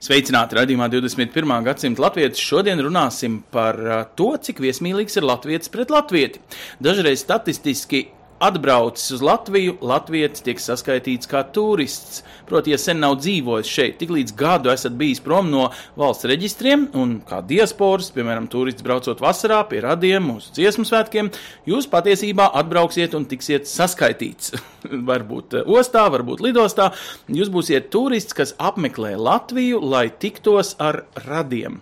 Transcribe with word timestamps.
Sveicināti 0.00 0.56
raidījumā 0.56 0.86
21. 0.88 1.50
gadsimta 1.66 2.00
latvieši. 2.00 2.40
Šodien 2.40 2.80
runāsim 2.80 3.34
par 3.52 3.76
ā, 3.76 3.98
to, 4.16 4.30
cik 4.40 4.62
viesmīlīgs 4.64 5.18
ir 5.20 5.26
latviečs 5.28 5.68
pret 5.74 5.92
latvieti. 5.92 6.40
Dažreiz 6.80 7.20
statistiski 7.20 8.06
atbraucis 8.40 9.10
uz 9.16 9.22
Latviju, 9.24 9.76
latviečs 9.84 10.44
tiek 10.46 10.60
saskaitīts 10.62 11.28
kā 11.30 11.42
turists. 11.54 12.22
Proti, 12.48 12.72
ja 12.74 12.78
sen 12.80 12.98
nav 13.02 13.18
dzīvojis 13.20 13.70
šeit, 13.70 13.98
tik 14.00 14.10
līdz 14.16 14.34
gadu 14.38 14.72
esat 14.72 14.96
bijis 14.98 15.20
prom 15.22 15.50
no 15.52 15.68
valsts 16.00 16.26
reģistriem 16.30 16.88
un 16.98 17.18
kā 17.28 17.42
diasporas, 17.46 18.10
piemēram, 18.14 18.48
turists 18.50 18.84
braucot 18.86 19.22
vasarā 19.22 19.60
pie 19.70 19.84
radiem 19.84 20.32
uz 20.34 20.50
dziesmu 20.56 20.86
svētkiem, 20.88 21.30
jūs 21.68 21.88
patiesībā 21.92 22.50
atbrauksiet 22.62 23.14
un 23.18 23.28
tiksiet 23.30 23.70
saskaitīts. 23.70 24.56
varbūt 25.10 25.60
eh, 25.60 25.70
ostā, 25.78 26.06
varbūt 26.12 26.42
lidostā. 26.44 26.90
Jūs 27.30 27.52
būsiet 27.52 27.90
turists, 27.94 28.36
kas 28.36 28.54
apmeklē 28.58 29.16
Latviju, 29.20 29.80
lai 29.84 30.08
tiktos 30.10 30.74
ar 30.80 31.04
radiem. 31.26 31.80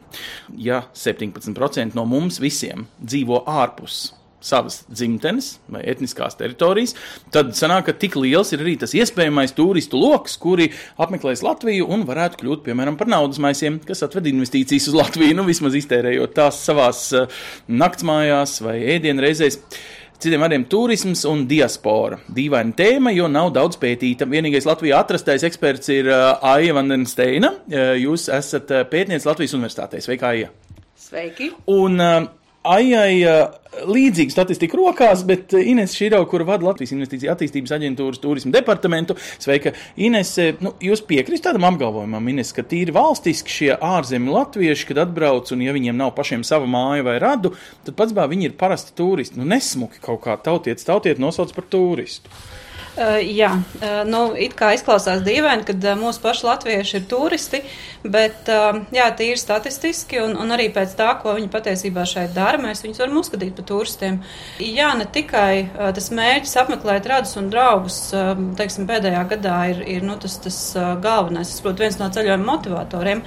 Ja 0.56 0.84
17% 0.94 1.98
no 1.98 2.06
mums 2.08 2.42
visiem 2.42 2.88
dzīvo 2.98 3.44
ārpus 3.48 4.17
savas 4.44 4.83
dzimtenes 4.86 5.56
vai 5.72 5.83
etniskās 5.91 6.36
teritorijas, 6.39 6.94
tad 7.34 7.55
sanāk, 7.58 7.89
ka 7.89 7.97
tik 7.98 8.17
liels 8.20 8.53
ir 8.55 8.62
arī 8.62 8.77
tas 8.80 8.95
iespējamais 8.97 9.55
turistu 9.56 10.00
lokus, 10.00 10.39
kuri 10.41 10.70
apmeklēs 11.00 11.42
Latviju 11.47 11.89
un 11.91 12.05
varētu 12.08 12.42
kļūt, 12.42 12.64
piemēram, 12.67 12.98
par 13.00 13.11
naudas 13.11 13.41
maisiem, 13.42 13.80
kas 13.84 14.05
atved 14.06 14.30
investīcijas 14.30 14.91
uz 14.92 14.98
Latviju, 14.98 15.39
nu 15.39 15.47
vismaz 15.48 15.78
iztērējot 15.78 16.36
tās 16.39 16.61
savās 16.69 17.08
uh, 17.17 17.41
naktsmājās 17.69 18.61
vai 18.64 18.78
ēdienreizēs. 18.97 19.61
Citiem 20.19 20.42
vārdiem- 20.42 20.64
turisms 20.73 21.20
un 21.30 21.45
diaspora. 21.47 22.19
Dīvaina 22.34 22.75
tēma, 22.75 23.12
jo 23.14 23.28
nav 23.30 23.52
daudz 23.55 23.78
pētīta. 23.78 24.27
Vienīgais 24.27 24.67
Latvijā 24.67 24.98
atrastais 24.98 25.47
eksperts 25.47 25.95
ir 25.95 26.11
uh, 26.11 26.39
Aija 26.55 26.75
Vandensteina. 26.75 27.55
Uh, 27.70 27.95
jūs 28.02 28.27
esat 28.34 28.75
pētniece 28.91 29.30
Latvijas 29.30 29.55
Universitātē. 29.55 30.02
Sveika, 30.02 30.34
Aija! 30.34 30.50
sveiki! 31.08 31.52
Un 31.73 32.00
Aijai 32.69 33.24
līdzīga 33.88 34.33
statistika 34.33 34.78
rokās, 34.78 35.22
bet 35.28 35.52
Ines 35.56 35.94
Širo, 35.97 36.20
kur 36.30 36.42
vada 36.48 36.66
Latvijas 36.66 36.92
Investīcija 36.94 37.33
attīstības 37.34 37.74
aģentūras 37.77 38.20
turismu 38.22 38.52
departamentu, 38.55 39.16
sveika, 39.41 39.72
Ines, 40.00 40.34
nu, 40.64 40.74
jūs 40.83 41.02
piekrist 41.08 41.46
tādam 41.46 41.69
apgalvojumam, 41.69 42.30
Ines, 42.33 42.52
ka 42.56 42.64
tīri 42.66 42.94
valstiski 42.94 43.55
šie 43.55 43.72
ārzemju 43.77 44.34
latvieši, 44.34 44.89
kad 44.91 45.02
atbrauc 45.05 45.52
un 45.55 45.64
ja 45.66 45.74
viņiem 45.77 45.98
nav 45.98 46.14
pašiem 46.19 46.44
sava 46.46 46.69
māja 46.70 47.06
vai 47.06 47.19
radu, 47.22 47.55
tad 47.86 47.98
pats 47.98 48.16
bā 48.16 48.28
viņi 48.30 48.50
ir 48.50 48.56
parasti 48.61 48.96
turisti. 48.98 49.41
Nu, 49.41 49.48
nesmuki 49.48 50.02
kaut 50.05 50.24
kā 50.27 50.39
tautiet, 50.42 50.83
tautiet 50.84 51.22
nosauc 51.22 51.55
par 51.56 51.69
turistu. 51.70 52.33
Uh, 52.98 53.20
jā, 53.22 53.52
uh, 53.54 54.00
nu, 54.10 54.32
it 54.34 54.56
kā 54.58 54.72
izklausās 54.74 55.20
dīvaini, 55.22 55.62
kad 55.68 55.84
uh, 55.86 55.94
mūsu 55.94 56.18
paši 56.18 56.46
latvieši 56.48 56.96
ir 56.98 57.05
turisti, 57.06 57.60
bet, 58.02 58.48
uh, 58.50 58.80
jā, 58.90 59.05
tīri 59.14 59.36
statistiski 59.38 60.18
un, 60.18 60.32
un 60.34 60.50
arī 60.56 60.64
pēc 60.74 60.96
tā, 60.98 61.12
ko 61.20 61.36
viņi 61.36 61.50
patiesībā 61.52 62.02
šeit 62.08 62.32
dara, 62.34 62.58
mēs 62.58 62.82
viņus 62.82 62.98
varam 62.98 63.20
uzskatīt 63.20 63.52
par 63.55 63.68
turistiem. 63.68 64.16
Jā, 64.58 64.88
ne 64.98 65.06
tikai 65.14 65.52
uh, 65.68 65.92
tas 65.94 66.10
mērķis 66.10 66.56
apmeklēt 66.64 67.06
radus 67.06 67.36
un 67.38 67.52
draugus, 67.52 67.98
uh, 68.17 68.33
teiksim, 68.58 68.89
pēdējā 68.90 69.20
gadā 69.30 69.58
ir, 69.70 69.84
ir 69.98 70.06
nu, 70.08 70.17
tas, 70.18 70.34
tas 70.42 70.58
uh, 70.74 70.89
galvenais, 71.05 71.52
tas, 71.52 71.62
protams, 71.62 71.84
viens 71.84 72.00
no 72.00 72.08
ceļojuma 72.17 72.48
motivatoriem, 72.48 73.23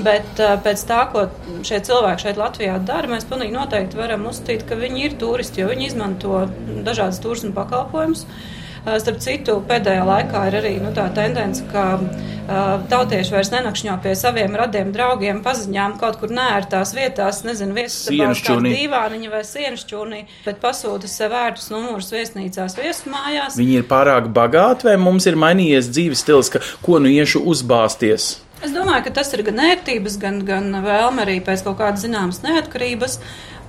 bet 0.00 0.42
uh, 0.42 0.56
pēc 0.66 0.82
tā, 0.88 1.04
ko 1.14 1.28
šie 1.62 1.78
cilvēki 1.86 2.24
šeit 2.24 2.40
Latvijā 2.42 2.74
dara, 2.90 3.12
mēs 3.14 3.28
pilnīgi 3.30 3.54
noteikti 3.54 4.02
varam 4.02 4.26
uzskatīt, 4.32 4.66
ka 4.66 4.80
viņi 4.82 5.06
ir 5.06 5.16
turisti, 5.22 5.62
jo 5.62 5.70
viņi 5.70 5.88
izmanto 5.92 6.42
dažādas 6.82 7.22
turismu 7.22 7.54
pakalpojumus. 7.60 8.26
Uh, 8.26 8.58
Starp 8.82 9.20
citu, 9.22 9.60
pēdējā 9.68 10.02
laikā 10.02 10.40
ir 10.48 10.56
arī 10.58 10.72
nu, 10.82 10.90
tā 10.94 11.04
tendence, 11.14 11.62
ka 11.70 11.84
uh, 12.02 12.80
tautieši 12.90 13.30
vairs 13.30 13.52
nenakšņo 13.54 13.94
pie 14.02 14.16
saviem 14.18 14.56
radiem 14.58 14.90
draugiem 14.94 15.38
paziņām 15.44 15.94
kaut 16.00 16.18
kur 16.18 16.34
nērtās 16.34 16.90
vietās, 16.96 17.44
nezinu, 17.46 17.76
Sienšķūnī. 17.78 18.74
divāniņa 18.82 19.30
vai 19.30 19.44
sienšķūnī, 19.46 20.20
bet 20.48 20.58
pasūta 20.64 21.06
sev 21.06 21.30
vērtus 21.30 21.70
numurus 21.70 22.10
viesnīcās, 22.10 22.74
viesmājās. 22.82 23.60
Viņi 23.60 23.78
ir 23.84 23.86
pārāk 23.86 24.32
bagāti 24.34 24.90
vai 24.90 24.96
mums 24.98 25.30
ir 25.30 25.38
mainījies 25.38 25.92
dzīves 25.92 26.26
stils, 26.26 26.50
ka 26.50 26.64
ko 26.82 26.98
nu 26.98 27.12
iešu 27.12 27.44
uzbāzties? 27.54 28.32
Es 28.62 28.70
domāju, 28.70 29.08
ka 29.08 29.14
tas 29.18 29.32
ir 29.34 29.42
gan 29.46 29.58
ērtības, 29.58 30.18
gan, 30.22 30.36
gan 30.46 30.68
vēlme 30.84 31.24
arī 31.24 31.40
pēc 31.42 31.64
kaut 31.66 31.80
kādas 31.80 32.04
zināmas 32.04 32.42
neatkarības. 32.44 33.16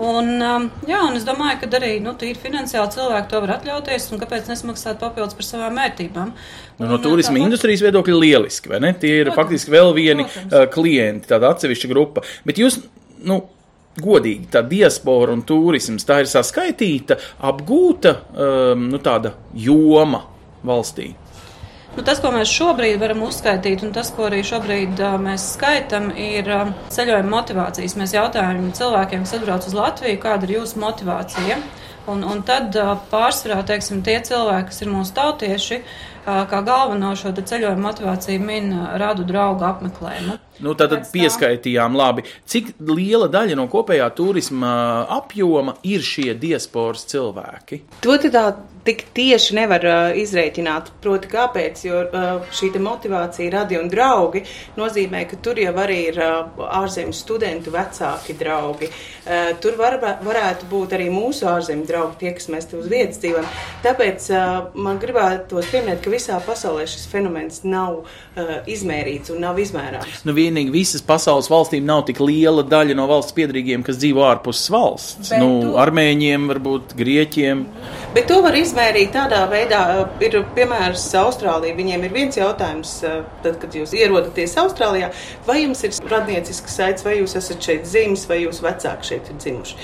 Un, 0.01 0.29
um, 0.41 0.63
jā, 0.89 0.99
un 1.05 1.13
es 1.19 1.25
domāju, 1.27 1.59
ka 1.61 1.67
arī 1.77 1.99
nu, 2.01 2.15
tīri 2.17 2.39
finansiāli 2.41 2.89
cilvēki 2.95 3.29
to 3.29 3.41
var 3.43 3.51
atļauties, 3.59 4.07
un 4.15 4.19
kāpēc 4.23 4.47
nesmaksāt 4.49 4.97
papildus 4.99 5.35
par 5.37 5.45
savām 5.45 5.77
vērtībām. 5.77 6.31
Nu, 6.79 6.87
no 6.87 6.95
Un, 6.97 7.01
turisma 7.03 7.37
tā- 7.37 7.43
industrijas 7.45 7.83
viedokļa 7.85 8.17
lieliski, 8.19 8.69
vai 8.73 8.79
ne? 8.81 8.93
Tie 8.97 9.19
ir 9.19 9.29
Protams, 9.29 9.37
faktiski 9.43 9.71
vēl 9.75 9.93
vieni 9.93 10.25
protams. 10.25 10.53
uh, 10.53 10.65
klienti, 10.73 11.29
tāda 11.29 11.51
atsevišķa 11.53 11.91
grupa. 11.93 12.23
Bet 12.45 12.57
jūs, 12.57 12.79
nu, 13.23 13.43
godīgi, 14.01 14.47
tā 14.49 14.63
diaspora 14.65 15.31
un 15.37 15.43
turisms, 15.45 16.03
tā 16.09 16.23
ir 16.23 16.31
saskaitīta, 16.31 17.19
apgūta, 17.45 18.15
um, 18.33 18.87
nu, 18.89 18.97
tāda 18.97 19.35
joma 19.53 20.23
valstī. 20.65 21.11
Nu, 21.93 22.01
tas, 22.01 22.17
ko 22.23 22.31
mēs 22.33 22.49
šobrīd 22.49 22.97
varam 22.97 23.19
uzskaitīt, 23.27 23.83
un 23.85 23.91
tas, 23.93 24.09
ko 24.15 24.25
arī 24.25 24.39
šobrīd 24.49 24.97
uh, 24.97 25.13
mēs 25.21 25.51
skaitām, 25.53 26.07
ir 26.17 26.49
uh, 26.49 26.71
ceļojuma 26.89 27.29
motivācijas. 27.29 27.93
Mēs 28.01 28.15
jautājām 28.15 28.71
cilvēkiem, 28.73 29.27
kas 29.27 29.35
atbrauc 29.37 29.67
uz 29.69 29.75
Latviju, 29.77 30.21
kāda 30.23 30.49
ir 30.49 30.55
jūsu 30.55 30.81
motivācija. 30.81 31.59
Un, 32.09 32.25
un 32.25 32.41
tad 32.43 32.73
uh, 32.81 32.95
pārsvarā 33.11 33.61
teiksim, 33.69 34.01
tie 34.03 34.17
cilvēki, 34.25 34.71
kas 34.71 34.81
ir 34.81 34.89
mūsu 34.89 35.13
tautieši, 35.19 35.79
uh, 35.83 36.41
kā 36.49 36.63
galveno 36.65 37.13
šo 37.19 37.29
te 37.37 37.45
ceļojuma 37.53 37.85
motivāciju 37.85 38.41
min 38.41 38.73
radu 38.97 39.29
draugu 39.29 39.69
apmeklējumu. 39.69 40.41
Nu, 40.65 40.73
Pēc 40.73 40.97
tā- 40.97 41.01
pieskaitījām 41.13 41.93
labi. 41.93 42.25
Cik 42.49 42.73
liela 42.89 43.29
daļa 43.29 43.61
no 43.61 43.69
kopējā 43.69 44.09
turisma 44.17 44.73
apjoma 45.13 45.77
ir 45.85 46.01
šie 46.01 46.33
diasporas 46.33 47.05
cilvēki? 47.13 47.83
To 48.01 48.17
tā 48.17 48.47
tik 48.83 49.05
tieši 49.15 49.55
nevar 49.57 49.85
uh, 49.87 50.17
izrēķināt. 50.19 50.91
Proti, 51.03 51.29
kāpēc? 51.31 51.83
Jo 51.87 52.01
uh, 52.05 52.47
šī 52.53 52.71
motivācija, 52.83 53.51
radi 53.53 53.77
un 53.79 53.89
draugi 53.91 54.43
nozīmē, 54.79 55.23
ka 55.29 55.37
tur 55.45 55.59
jau 55.61 55.73
arī 55.83 55.99
ir 56.11 56.19
uh, 56.19 56.65
ārzemju 56.81 57.15
studentu 57.15 57.71
vecāki 57.73 58.35
draugi. 58.39 58.89
Uh, 59.23 59.53
tur 59.63 59.77
var, 59.79 59.97
varētu 60.25 60.67
būt 60.71 60.95
arī 60.97 61.07
mūsu 61.13 61.47
ārzemju 61.51 61.87
draugi, 61.89 62.19
tie, 62.23 62.33
kas 62.37 62.49
mēs 62.51 62.67
te 62.71 62.77
uz 62.79 62.89
vietas 62.91 63.21
dzīvojam. 63.23 63.47
Tāpēc 63.85 64.27
uh, 64.33 64.51
man 64.75 64.99
gribētu 65.01 65.63
pieminēt, 65.71 66.01
ka 66.03 66.11
visā 66.13 66.39
pasaulē 66.43 66.85
šis 66.89 67.07
fenomens 67.11 67.61
nav 67.63 68.01
uh, 68.03 68.53
izmērīts 68.69 69.31
un 69.33 69.41
nav 69.45 69.59
izmērāms. 69.63 70.23
Nu, 70.27 70.35
vienīgi 70.37 70.73
visas 70.73 71.03
pasaules 71.05 71.49
valstīm 71.51 71.85
nav 71.87 72.03
tik 72.09 72.19
liela 72.23 72.63
daļa 72.67 72.97
no 72.99 73.07
valsts 73.09 73.35
piedrīgiem, 73.37 73.83
kas 73.87 73.99
dzīvo 74.01 74.25
ārpus 74.27 74.65
valsts. 74.73 75.29
Bet 75.31 75.39
Nu, 75.43 75.49
tu- 75.63 75.75
armēņiem, 75.81 76.49
varbūt 76.51 76.93
grieķiem. 76.99 77.65
Bet 78.13 78.27
to 78.29 78.35
var 78.45 78.53
izmērīt 78.53 79.15
tādā 79.15 79.39
veidā, 79.49 79.79
uh, 80.03 80.09
ir 80.21 80.35
piemērs 80.53 81.07
Austrālija. 81.17 81.73
Viņiem 81.73 82.03
ir 82.05 82.11
viens 82.13 82.35
jautājums, 82.37 82.91
uh, 83.07 83.23
tad, 83.41 83.55
kad 83.63 83.73
jūs 83.73 83.95
ierodaties 83.97 84.53
Austrālijā, 84.61 85.07
vai 85.47 85.63
jums 85.63 85.81
ir 85.87 85.97
radniecisks 86.11 86.75
saites, 86.77 87.05
vai 87.07 87.15
jūs 87.17 87.33
esat 87.39 87.65
šeit 87.65 87.87
dzimis, 87.87 88.27
vai 88.29 88.43
jūsu 88.43 88.67
vecāki 88.67 89.09
šeit 89.09 89.31
ir 89.33 89.39
dzimuši. 89.41 89.79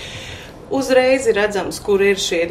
Uzreiz 0.77 1.25
ir 1.25 1.39
redzams, 1.39 1.81
kur 1.81 2.03
ir 2.05 2.21
šie 2.21 2.43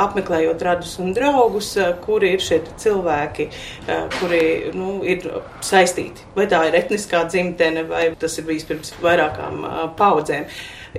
apmeklējot 0.00 0.64
radus 0.64 0.94
un 1.04 1.12
draugus, 1.12 1.74
uh, 1.76 1.92
kuri 2.00 2.32
ir 2.38 2.46
šie 2.46 2.62
cilvēki, 2.80 3.50
uh, 3.50 4.06
kuri 4.16 4.42
nu, 4.80 5.02
ir 5.04 5.28
saistīti. 5.60 6.24
Vai 6.38 6.48
tā 6.48 6.62
ir 6.70 6.80
etniskā 6.80 7.26
dzimtene, 7.28 7.84
vai 7.92 8.06
tas 8.16 8.40
ir 8.40 8.48
bijis 8.48 8.64
pirms 8.72 8.96
vairākām 9.04 9.60
uh, 9.60 9.84
paudzēm. 10.00 10.48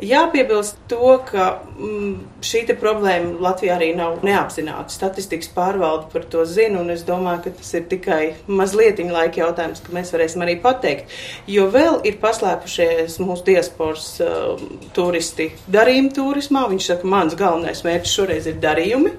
Jāpiebilst 0.03 0.77
to, 0.91 1.13
ka 1.27 1.47
mm, 1.77 2.41
šī 2.45 2.63
problēma 2.79 3.37
Latvijā 3.41 3.77
arī 3.77 3.91
nav 3.97 4.19
neapzināta. 4.25 4.93
Statistikas 4.93 5.49
pārvalde 5.55 6.09
par 6.11 6.25
to 6.31 6.43
zina, 6.49 6.81
un 6.81 6.91
es 6.93 7.05
domāju, 7.07 7.45
ka 7.45 7.55
tas 7.59 7.73
ir 7.77 7.87
tikai 7.91 8.21
mazliet 8.47 8.99
laika 8.99 9.43
jautājums, 9.43 9.81
ka 9.83 9.93
mēs 9.95 10.11
varēsim 10.13 10.43
arī 10.45 10.57
pateikt. 10.63 11.13
Jo 11.47 11.67
vēl 11.73 12.01
ir 12.07 12.19
paslēpušies 12.21 13.19
mūsu 13.23 13.47
diasporas 13.51 14.09
uh, 14.23 14.59
turisti 14.97 15.51
darījuma 15.71 16.13
turismā. 16.17 16.67
Viņš 16.71 16.91
saka, 16.91 17.09
mans 17.09 17.37
galvenais 17.37 17.83
mērķis 17.87 18.17
šoreiz 18.19 18.51
ir 18.51 18.61
darījumi. 18.63 19.13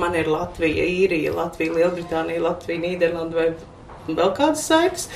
Man 0.00 0.16
ir 0.18 0.26
Latvija, 0.30 0.84
Īrija, 0.90 1.34
Latvija, 1.36 1.74
Lielbritānija, 1.76 2.42
Latvija, 2.42 2.82
Nīderlanda 2.82 3.38
vai 3.38 3.48
vēl 4.08 4.32
kādas 4.34 4.64
saites. 4.66 5.08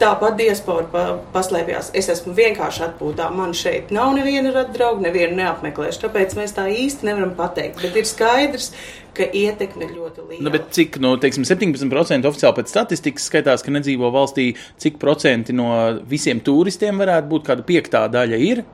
Tāpat 0.00 0.38
diaspora 0.38 0.86
pa, 0.88 1.00
paslēpjas. 1.34 1.90
Es 1.98 2.06
esmu 2.08 2.32
vienkārši 2.32 2.86
atpūtā. 2.86 3.26
Man 3.36 3.50
šeit 3.56 3.90
nav 3.92 4.14
neviena 4.16 4.48
rada 4.54 4.72
drauga, 4.72 5.02
nevienu 5.04 5.36
neapmeklēšu. 5.36 6.00
Tāpēc 6.06 6.32
mēs 6.38 6.54
tā 6.56 6.64
īsti 6.72 7.04
nevaram 7.04 7.34
pateikt. 7.36 7.82
Bet 7.84 7.98
ir 8.00 8.08
skaidrs, 8.08 8.70
ka 9.12 9.28
ietekme 9.28 9.84
ir 9.84 9.92
ļoti 9.98 10.24
liela. 10.24 10.46
Nu, 10.46 10.54
bet 10.54 10.70
cik, 10.72 10.96
nu, 11.04 11.12
teiksim, 11.20 11.44
17% 11.44 12.30
oficiāli 12.30 12.58
pēc 12.62 12.72
statistikas 12.72 13.28
skaitās, 13.28 13.66
ka 13.66 13.76
nedzīvo 13.76 14.08
valstī, 14.14 14.54
cik 14.80 14.96
procenti 15.02 15.52
no 15.52 15.68
visiem 16.08 16.40
turistiem 16.48 17.04
varētu 17.04 17.32
būt 17.34 17.48
kāda 17.50 17.68
piektā 17.68 18.06
daļa 18.08 18.40
ir? 18.48 18.64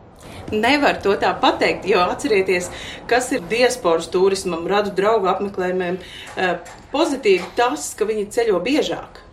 Nevar 0.55 1.02
to 1.02 1.19
tā 1.19 1.32
pateikt, 1.43 1.90
jo 1.90 2.06
atcerieties, 2.06 2.70
kas 3.11 3.32
ir 3.34 3.43
diasporas 3.50 4.06
turismam, 4.14 4.62
radu 4.70 4.94
draugu 4.94 5.26
apmeklējumiem. 5.34 5.99
eh, 6.38 6.58
Pozitīvi 6.94 7.55
tas, 7.58 7.94
ka 7.99 8.06
viņi 8.06 8.31
ceļo 8.31 8.62
biežāk. 8.62 9.25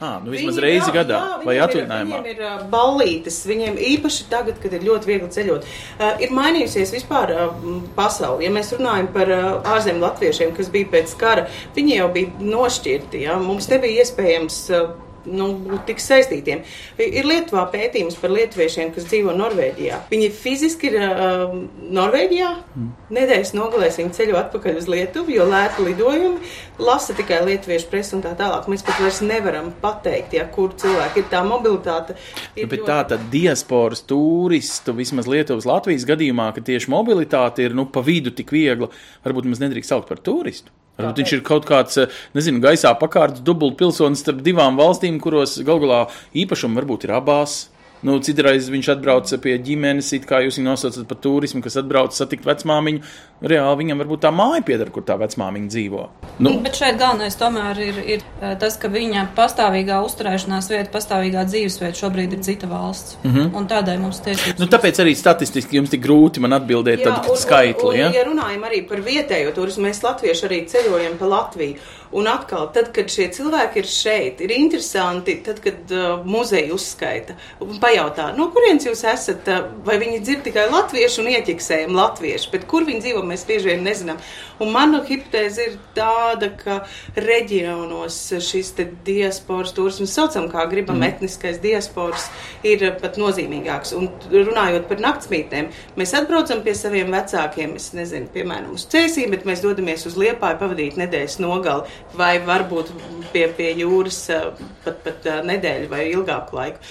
À, 0.00 0.14
nu, 0.24 0.32
vismaz 0.32 0.56
Viņi- 0.56 0.64
reizi 0.64 0.88
jā, 0.88 0.94
gadā 0.94 1.16
jā, 1.20 1.32
vai 1.44 1.56
atvaļinājumā. 1.60 2.20
Viņiem 2.22 2.28
ir 2.32 2.38
uh, 2.40 2.62
ballītes, 2.72 3.36
viņiem 3.44 3.74
īpaši 3.90 4.24
tagad, 4.30 4.56
kad 4.62 4.72
ir 4.72 4.86
ļoti 4.86 5.10
viegli 5.10 5.28
ceļot. 5.34 5.66
Uh, 5.98 6.22
ir 6.24 6.32
mainījusies 6.32 6.94
vispār 6.96 7.34
uh, 7.34 7.52
pasauli. 7.98 8.46
Ja 8.48 8.54
mēs 8.54 8.72
runājam 8.72 9.10
par 9.12 9.28
uh, 9.28 9.50
ārzemju 9.74 10.00
latviešiem, 10.00 10.56
kas 10.56 10.72
bija 10.72 10.88
pēc 10.96 11.12
kara, 11.20 11.44
viņi 11.76 11.98
jau 11.98 12.08
bija 12.16 12.32
nošķirti. 12.40 13.26
Ja? 13.26 13.36
Mums 13.44 13.68
nebija 13.68 14.00
iespējams. 14.06 14.58
Uh, 14.72 15.09
Nu, 15.28 15.78
tik 15.86 16.00
saistītiem. 16.00 16.62
Ir 17.02 17.26
Lietuvā 17.28 17.66
pētījums 17.72 18.16
par 18.20 18.32
lietuviešiem, 18.32 18.92
kas 18.94 19.04
dzīvo 19.10 19.34
Norvēģijā. 19.36 19.98
Viņi 20.10 20.30
fiziski 20.32 20.88
ir 20.88 20.96
uh, 21.02 21.52
Norvēģijā. 21.92 22.50
Mm. 22.72 22.86
Nedēļas 23.18 23.52
nogalēs 23.58 23.98
viņi 24.00 24.14
ceļo 24.16 24.38
atpakaļ 24.40 24.78
uz 24.80 24.88
Lietuvu, 24.90 25.34
jo 25.34 25.44
lēti 25.50 25.84
lidojumi 25.84 26.52
lasa 26.80 27.16
tikai 27.18 27.42
lietuviešu 27.44 27.90
presi 27.92 28.16
un 28.16 28.24
tā 28.24 28.32
tālāk. 28.38 28.68
Mēs 28.72 28.84
pat 28.86 29.02
vairs 29.02 29.20
nevaram 29.26 29.70
pateikt, 29.82 30.38
ja, 30.38 30.46
kur 30.48 30.72
cilvēki 30.80 31.24
ir 31.24 31.28
tā 31.32 31.42
mobilitāte. 31.46 32.16
Nu, 32.16 32.62
Ir 32.62 32.66
bet 32.72 32.80
ļoti- 32.80 32.90
tā 32.90 33.00
tad 33.14 33.30
diasporas 33.32 34.02
turistu, 34.06 34.96
vismaz 34.96 35.28
Lietuvas, 35.28 35.68
Latvijas 35.68 36.06
gadījumā, 36.08 36.54
ka 36.54 36.64
tieši 36.64 36.88
mobilitāte 36.88 37.58
ir 37.66 37.74
nu, 37.74 37.86
pa 37.86 38.00
vidu 38.00 38.30
tik 38.30 38.50
viegla, 38.50 38.88
varbūt 39.24 39.44
mēs 39.50 39.60
nedrīkst 39.60 39.92
saukt 39.92 40.08
par 40.08 40.18
turistu. 40.18 40.70
Varbūt 40.98 41.20
viņš 41.22 41.32
ir 41.36 41.42
kaut 41.46 41.66
kāds, 41.68 41.98
eh, 42.00 42.08
nezinu, 42.34 42.60
gaisā 42.60 42.92
pakārts 42.98 43.42
dubult 43.44 43.78
pilsonis 43.78 44.20
starp 44.24 44.42
divām 44.42 44.76
valstīm, 44.76 45.20
kuros 45.20 45.58
galu 45.64 45.86
galā 45.86 46.00
īpašumi 46.34 46.80
varbūt 46.80 47.04
ir 47.04 47.14
abās. 47.20 47.68
Nu, 48.06 48.16
citreiz 48.24 48.68
viņš 48.72 48.94
atbrauca 48.94 49.36
pie 49.42 49.58
ģimenes, 49.60 50.12
it 50.16 50.24
kā 50.28 50.40
jūs 50.44 50.56
viņu 50.56 50.70
nosaucat 50.70 51.08
par 51.10 51.18
turismu, 51.20 51.60
kas 51.64 51.76
atbrauc 51.76 52.16
satikt 52.16 52.46
vecmāmiņu. 52.48 53.02
Reāli 53.40 53.80
viņam 53.82 54.00
varbūt 54.02 54.22
tā 54.24 54.30
māja 54.32 54.62
pieder, 54.64 54.90
kur 54.92 55.04
tā 55.04 55.16
vecmāmiņa 55.20 55.68
dzīvo. 55.72 56.00
Nu, 56.44 56.54
Bet 56.64 56.76
šeit 56.80 56.98
galvenais 57.00 57.36
tomēr 57.40 57.80
ir, 57.84 58.00
ir 58.16 58.24
tas, 58.60 58.76
ka 58.80 58.88
viņa 58.92 59.26
pastāvīgā 59.36 60.00
uzturēšanās 60.06 60.68
vieta, 60.72 60.90
pastāvīgā 60.92 61.44
dzīvesvieta 61.48 62.00
šobrīd 62.00 62.36
ir 62.36 62.42
cita 62.44 62.68
valsts. 62.70 63.16
Mm 63.22 63.30
-hmm. 63.34 63.54
Un 63.56 63.68
tādēļ 63.68 63.98
mums 64.00 64.20
tiesības. 64.24 64.58
nu, 64.60 64.66
tāpēc 64.66 65.00
arī 65.04 65.14
statistiski 65.16 65.76
jums 65.76 65.90
tik 65.90 66.04
grūti 66.04 66.40
man 66.40 66.52
atbildēt 66.52 67.04
tādu 67.04 67.36
skaitli. 67.36 67.88
un, 67.88 67.96
Ja? 67.96 68.06
un, 68.08 68.14
ja 68.14 68.24
runājam 68.24 68.64
arī 68.64 68.88
par 68.88 69.00
vietējo 69.00 69.54
turismu, 69.54 69.84
mēs 69.88 70.02
latvieši 70.02 70.46
arī 70.46 70.66
ceļojam 70.66 71.18
pa 71.18 71.26
Latviju. 71.26 71.76
Un 72.12 72.26
atkal, 72.26 72.64
tad, 72.74 72.88
kad 72.94 73.06
šie 73.12 73.28
cilvēki 73.30 73.78
ir 73.78 73.86
šeit, 73.86 74.40
ir 74.42 74.50
interesanti, 74.50 75.36
tad, 75.46 75.60
kad 75.62 75.92
uh, 75.94 76.24
muzeja 76.26 76.74
uzskaita 76.74 77.36
un 77.62 77.76
pajautā, 77.78 78.32
no 78.34 78.48
kurienes 78.50 78.88
jūs 78.88 79.04
esat, 79.06 79.46
uh, 79.46 79.68
vai 79.86 80.00
viņi 80.02 80.18
dzird 80.24 80.42
tikai 80.48 80.64
latviešu 80.72 81.22
un 81.22 81.30
ieķiksējam 81.30 81.94
latviešu, 81.94 82.50
bet 82.50 82.66
kur 82.70 82.82
viņi 82.88 83.04
dzīvo, 83.04 83.22
mēs 83.30 83.46
bieži 83.46 83.70
vien 83.70 83.86
nezinām. 83.86 84.18
Un 84.60 84.72
mana 84.74 85.04
hipotēze 85.06 85.68
ir 85.68 85.76
tāda, 85.94 86.50
ka 86.58 86.80
reģionos 87.14 88.18
šis 88.42 88.72
te 88.76 88.88
diasporas 89.06 89.70
turisms, 89.76 90.10
saucam 90.10 90.50
kā 90.50 90.66
gribam, 90.72 90.98
mm. 90.98 91.12
etniskais 91.14 91.62
diasporas, 91.62 92.26
ir 92.66 92.88
pat 92.98 93.20
nozīmīgāks. 93.22 93.94
Un 93.96 94.10
runājot 94.34 94.90
par 94.90 95.06
naktsmītnēm, 95.06 95.70
mēs 95.94 96.16
atbraucam 96.18 96.66
pie 96.66 96.74
saviem 96.74 97.14
vecākiem, 97.14 97.78
es 97.78 97.92
nezinu, 97.94 98.26
piemēram, 98.34 98.74
uz 98.74 98.90
Cēsīm, 98.90 99.30
bet 99.30 99.46
mēs 99.46 99.62
dodamies 99.62 100.08
uz 100.10 100.18
Liepāju 100.18 100.58
pavadīt 100.60 100.98
nedēļas 100.98 101.38
nogali 101.40 101.99
vai 102.16 102.34
varbūt 102.46 102.92
pie, 103.34 103.46
pie 103.56 103.70
jūras 103.82 104.22
uh, 104.34 104.50
pat, 104.84 105.02
pat 105.06 105.28
uh, 105.30 105.40
nedēļu 105.46 105.90
vai 105.92 106.06
ilgāku 106.10 106.58
laiku. 106.58 106.82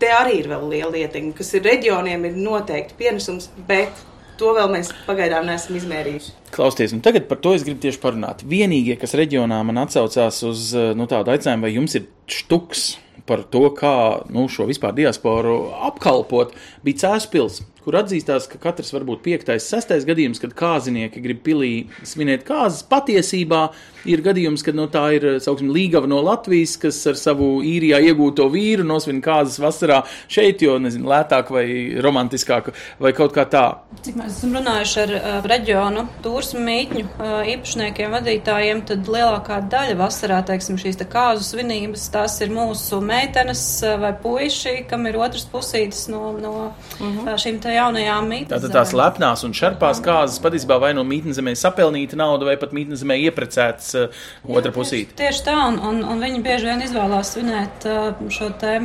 Te 0.00 0.10
arī 0.10 0.40
ir 0.42 0.50
vēl 0.50 0.66
liela 0.72 0.98
ietekme, 1.04 1.32
kas 1.38 1.54
ir 1.54 1.64
reģioniem, 1.64 2.26
ir 2.28 2.42
noteikti 2.42 2.96
pienesums, 2.98 3.46
bet 3.68 4.02
to 4.40 4.50
vēl 4.56 4.70
mēs 4.72 4.90
pagaidām 5.06 5.46
neesam 5.48 5.78
izmērījuši. 5.78 6.34
Klausieties, 6.54 6.94
un 6.96 7.02
tagad 7.04 7.28
par 7.30 7.40
to 7.42 7.54
es 7.56 7.64
gribu 7.66 7.82
tieši 7.84 8.00
parunāt. 8.02 8.42
Vienīgie, 8.48 8.96
kas 9.00 9.14
reģionā 9.18 9.60
man 9.66 9.80
atsaucās 9.84 10.42
uz 10.48 10.66
eh, 10.74 10.92
nu, 10.98 11.06
tādu 11.10 11.34
aicinājumu, 11.34 11.66
vai 11.66 11.74
jums 11.74 11.96
ir 11.98 12.08
štuks 12.30 12.84
par 13.28 13.44
to, 13.48 13.62
kā 13.76 13.94
nu, 14.34 14.46
šo 14.52 14.66
vispār 14.68 14.92
diasporu 14.96 15.70
apkalpot, 15.88 16.52
bija 16.84 17.04
Cēspils, 17.04 17.62
kur 17.84 17.98
atzīstās, 18.00 18.48
ka 18.48 18.60
katrs 18.62 18.92
varbūt 18.94 19.22
piektais, 19.24 19.66
sestais 19.68 20.06
gadījums, 20.08 20.40
kad 20.42 20.54
kāzinieki 20.56 21.22
grib 21.24 21.42
pilī 21.44 21.72
svinēt 22.06 22.46
kāzas, 22.48 22.84
patiesībā 22.88 23.66
ir 24.08 24.22
gadījums, 24.24 24.64
kad 24.64 24.76
no 24.76 24.86
tā 24.92 25.04
ir, 25.16 25.26
sauksim, 25.44 25.70
līgava 25.74 26.08
no 26.10 26.20
Latvijas, 26.24 26.76
kas 26.80 26.98
ar 27.10 27.18
savu 27.20 27.58
īrijā 27.64 28.00
iegūto 28.10 28.46
vīru 28.52 28.86
nosvin 28.86 29.20
kāzas 29.24 29.60
vasarā 29.62 30.02
šeit, 30.32 30.64
jo, 30.64 30.76
nezinu, 30.82 31.08
lētāk 31.10 31.52
vai 31.54 31.66
romantiskāk 32.04 32.72
vai 33.00 33.14
kaut 33.16 33.34
kā 33.36 33.46
tā. 33.50 33.64
Cik 34.04 34.18
mēs 34.20 34.38
esam 34.38 34.56
runājuši 34.58 35.00
ar 35.04 35.14
uh, 35.18 35.48
reģionu 35.48 36.06
turismu 36.24 36.64
mītņu 36.64 37.04
uh, 37.04 37.36
īpašniekiem, 37.54 38.16
vadītājiem, 38.18 38.84
tad 38.88 39.08
lielākā 39.10 39.60
daļa 39.72 39.98
vasarā, 40.00 40.40
teiksim, 40.48 40.78
šīs 40.80 41.00
te 41.00 41.08
kāzu 41.10 41.44
svinības, 41.46 42.08
tās 42.14 42.38
ir 42.44 42.52
mūsu 42.54 43.00
meitenes 43.04 43.64
vai 44.00 44.12
puiši, 44.20 44.76
kam 44.90 45.08
ir 45.08 45.18
otras 45.20 45.46
pusītes 45.50 46.06
no, 46.12 46.32
no 46.40 46.54
uh 46.64 47.00
-huh. 47.00 47.36
šīm 47.40 47.60
te 47.62 47.73
jaunajām 47.74 48.28
mītnes. 48.30 48.52
Tātad 48.52 48.74
tās 48.74 48.94
lepnās 48.96 49.44
un 49.46 49.54
šarpās 49.56 50.00
kāzas 50.04 50.40
patiesībā 50.42 50.78
vai 50.82 50.92
no 50.96 51.04
mītnes 51.06 51.38
zemē 51.38 51.54
sapelnīta 51.58 52.18
nauda, 52.18 52.48
vai 52.48 52.56
pat 52.60 52.74
mītnes 52.76 53.02
zemē 53.02 53.18
ieprecēts 53.26 53.94
uh, 53.98 54.24
otra 54.48 54.72
pusīte. 54.74 55.16
Tieši 55.18 55.44
tā, 55.46 55.56
un, 55.68 55.78
un, 55.90 56.02
un 56.14 56.22
viņi 56.24 56.42
bieži 56.44 56.70
vien 56.70 56.84
izvēlās 56.84 57.34
svinēt 57.34 57.88
uh, 57.90 58.24
šo 58.34 58.50
te 58.60 58.76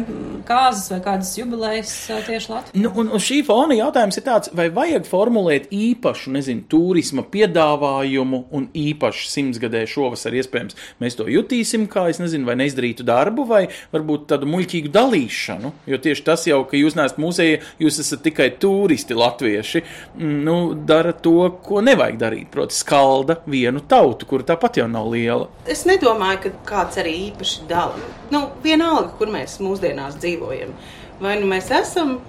kāzas 0.50 0.90
vai 0.94 1.00
kādas 1.06 1.34
jubilejas 1.40 1.94
uh, 2.10 2.22
tieši 2.28 2.54
Latvijā. 2.54 2.84
Nu, 2.84 2.94
un 3.00 3.14
uz 3.16 3.26
šī 3.26 3.42
fona 3.48 3.78
jautājums 3.78 4.20
ir 4.20 4.26
tāds, 4.28 4.54
vai 4.56 4.70
vajag 4.74 5.08
formulēt 5.10 5.70
īpašu, 5.76 6.34
nezinu, 6.36 6.66
turisma 6.72 7.26
piedāvājumu 7.30 8.44
un 8.56 8.70
īpašu 8.78 9.30
simtsgadē 9.30 9.86
šovasar 9.90 10.36
iespējams 10.40 10.78
mēs 11.02 11.18
to 11.20 11.28
jutīsim, 11.30 11.88
kā 11.92 12.08
es 12.12 12.22
nezinu, 12.22 12.48
vai 12.50 12.58
neizdarītu 12.60 13.06
darbu, 13.08 13.46
vai 13.50 13.66
varbūt 13.94 14.28
tādu 14.34 14.50
muļķīgu 14.50 14.92
dalīšanu, 14.94 15.74
jo 15.90 16.02
tieši 16.02 16.26
tas 16.28 16.46
jau, 16.50 16.62
ka 16.70 16.80
jūs 16.80 16.98
neesat 16.98 17.20
muzeja, 17.22 17.62
jūs 17.82 18.00
esat 18.04 18.24
tikai 18.26 18.50
turisti 18.80 19.14
latvieši, 19.14 19.82
mm, 20.16 20.44
nu, 20.46 20.56
dara 20.74 21.12
to, 21.14 21.50
ko 21.64 21.82
nevajag 21.84 22.20
darīt, 22.22 22.50
proti 22.54 22.78
skalda 22.78 23.40
vienu 23.50 23.84
tautu, 23.88 24.28
kur 24.30 24.46
tāpat 24.48 24.80
jau 24.82 24.88
nav 24.88 25.10
liela. 25.12 25.50
Es 25.68 25.86
nedomāju, 25.90 26.42
ka 26.46 26.54
kāds 26.72 27.02
arī 27.02 27.16
īpaši 27.30 27.68
dala. 27.70 28.10
Nu, 28.34 28.46
vienalga, 28.64 29.12
kur 29.20 29.32
mēs 29.34 29.60
mūsdienās 29.64 30.20
dzīvojam. 30.22 30.74
Vai 31.20 31.36
nu 31.42 31.50
mēs 31.52 31.68
esam 31.76 32.20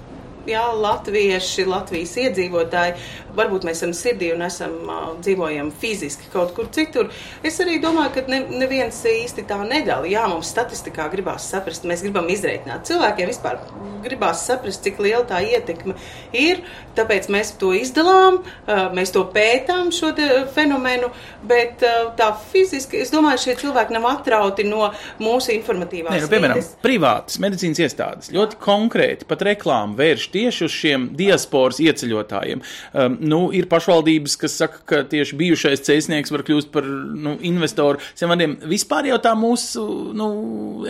jā, 0.50 0.64
latvieši, 0.76 1.64
Latvijas 1.70 2.16
iedzīvotāji, 2.20 2.96
varbūt 3.36 3.66
mēs 3.66 3.80
esam 3.80 3.92
sirdī 3.96 4.30
un 4.34 4.44
esam 4.46 4.74
uh, 4.86 5.12
dzīvojam 5.22 5.70
fiziski 5.80 6.30
kaut 6.32 6.54
kur 6.56 6.68
citur. 6.74 7.10
Es 7.46 7.60
arī 7.62 7.78
domāju, 7.82 8.14
ka 8.16 8.24
ne, 8.30 8.42
neviens 8.62 8.98
īsti 9.06 9.46
tā 9.48 9.60
nedala. 9.66 10.08
Jā, 10.10 10.26
mums 10.30 10.50
statistikā 10.50 11.06
gribās 11.12 11.46
saprast, 11.50 11.86
mēs 11.88 12.04
gribam 12.06 12.28
izreikināt. 12.32 12.86
Cilvēkiem 12.90 13.30
vispār 13.30 13.60
gribās 14.04 14.44
saprast, 14.48 14.82
cik 14.84 15.00
liela 15.02 15.24
tā 15.28 15.40
ietekme 15.44 15.96
ir. 16.36 16.64
Tāpēc 16.98 17.30
mēs 17.32 17.54
to 17.60 17.72
izdalām, 17.76 18.40
uh, 18.42 18.88
mēs 18.96 19.14
to 19.14 19.24
pētām 19.34 19.92
šo 19.94 20.12
fenomenu, 20.54 21.12
bet 21.46 21.84
uh, 21.86 22.10
tā 22.18 22.32
fiziski, 22.50 23.00
es 23.04 23.14
domāju, 23.14 23.44
šie 23.46 23.56
cilvēki 23.62 23.94
nav 23.96 24.08
atrauti 24.10 24.66
no 24.66 24.90
mūsu 25.22 25.54
informatīvās. 25.54 26.16
Nē, 26.16 26.24
nu, 26.26 26.32
piemēram, 26.32 26.58
vides. 26.58 26.74
privātas 26.82 27.38
medicīnas 27.42 27.82
iestādes 27.86 28.32
ļoti 28.34 28.58
konkrēti 28.60 29.28
pat 29.30 29.44
reklāmu 29.46 29.98
vērš 29.98 30.28
tieši 30.40 30.66
uz 30.66 30.74
šiem 30.74 31.06
diasporas 31.18 31.80
ieceļotājiem. 31.84 32.62
Um, 32.92 33.16
nu, 33.20 33.40
ir 33.56 33.68
pašvaldības, 33.70 34.36
kas 34.40 34.56
saka, 34.60 34.82
ka 34.88 35.02
tieši 35.10 35.38
bijušais 35.40 35.84
ceļnieks 35.86 36.32
var 36.34 36.44
kļūt 36.46 36.70
par 36.74 36.86
nu, 36.86 37.36
investoru. 37.46 38.00
Semandiem 38.18 38.56
vispār 38.70 39.10
jau 39.10 39.20
tā 39.22 39.34
mūsu 39.38 39.84
nu, 40.16 40.30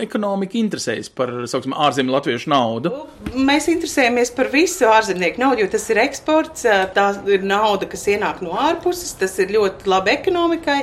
ekonomika 0.01 0.59
interesējas 0.61 1.11
par 1.15 1.33
sauksim, 1.51 1.75
ārzemju 1.75 2.15
latviešu 2.15 2.51
naudu. 2.53 2.93
Mēs 3.35 3.69
interesējamies 3.71 4.33
par 4.37 4.51
visu 4.53 4.89
ārzemnieku 4.91 5.41
naudu, 5.43 5.65
jo 5.65 5.71
tas 5.71 5.87
ir 5.91 6.01
eksports, 6.05 6.67
tā 6.95 7.07
ir 7.31 7.45
nauda, 7.47 7.89
kas 7.91 8.07
ienāk 8.11 8.43
no 8.45 8.55
ārpuses, 8.59 9.15
tas 9.19 9.37
ir 9.41 9.53
ļoti 9.57 9.91
labi 9.91 10.15
ekonomikai. 10.15 10.79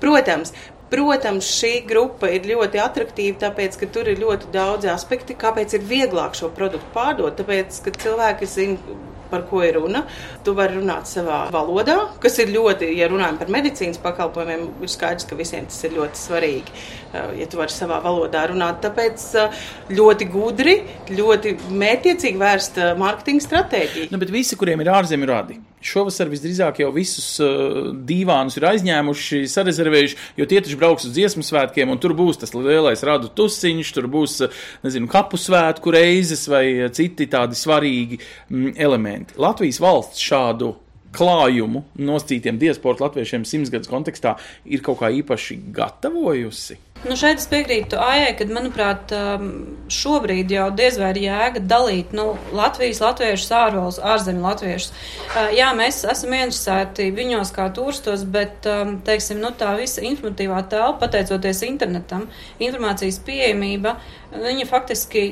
Protams, 0.00 0.54
Protams, 0.90 1.46
šī 1.60 1.72
grupa 1.86 2.32
ir 2.34 2.48
ļoti 2.50 2.80
attraktīva, 2.82 3.38
tāpēc, 3.44 3.78
ka 3.78 3.88
tur 3.94 4.10
ir 4.10 4.18
ļoti 4.18 4.50
daudz 4.54 4.88
aspekti, 4.90 5.38
kāpēc 5.38 5.76
ir 5.78 5.86
vieglāk 5.86 6.34
šo 6.38 6.50
produktu 6.56 6.90
pārdot. 6.96 7.36
Tāpēc, 7.38 7.78
ka 7.84 7.94
cilvēki 7.94 8.48
zina, 8.50 8.96
par 9.30 9.46
ko 9.50 9.62
ir 9.64 9.78
runa. 9.78 10.02
Tu 10.44 10.54
vari 10.58 10.76
runāt 10.80 11.08
savā 11.10 11.44
valodā, 11.54 11.96
kas 12.22 12.38
ir 12.42 12.50
ļoti, 12.54 12.90
ja 12.98 13.08
runājam 13.10 13.38
par 13.40 13.52
medicīnas 13.54 14.00
pakalpojumiem, 14.02 14.66
ir 14.82 14.90
skaidrs, 14.90 15.28
ka 15.30 15.38
visiem 15.38 15.68
tas 15.70 15.78
ir 15.86 15.94
ļoti 15.96 16.22
svarīgi. 16.24 16.74
Uh, 17.10 17.32
ja 17.40 17.46
tu 17.50 17.58
vari 17.58 17.74
savā 17.74 17.96
valodā 18.04 18.44
runāt, 18.46 18.76
tāpēc 18.84 19.22
uh, 19.40 19.62
ļoti 19.90 20.26
gudri, 20.30 20.76
ļoti 21.10 21.56
mērķiecīgi 21.74 22.38
vērsta 22.38 22.92
mārketinga 23.00 23.42
stratēģija. 23.42 24.10
Nu, 24.12 24.20
bet 24.22 24.30
visi, 24.30 24.54
kuriem 24.58 24.84
ir 24.84 24.92
ārzemju 24.94 25.26
radi, 25.26 25.56
šovasar 25.82 26.30
visdrīzāk 26.30 26.78
jau 26.84 26.92
visus 26.94 27.26
uh, 27.42 27.88
divānus 28.06 28.60
ir 28.60 28.68
aizņēmuši, 28.70 29.40
sarezervējuši, 29.50 30.18
jo 30.38 30.46
tie 30.52 30.60
taču 30.62 30.78
brauks 30.78 31.08
uz 31.08 31.16
dziesmu 31.16 31.42
svētkiem, 31.46 31.90
un 31.90 31.98
tur 31.98 32.14
būs 32.14 32.38
tas 32.44 32.54
lielais 32.54 33.02
radu 33.02 33.32
tusiņš, 33.34 33.90
tur 33.96 34.06
būs, 34.12 34.36
nezinu, 34.86 35.10
kapu 35.10 35.40
svētku 35.40 35.90
reizes 35.96 36.46
vai 36.52 36.92
citi 36.94 37.26
tādi 37.32 37.58
svarīgi 37.58 38.20
mm, 38.22 38.78
elementi. 38.78 39.34
Latvijas 39.42 39.82
valsts 39.82 40.22
šādu 40.30 40.76
klājumu 41.16 41.84
noscītiem 41.98 42.60
diasporu 42.60 43.02
latviešiem 43.04 43.46
simtsgadus 43.48 43.90
kontekstā 43.90 44.36
ir 44.64 44.84
kaut 44.86 45.00
kā 45.02 45.10
īpaši 45.20 45.58
gatavojusi. 45.74 46.78
Nu 47.00 47.14
šeit 47.16 47.40
es 47.40 47.46
piekrītu 47.48 47.96
Aijai, 47.96 48.34
ka, 48.36 48.44
manuprāt, 48.52 49.12
um, 49.16 49.46
šobrīd 49.88 50.50
jau 50.52 50.66
diez 50.76 50.98
vai 51.00 51.14
ir 51.14 51.22
jēga 51.22 51.62
dalīt 51.64 52.12
nu, 52.12 52.34
Latvijas 52.52 53.00
latviešus, 53.00 53.48
ārvalstu, 53.56 54.04
ārzemju 54.04 54.44
latviešus. 54.44 54.90
Uh, 55.30 55.48
jā, 55.56 55.70
mēs 55.78 56.02
esam 56.04 56.36
interesēti 56.36 57.08
viņos 57.16 57.54
kā 57.56 57.70
turistos, 57.72 58.26
bet, 58.28 58.68
um, 58.68 58.98
teiksim, 59.06 59.40
nu, 59.40 59.48
tā 59.56 59.72
visa 59.80 60.04
informatīvā 60.04 60.60
telpa, 60.68 61.06
pateicoties 61.06 61.64
internetam, 61.70 62.28
informācijas 62.60 63.22
pieejamība, 63.24 63.96
viņa 64.36 64.68
faktiski 64.68 65.24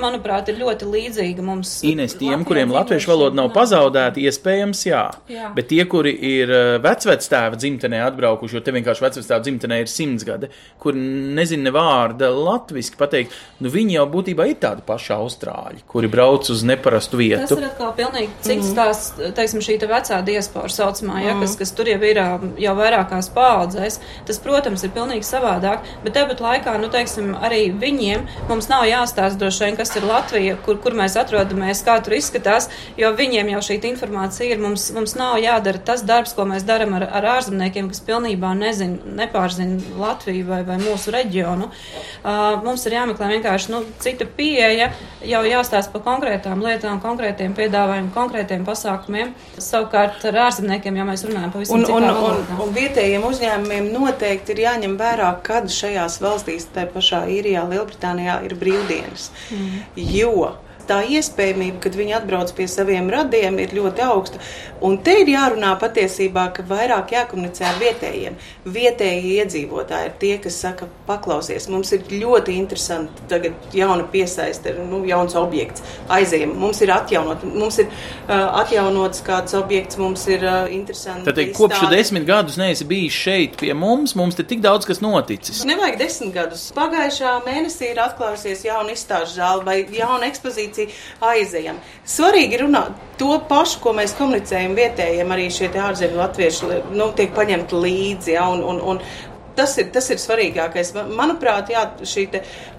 manuprāt, 0.00 0.50
ir 0.50 0.60
ļoti 0.60 0.88
līdzīga 0.90 1.44
mums. 1.44 1.78
Ines, 1.86 2.16
tiem, 2.18 2.44
kuriem 2.46 2.72
latviešu 2.74 3.10
valoda 3.12 3.38
nav 3.40 3.50
pazaudēta, 3.54 4.20
iespējams, 4.22 4.84
jā. 4.88 5.04
jā. 5.30 5.50
Bet 5.56 5.70
tie, 5.72 5.82
kuri 5.90 6.12
ir 6.30 6.52
eh, 6.52 6.72
vecvectēva 6.84 7.58
dzimtenē 7.58 8.02
atbraukuši, 8.06 8.58
jo 8.58 8.64
te 8.64 8.74
vienkārši 8.76 9.06
vecvectēva 9.06 9.40
dzimtenē 9.44 9.80
ir 9.82 9.90
simts 9.90 10.26
gadi, 10.26 10.50
kur 10.82 10.96
nezina 10.96 11.68
ne 11.68 11.74
vārda 11.74 12.30
latviski 12.32 12.98
pateikt, 13.00 13.34
nu 13.64 13.72
viņi 13.72 13.98
jau 13.98 14.06
būtībā 14.12 14.46
ir 14.50 14.60
tādi 14.62 14.84
paši 14.86 15.14
austrāļi, 15.16 15.82
kuri 15.90 16.10
brauc 16.12 16.50
uz 16.52 16.64
neparastu 16.66 17.20
vietu. 17.20 17.54
Tas 17.54 17.62
ir 17.62 17.68
atkal 17.70 17.92
pilnīgi 17.96 18.32
cits 18.44 18.70
mm. 18.70 18.76
tās, 18.78 19.02
teiksim, 19.38 19.62
šī 19.64 19.78
te 19.82 19.90
vecā 19.90 20.20
diaspora 20.26 20.72
saucamā, 20.72 21.20
ja, 21.24 21.34
mm. 21.34 21.44
kas, 21.44 21.56
kas 21.60 21.74
tur 21.76 21.90
jau 21.90 22.00
ir 22.04 22.20
jau 22.60 22.74
vairākās 22.78 23.30
paudzēs. 23.34 24.00
Tas, 24.26 24.40
protams, 24.42 24.84
ir 24.86 24.92
pilnīgi 24.94 25.26
savādāk, 25.26 25.86
bet 26.04 26.16
tāpat 26.16 26.42
laikā, 26.44 26.76
nu, 26.82 26.90
teiksim, 26.92 27.32
arī 27.46 27.66
viņiem 27.76 28.26
mums 28.50 28.70
nav 28.70 28.86
jāstāsta 28.88 29.40
droši 29.40 29.66
vien, 29.66 29.78
kas 29.78 29.85
ir 29.96 30.06
Latvija, 30.08 30.56
kur, 30.64 30.78
kur 30.82 30.94
mēs 30.96 31.16
atrodamies, 31.20 31.82
kā 31.86 31.96
tur 32.04 32.16
izskatās, 32.16 32.68
jo 32.98 33.10
viņiem 33.16 33.50
jau 33.54 33.62
šī 33.68 33.78
informācija 33.90 34.54
ir. 34.54 34.60
Mums, 34.62 34.88
mums 34.96 35.14
nav 35.18 35.36
jādara 35.42 35.80
tas 35.90 36.02
darbs, 36.06 36.34
ko 36.36 36.46
mēs 36.48 36.66
darām 36.66 36.96
ar, 36.98 37.06
ar 37.18 37.28
ārzemniekiem, 37.36 37.90
kas 37.92 38.02
pilnībā 38.06 38.52
nezin, 38.58 38.96
nepārzina 39.18 39.78
Latviju 40.00 40.48
vai, 40.48 40.62
vai 40.66 40.78
mūsu 40.82 41.14
reģionu. 41.14 41.68
Uh, 42.26 42.58
mums 42.64 42.86
ir 42.88 42.96
jāmeklē 42.96 43.30
vienkārši 43.36 43.72
nu, 43.74 43.82
cita 44.02 44.26
pieeja, 44.38 44.90
jau 45.26 45.42
jāstāsta 45.46 45.92
par 45.94 46.04
konkrētām 46.06 46.64
lietām, 46.64 47.00
konkrētiem 47.04 47.54
piedāvājumiem, 47.56 48.10
konkrētiem 48.14 48.66
pasākumiem. 48.66 49.34
Savukārt 49.62 50.24
ar 50.30 50.40
ārzemniekiem 50.46 51.00
jau 51.00 51.08
mēs 51.08 51.26
runājam 51.28 51.54
pavisam 51.54 51.78
un, 51.80 51.88
un, 51.98 52.08
un, 52.10 52.22
un, 52.30 52.62
un 52.66 52.74
vietējiem 52.76 53.26
uzņēmumiem 53.30 53.90
noteikti 53.94 54.56
ir 54.56 54.64
jāņem 54.66 54.96
vērā, 55.00 55.32
kad 55.46 55.70
šajās 55.72 56.20
valstīs, 56.24 56.70
tā 56.74 56.88
pašā 56.90 57.26
īrijā, 57.36 57.66
Lielbritānijā, 57.70 58.40
ir 58.46 58.56
brīvdienas. 58.58 59.30
Mm 59.50 59.75
jo 59.96 60.56
tā 60.88 61.02
iespējamība, 61.16 61.80
kad 61.84 61.96
viņi 61.98 62.16
atbrauc 62.20 62.52
pie 62.56 62.68
saviem 62.70 63.10
radiem, 63.12 63.58
ir 63.62 63.74
ļoti 63.76 64.04
augsta. 64.06 64.40
Un 64.84 64.98
te 65.00 65.14
ir 65.22 65.30
jārunā 65.32 65.70
patiesībā, 65.80 66.50
ka 66.56 66.64
vairāk 66.68 67.14
jākomunicē 67.14 67.64
ar 67.70 67.78
vietējiem. 67.80 68.34
Vietēji 68.68 69.36
iedzīvotāji 69.40 70.10
ir 70.10 70.16
tie, 70.20 70.32
kas 70.42 70.58
saka, 70.60 70.88
paklausies, 71.08 71.68
mums 71.72 71.92
ir 71.96 72.04
ļoti 72.10 72.56
interesanti 72.60 73.24
tagad 73.30 73.76
jauna 73.76 74.04
piesaiste, 74.12 74.74
nu, 74.90 75.00
jauns 75.08 75.36
objekts. 75.38 75.84
Aizējam, 76.12 76.52
mums 76.60 76.82
ir 76.84 76.92
atjaunot, 76.92 77.46
mums 77.56 77.80
ir 77.80 77.88
uh, 77.88 78.60
atjaunots 78.60 79.24
kāds 79.26 79.56
objekts, 79.56 79.96
mums 80.00 80.26
ir 80.28 80.44
uh, 80.44 80.66
interesanti. 80.72 81.24
Tad 81.30 81.40
kopš 81.56 81.86
desmit 81.92 82.26
gadus 82.28 82.60
neesi 82.60 82.84
bijis 82.88 83.16
šeit 83.16 83.56
pie 83.60 83.72
mums, 83.76 84.12
mums 84.18 84.36
te 84.36 84.44
tik 84.44 84.60
daudz 84.64 84.84
kas 84.88 85.00
noticis. 85.04 85.64
Nevajag 85.68 85.98
desmit 86.02 86.34
gadus. 86.36 86.68
Pagājušā 86.76 87.38
mēnesī 87.46 87.94
ir 87.94 88.02
atklājusies 88.04 88.66
jauna 88.68 88.92
izstāžu 88.92 89.38
zāle 89.38 89.64
vai 89.64 89.78
jauna 89.96 90.28
ekspozīcija 90.28 90.75
pozīciju 90.76 91.24
aizejam. 91.24 91.78
Svarīgi 92.06 92.60
runāt 92.62 92.96
to 93.18 93.38
pašu, 93.48 93.80
ko 93.82 93.94
mēs 93.96 94.16
komunicējam 94.18 94.76
vietējiem, 94.76 95.32
arī 95.32 95.48
šie 95.50 95.70
ārzemju 95.70 96.20
latvieši 96.20 96.74
nu, 96.92 97.12
tiek 97.16 97.32
paņemti 97.34 97.80
līdzi. 97.86 98.36
Ja, 98.36 98.50
un, 98.52 98.62
un, 98.64 98.82
un, 98.82 99.02
Tas 99.56 99.72
ir, 99.80 99.86
tas 99.88 100.04
ir 100.12 100.18
svarīgākais. 100.20 100.90
Manuprāt, 101.16 101.70
jā, 101.72 101.86
šī 102.04 102.26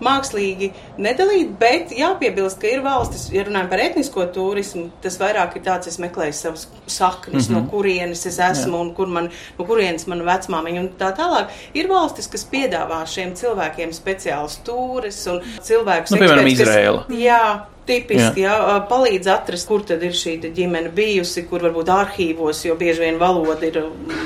mākslīgi 0.05 0.67
nedalīt, 1.01 1.55
bet 1.57 1.93
jāpiebilst, 1.97 2.59
ka 2.61 2.69
ir 2.69 2.83
valstis, 2.85 3.23
ja 3.33 3.47
runājam 3.47 3.71
par 3.71 3.81
etnisko 3.81 4.27
turismu, 4.35 4.83
tas 5.01 5.17
vairāk 5.17 5.55
ir 5.57 5.63
tāds, 5.65 5.89
es 5.89 5.97
meklēju 5.97 6.35
savas 6.37 6.67
saknes, 6.85 7.47
mm 7.49 7.55
-hmm. 7.55 7.63
no 7.65 7.71
kurienes 7.71 8.25
es 8.29 8.37
esmu 8.37 8.77
jā. 8.77 8.81
un 8.81 8.91
kur 8.93 9.07
man, 9.07 9.31
no 9.57 9.65
kurienes 9.65 10.05
mana 10.07 10.27
vecmāmiņa 10.27 10.79
un 10.83 10.89
tā 10.99 11.09
tālāk. 11.17 11.49
Ir 11.73 11.89
valstis, 11.89 12.27
kas 12.27 12.45
piedāvā 12.45 13.01
šiem 13.09 13.33
cilvēkiem 13.33 13.89
speciālus 13.89 14.59
tūris 14.61 15.23
un 15.33 15.41
cilvēkus. 15.61 16.11
Nu, 16.11 16.17
piemēram, 16.17 16.47
Izraela. 16.47 17.05
Jā, 17.09 17.65
Tipiski, 17.87 18.43
jā. 18.43 18.53
jā, 18.53 18.75
palīdz 18.89 19.29
atrast, 19.31 19.67
kur 19.69 19.83
tad 19.87 20.03
ir 20.03 20.15
šī 20.17 20.35
ģimene 20.43 20.91
bijusi, 20.95 21.45
kur 21.47 21.63
varbūt 21.63 21.91
arhīvos, 21.93 22.63
jo 22.67 22.75
bieži 22.79 23.05
vien 23.05 23.19
valoda 23.21 23.67
ir 23.67 23.79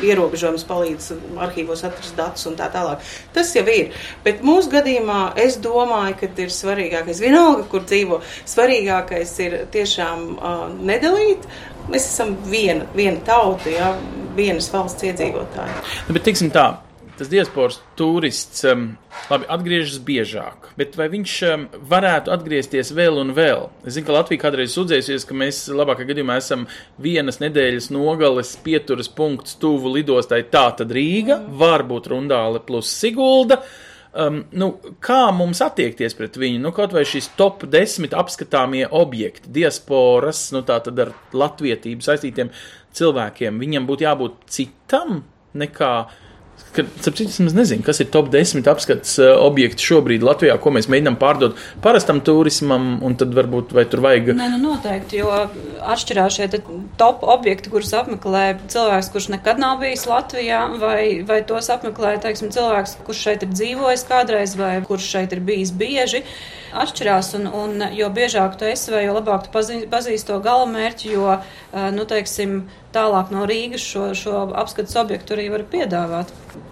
ierobežojums, 0.08 0.66
palīdz 0.70 1.12
arhīvos 1.46 1.86
atrast 1.88 2.18
datus 2.18 2.48
un 2.50 2.58
tā 2.60 2.72
tālāk. 2.74 3.06
Tas 3.36 3.54
jau 3.56 3.66
ir. 3.70 3.94
Bet 4.26 4.42
mūsu 4.46 4.74
gadījumā 4.74 5.22
es 5.42 5.60
domāju, 5.62 6.18
ka 6.22 6.32
ir 6.42 6.54
svarīgākais, 6.54 7.22
vienalga, 7.24 7.68
kur 7.72 7.86
dzīvo, 7.86 8.22
svarīgākais 8.50 9.36
ir 9.46 9.58
tiešām 9.74 10.26
uh, 10.36 10.64
nedalīt. 10.82 11.46
Mēs 11.92 12.08
esam 12.12 12.36
viena, 12.50 12.86
viena 12.96 13.22
tauta, 13.26 13.70
jā, 13.74 13.94
vienas 14.38 14.70
valsts 14.74 15.06
iedzīvotāji. 15.10 15.82
Nu, 16.08 16.16
bet, 16.16 16.26
tiksim 16.28 16.52
tā, 16.54 16.70
tas 17.22 17.30
diasporas 17.30 17.78
turists 18.00 18.64
um, 18.66 18.88
labi, 19.30 19.46
atgriežas 19.54 20.00
biežāk, 20.02 20.72
bet 20.80 20.96
vai 20.98 21.06
viņš 21.14 21.34
um, 21.52 21.66
varētu 21.92 22.34
atgriezties 22.34 22.90
vēl 22.98 23.20
un 23.22 23.36
vēl? 23.38 23.68
Es 23.86 23.94
zinu, 23.94 24.08
ka 24.08 24.16
Latvija 24.16 24.42
kādreiz 24.48 24.74
sūdzējusies, 24.74 25.28
ka 25.30 25.38
mēs 25.38 25.60
labākā 25.70 26.08
gadījumā 26.10 26.40
esam 26.42 26.66
vienas 27.02 27.38
nedēļas 27.44 27.92
nogales 27.94 28.56
pieturas 28.66 29.12
punkts 29.14 29.60
tuvu 29.62 29.94
lidostai, 30.00 30.42
tā 30.50 30.66
tad 30.80 30.94
Rīga, 30.98 31.38
mm. 31.44 31.60
varbūt 31.62 32.10
Rundāle 32.10 32.64
plus 32.66 32.90
Sigulda. 32.90 33.60
Um, 34.12 34.42
nu, 34.58 34.72
kā 35.00 35.20
mums 35.32 35.62
attiekties 35.64 36.18
pret 36.18 36.42
viņu? 36.42 36.58
Nu, 36.66 36.74
kaut 36.76 36.98
vai 36.98 37.06
šīs 37.08 37.30
top 37.38 37.68
10 37.70 38.18
apskatāmie 38.18 38.88
objekti, 38.90 39.54
diasporas, 39.62 40.48
nu, 40.56 40.66
tā 40.66 40.82
tad 40.84 41.06
ar 41.06 41.14
latvietību 41.38 42.04
saistītiem 42.04 42.50
cilvēkiem, 42.98 43.62
viņam 43.62 43.88
būtu 43.88 44.10
jābūt 44.10 44.42
citam 44.58 45.22
nekā 45.54 45.94
Kad, 46.72 46.88
Sapcīt, 47.04 47.34
es 47.34 47.56
nezinu, 47.56 47.84
kas 47.84 48.00
ir 48.00 48.08
top 48.14 48.30
10 48.32 48.68
apskats 48.72 49.18
uh, 49.20 49.34
objekti 49.44 49.84
šobrīd 49.84 50.24
Latvijā, 50.24 50.56
ko 50.62 50.72
mēs 50.72 50.88
mēģinām 50.92 51.18
pārdot 51.20 51.60
parastam 51.84 52.22
turismam, 52.24 52.94
un 53.04 53.18
tad 53.20 53.36
varbūt 53.36 53.74
vai 53.76 53.84
tur 53.92 54.04
vajag. 54.06 54.32
Nē, 54.38 54.48
nu 54.54 54.60
noteikti, 54.70 55.20
jo 55.20 55.32
atšķirās 55.92 56.38
šie 56.40 56.48
top 57.00 57.26
objekti, 57.28 57.74
kurus 57.74 57.92
apmeklē 57.98 58.46
cilvēks, 58.72 59.12
kurš 59.12 59.30
nekad 59.36 59.60
nav 59.60 59.82
bijis 59.84 60.08
Latvijā, 60.08 60.64
vai, 60.80 61.04
vai 61.28 61.42
tos 61.48 61.68
apmeklē, 61.74 62.16
teiksim, 62.24 62.54
cilvēks, 62.56 63.02
kurš 63.08 63.28
šeit 63.28 63.46
ir 63.46 63.52
dzīvojis 63.52 64.08
kādreiz, 64.08 64.56
vai 64.60 64.78
kurš 64.88 65.12
šeit 65.18 65.36
ir 65.36 65.44
bijis 65.52 65.76
bieži. 65.76 66.24
Atšķirās, 66.72 67.34
un, 67.40 67.48
un 67.52 67.86
jo 67.96 68.08
biežāk 68.16 68.56
tu 68.60 68.68
esi, 68.70 68.94
vai 68.94 69.04
jo 69.06 69.16
labāk 69.18 69.46
tu 69.48 69.54
pazīsti 69.54 69.90
pazīst 69.92 70.30
to 70.30 70.40
galamērķi, 70.44 71.14
jo, 71.16 71.38
uh, 71.38 71.88
nu, 71.96 72.08
teiksim, 72.08 72.62
tālāk 72.96 73.34
no 73.36 73.44
Rīgas 73.50 73.84
šo, 73.84 74.12
šo 74.16 74.46
apskates 74.64 74.96
objektu 75.02 75.36
arī 75.36 75.50
var 75.52 75.68
piedāvāt. 75.72 76.32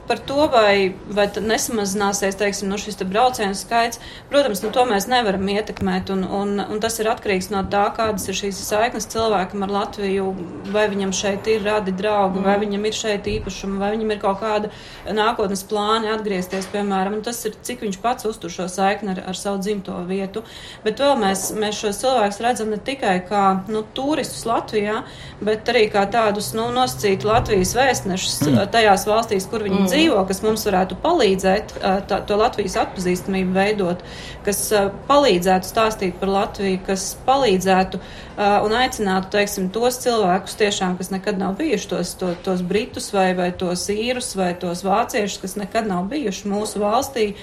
Par 0.10 0.18
to, 0.26 0.48
vai, 0.50 0.96
vai 1.14 1.28
nesamazināsies 1.30 2.38
teiksim, 2.40 2.72
no 2.72 2.80
šis 2.82 2.98
te 2.98 3.06
braucienu 3.06 3.54
skaits, 3.54 4.00
protams, 4.32 4.64
nu, 4.64 4.72
to 4.74 4.82
mēs 4.90 5.06
nevaram 5.06 5.46
ietekmēt. 5.54 6.10
Un, 6.16 6.24
un, 6.26 6.56
un 6.64 6.80
tas 6.82 6.98
ir 6.98 7.12
atkarīgs 7.12 7.52
no 7.54 7.62
tā, 7.70 7.84
kādas 7.94 8.26
ir 8.26 8.38
šīs 8.40 8.58
saiknes 8.66 9.06
cilvēkam 9.14 9.68
ar 9.68 9.74
Latviju, 9.76 10.32
vai 10.74 10.88
viņam 10.90 11.14
šeit 11.14 11.46
ir 11.54 11.62
radi 11.68 11.94
draugi, 11.94 12.40
mm. 12.40 12.48
vai 12.48 12.56
viņam 12.64 12.88
ir 12.90 12.98
šeit 12.98 13.30
īpašumi, 13.30 13.78
vai 13.78 13.92
viņam 13.94 14.16
ir 14.16 14.22
kaut 14.24 14.42
kāda 14.42 14.72
nākotnes 15.14 15.62
plāni 15.70 16.10
atgriezties, 16.10 16.66
piemēram. 16.74 17.20
Un 17.20 17.24
tas 17.30 17.44
ir, 17.46 17.54
cik 17.70 17.86
viņš 17.86 18.02
pats 18.02 18.26
uztur 18.30 18.54
šo 18.54 18.66
saikni 18.72 19.14
ar, 19.14 19.22
ar 19.30 19.38
savu 19.38 19.62
dzimto 19.62 20.00
vietu. 20.10 20.42
Bet 20.82 21.06
vēl 21.06 21.22
mēs, 21.22 21.52
mēs 21.54 21.84
šos 21.84 22.02
cilvēkus 22.02 22.42
redzam 22.48 22.74
ne 22.74 22.82
tikai 22.82 23.20
kā 23.30 23.46
nu, 23.70 23.86
turistus 23.94 24.42
Latvijā, 24.50 25.04
bet 25.46 25.70
arī 25.70 25.86
kā 25.94 26.08
tādus 26.10 26.50
nu, 26.58 26.66
nosacītu 26.74 27.30
Latvijas 27.30 27.78
vēstnešus 27.78 28.42
mm. 28.48 28.62
tajās 28.74 29.06
valstīs, 29.06 29.46
kur 29.54 29.70
viņi 29.70 29.84
mm. 29.84 29.90
dzīvo, 29.90 29.99
kas 30.30 30.42
mums 30.46 30.66
varētu 30.68 30.98
palīdzēt 31.04 31.76
tā, 32.10 32.22
to 32.28 32.38
Latvijas 32.40 32.78
atpazīstamību 32.84 33.56
veidot, 33.56 34.04
kas 34.46 34.62
palīdzētu 35.10 35.70
stāstīt 35.70 36.20
par 36.22 36.32
Latviju, 36.34 36.82
kas 36.88 37.12
palīdzētu 37.28 38.02
un 38.40 38.76
aicinātu, 38.80 39.32
teiksim, 39.36 39.70
tos 39.76 40.00
cilvēkus 40.04 40.60
tiešām, 40.60 40.98
kas 41.00 41.12
nekad 41.14 41.40
nav 41.42 41.58
bijuši 41.60 41.90
tos, 41.92 42.14
to, 42.20 42.34
tos 42.46 42.62
britus 42.66 43.12
vai, 43.16 43.32
vai 43.38 43.50
tos 43.52 43.88
īrus 43.94 44.36
vai 44.40 44.54
tos 44.60 44.86
vāciešus, 44.88 45.42
kas 45.44 45.58
nekad 45.60 45.90
nav 45.90 46.08
bijuši 46.12 46.52
mūsu 46.52 46.84
valstī. 46.84 47.34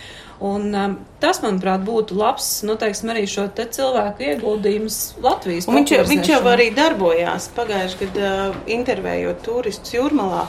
Un, 0.45 0.66
um, 0.76 0.95
tas, 1.21 1.38
manuprāt, 1.40 1.81
būtu 1.87 2.12
labs, 2.21 2.47
nu, 2.69 2.75
teiksim, 2.76 3.09
arī 3.14 3.23
šo 3.25 3.47
te 3.57 3.64
cilvēku 3.73 4.21
ieguldījums 4.26 4.99
Latvijas 5.25 5.64
Un 5.69 5.78
viņš, 5.78 5.93
jau- 5.95 6.05
viņš 6.11 6.28
jau 6.28 6.40
arī 6.52 6.66
darbojās 6.76 7.47
pagājušajā 7.57 8.11
gadā, 8.12 8.33
uh, 8.50 8.57
intervējot 8.69 9.40
turistus 9.47 9.95
jūrmalā. 9.97 10.43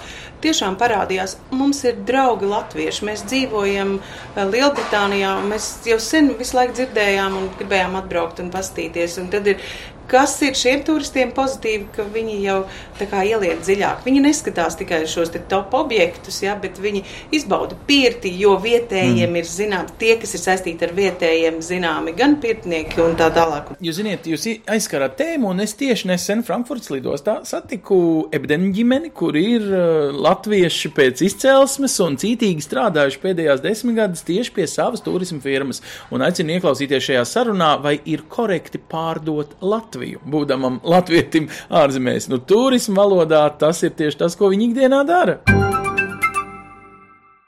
Tiešām 0.44 0.76
parādījās, 0.78 1.38
mums 1.56 1.80
ir 1.88 1.96
draugi 2.06 2.46
latvieši. 2.52 3.06
Mēs 3.08 3.24
dzīvojam 3.32 3.96
uh, 4.02 4.44
Lielbritānijā, 4.44 5.32
mēs 5.48 5.70
jau 5.88 5.98
sen 6.04 6.34
visu 6.38 6.58
laiku 6.60 6.76
dzirdējām 6.82 7.38
un 7.40 7.48
gribējām 7.58 7.96
atbraukt 8.02 8.44
un 8.44 8.52
pastīties. 8.54 9.18
Un 9.24 9.32
tad 9.34 9.48
ir 9.48 9.64
Kas 10.08 10.38
ir 10.46 10.56
šiem 10.56 10.86
turistiem 10.88 11.34
pozitīvi, 11.36 11.90
ka 11.92 12.06
viņi 12.08 12.38
jau 12.40 12.62
ieliek 13.04 13.60
dziļāk? 13.60 14.06
Viņi 14.06 14.22
neskatās 14.24 14.78
tikai 14.80 15.02
šos 15.10 15.34
top 15.52 15.74
objektus, 15.76 16.38
jā, 16.46 16.54
bet 16.62 16.80
viņi 16.80 17.02
izbauda 17.36 17.76
pirti, 17.90 18.32
jo 18.40 18.54
vietējiem 18.64 19.36
ir 19.36 19.50
zināmi, 19.50 19.92
tie, 20.00 20.14
kas 20.22 20.32
ir 20.38 20.44
saistīti 20.46 20.88
ar 20.88 20.94
vietējiem, 20.96 21.58
zināmi 21.60 22.14
gan 22.16 22.38
pirtnieki 22.40 23.02
un 23.04 23.18
tā 23.20 23.28
tālāk. 23.36 23.74
Jūs 23.84 24.00
zināt, 24.00 24.30
jūs 24.32 24.48
aizskarāt 24.64 25.18
tēmu, 25.20 25.52
un 25.52 25.66
es 25.66 25.76
tieši 25.76 26.08
nesen 26.14 26.46
Frankfurtas 26.48 26.88
lidostā 26.94 27.42
satiku 27.48 28.00
Ebdenu 28.32 28.72
ģimeni, 28.78 29.12
kur 29.12 29.36
ir 29.36 29.68
uh, 29.68 30.16
latvieši 30.16 30.94
pēc 30.96 31.26
izcelsmes 31.28 32.00
un 32.06 32.16
cītīgi 32.24 32.64
strādājuši 32.64 33.22
pēdējās 33.28 33.66
desmitgades 33.68 34.24
tieši 34.28 34.56
pie 34.56 34.72
savas 34.72 35.04
turisma 35.04 35.44
firmas. 35.44 35.84
Un 36.16 36.24
aicinu 36.24 36.56
ieklausīties 36.56 37.12
šajā 37.12 37.28
sarunā, 37.28 37.74
vai 37.84 37.98
ir 38.08 38.24
korekti 38.32 38.80
pārdot 38.80 39.58
Latviju. 39.60 39.97
Būdamam 40.26 40.80
latvietim 40.84 41.50
ārzemēs, 41.70 42.30
nu, 42.32 42.40
turisma 42.40 43.04
valodā 43.04 43.46
tas 43.60 43.84
ir 43.84 43.96
tieši 43.98 44.24
tas, 44.24 44.38
ko 44.40 44.52
viņi 44.54 44.72
ikdienā 44.72 45.04
dara. 45.08 45.40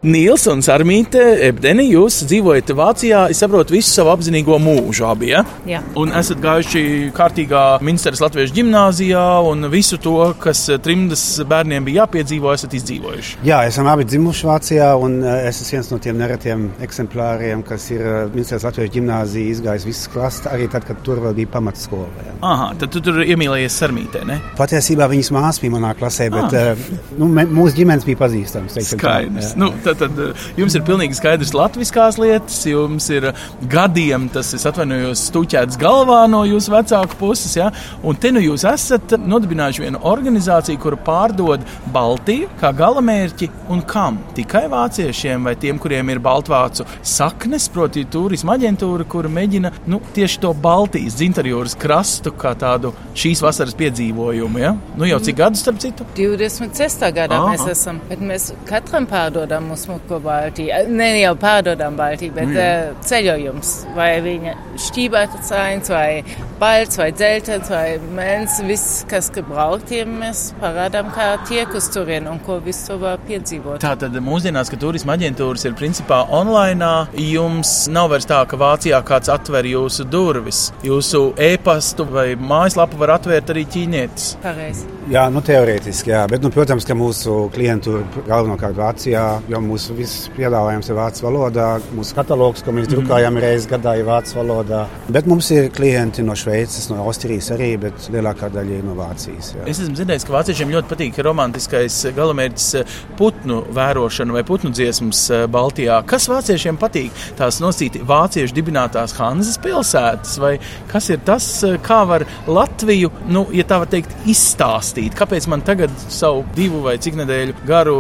Nils 0.03 0.45
un 0.47 0.61
Sarmīte, 0.63 1.19
Ebdeni, 1.43 1.83
jūs 1.91 2.21
dzīvojat 2.23 2.69
Vācijā, 2.71 3.25
es 3.33 3.41
saprotu, 3.43 3.73
visu 3.75 3.89
savu 3.91 4.13
apzinīgo 4.13 4.55
mūžu 4.63 5.03
abi, 5.03 5.33
ja? 5.33 5.41
Jā. 5.67 5.81
Un 5.99 6.13
esat 6.15 6.39
gājuši 6.39 6.83
kārtīgā 7.17 7.63
Minsteras 7.83 8.21
Latviešu 8.23 8.55
ģimnāzijā, 8.61 9.23
un 9.43 9.67
visu 9.73 9.99
to, 9.99 10.13
kas 10.39 10.61
trimdas 10.85 11.23
bērniem 11.51 11.83
bija 11.83 12.05
jāpiedzīvo, 12.05 12.53
esat 12.55 12.77
izdzīvojuši. 12.79 13.41
Jā, 13.49 13.57
esam 13.67 13.89
abi 13.91 14.05
dzimuši 14.07 14.47
Vācijā, 14.47 14.87
un 15.03 15.17
eh, 15.19 15.49
es 15.49 15.59
esmu 15.65 15.75
viens 15.75 15.91
no 15.91 15.99
tiem 16.07 16.15
neretiem 16.23 16.63
eksemplāriem, 16.87 17.65
kas 17.67 17.89
ir 17.91 17.99
eh, 17.99 18.21
Minsteras 18.31 18.69
Latviešu 18.69 18.95
ģimnāzija 18.95 19.51
izgājis 19.57 19.89
visas 19.89 20.07
klases, 20.15 20.47
arī 20.47 20.69
tad, 20.71 20.87
kad 20.87 21.03
tur 21.03 21.19
vēl 21.27 21.35
bija 21.41 21.51
pamatskola. 21.57 22.07
Jā. 22.29 22.37
Aha, 22.53 22.69
tad 22.79 22.95
tu 22.95 23.03
tur 23.03 23.19
iemīlējies 23.27 23.81
Sarmītē, 23.83 24.23
ne? 24.31 24.39
Patiesībā 24.55 25.11
viņas 25.11 25.33
māsa 25.35 25.67
bija 25.67 25.75
manā 25.75 25.91
klasē, 25.99 26.31
bet 26.39 26.55
Ah. 26.63 26.87
nu, 27.19 27.27
mūsu 27.35 27.75
ģimenes 27.83 28.07
bija 28.07 28.23
pazīstamas. 28.23 28.79
teiksim 28.79 28.95
tā, 28.95 29.19
Skaidrs. 29.19 29.51
jā. 29.51 29.59
Nu, 29.59 29.73
tad, 29.89 30.01
tad 30.01 30.19
eh, 30.23 30.47
jums 30.59 30.75
ir 30.77 30.85
pilnīgi 30.87 31.17
skaidrs 31.17 31.53
latviskās 31.57 32.19
lietas, 32.21 32.61
jums 32.69 33.09
ir 33.13 33.29
eh, 33.31 33.43
gadiem 33.71 34.27
tas, 34.33 34.51
es 34.57 34.65
atvainojos, 34.69 35.25
stuķēts 35.29 35.79
galvā 35.81 36.21
no 36.31 36.43
jūsu 36.47 36.73
vecāku 36.73 37.17
puses, 37.19 37.55
ja? 37.57 37.69
un 38.03 38.17
te 38.19 38.31
nu 38.35 38.43
jūs 38.43 38.65
esat 38.69 39.15
nodibinājuši 39.19 39.85
vienu 39.85 40.01
organizāciju, 40.09 40.81
kura 40.81 40.99
pārdod 41.05 41.65
Baltiju 41.93 42.49
kā 42.59 42.71
galamērķi 42.75 43.49
un 43.73 43.83
kam? 43.87 44.19
Tikai 44.37 44.65
vāciešiem 44.71 45.49
vai 45.49 45.55
tiem, 45.59 45.79
kuriem 45.81 46.13
ir 46.13 46.21
baltvācu 46.23 46.85
saknes, 47.05 47.69
proti 47.73 48.05
turisma 48.11 48.57
aģentūra, 48.57 49.07
kura 49.09 49.31
mēģina 49.31 49.73
nu, 49.89 50.01
tieši 50.15 50.41
to 50.43 50.53
Baltijas 50.53 51.17
dzintarjūras 51.19 51.77
krastu 51.79 52.33
kā 52.39 52.53
tādu 52.59 52.93
šīs 53.17 53.43
vasaras 53.43 53.77
piedzīvojumu, 53.79 54.61
ja? 54.61 54.75
Nu 54.99 55.07
jau 55.09 55.19
cik 55.23 55.39
gadus, 55.39 55.63
starp 55.63 55.79
citu? 55.81 56.05
26. 56.17 57.05
gadā 57.15 57.39
Aha. 57.39 57.53
mēs 57.53 57.65
esam. 57.71 57.99
Bet 58.09 58.21
mēs 58.23 58.49
katram 58.69 59.07
pārdodam 59.09 59.69
smuko 59.79 60.19
Baltiju. 60.23 60.83
Ne 60.93 61.09
jau 61.21 61.33
pārdodam 61.39 61.97
Baltiju, 61.99 62.35
bet 62.35 62.53
uh, 62.53 62.93
ceļojums. 63.05 63.73
Vai 63.95 64.11
viņa 64.25 64.55
šķībētas 64.87 65.51
ains, 65.59 65.91
vai 65.93 66.23
balts, 66.59 66.99
vai 66.99 67.09
dzeltens, 67.15 67.69
vai 67.71 67.97
mēns. 68.15 68.59
Viss, 68.67 69.03
kas 69.09 69.29
gebraucht 69.33 69.91
ir, 69.95 70.09
mēs 70.09 70.49
parādām, 70.59 71.11
kā 71.15 71.31
tiek 71.47 71.71
uz 71.77 71.87
turien 71.93 72.27
un 72.29 72.41
ko 72.43 72.59
visu 72.63 72.99
var 73.01 73.21
piedzīvot. 73.27 73.79
Tā 73.83 73.95
tad 73.99 74.15
mūsdienās, 74.23 74.71
kad 74.71 74.81
turisma 74.83 75.15
aģentūras 75.17 75.65
ir 75.69 75.77
principā 75.79 76.21
online, 76.35 76.89
jums 77.29 77.73
nav 77.91 78.11
vairs 78.13 78.27
tā, 78.29 78.41
ka 78.49 78.59
Vācijā 78.59 78.99
kāds 79.07 79.31
atver 79.31 79.67
jūsu 79.69 80.05
durvis. 80.09 80.67
Jūsu 80.85 81.29
e-pastu 81.39 82.07
vai 82.09 82.33
mājaslapu 82.35 82.99
var 82.99 83.15
atvērt 83.17 83.53
arī 83.53 83.65
ķīnietis. 83.69 84.33
Pareizi. 84.43 84.87
Jā, 85.09 85.25
nu, 85.33 85.41
teorētiski, 85.45 86.11
jā. 86.13 86.25
Bet, 86.29 86.43
nu, 86.45 86.51
protams, 86.53 86.85
ka 86.85 86.97
mūsu 86.97 87.47
klienti 87.55 87.95
ir 87.95 88.27
galvenokārt 88.27 88.77
Vācijā, 88.77 89.25
jo 89.49 89.61
mūsu 89.69 89.95
viss 89.97 90.27
piedāvājums 90.35 90.89
ir 90.89 90.97
vācu 90.97 91.25
valodā. 91.27 91.67
Mūsu 91.95 92.15
katalogs, 92.17 92.63
ko 92.65 92.73
mēs 92.75 92.89
drukājam 92.91 93.37
reizes 93.41 93.67
gadā, 93.69 93.95
ir 93.99 94.07
vācu 94.07 94.39
valodā. 94.39 94.83
Bet 95.13 95.29
mums 95.29 95.49
ir 95.55 95.69
klienti 95.75 96.25
no 96.25 96.35
Šveices, 96.37 96.89
no 96.91 97.03
Austrijas 97.05 97.51
arī, 97.55 97.71
bet 97.81 98.09
lielākā 98.13 98.49
daļa 98.53 98.79
ir 98.79 98.87
no 98.87 98.95
Vācijas. 98.97 99.53
Jā. 99.57 99.67
Es 99.69 99.81
esmu 99.83 99.97
dzirdējis, 99.97 100.25
ka 100.27 100.35
vāciešiem 100.35 100.73
ļoti 100.75 100.91
patīk 100.91 101.19
romantiskais 101.25 101.99
galamērķis 102.17 102.67
eh, 102.79 102.97
putnu 103.19 103.61
vērošana 103.75 104.35
vai 104.35 104.43
putnu 104.47 104.71
dziesmas 104.75 105.21
eh, 105.33 105.45
Baltijā. 105.51 106.01
Kas 106.09 106.29
vāciešiem 106.31 106.79
patīk? 106.81 107.15
Tās 107.39 107.61
nosīti 107.63 108.01
vāciešu 108.07 108.55
dibinātās 108.57 109.15
Hanzas 109.19 109.59
pilsētas, 109.63 110.37
vai 110.41 110.55
kas 110.91 111.11
ir 111.13 111.21
tas, 111.27 111.47
eh, 111.67 111.77
kā 111.85 112.01
var 112.09 112.25
Latviju, 112.49 113.11
nu, 113.29 113.45
ja 113.55 113.67
tā 113.69 113.81
var 113.83 113.91
teikt, 113.91 114.15
izstāstīt? 114.29 115.17
Kāpēc 115.19 115.49
man 115.51 115.63
tagad 115.67 115.93
savu 116.07 116.45
divu 116.57 116.83
vai 116.85 116.97
cik 117.01 117.19
nedēļu 117.19 117.57
garu 117.69 117.97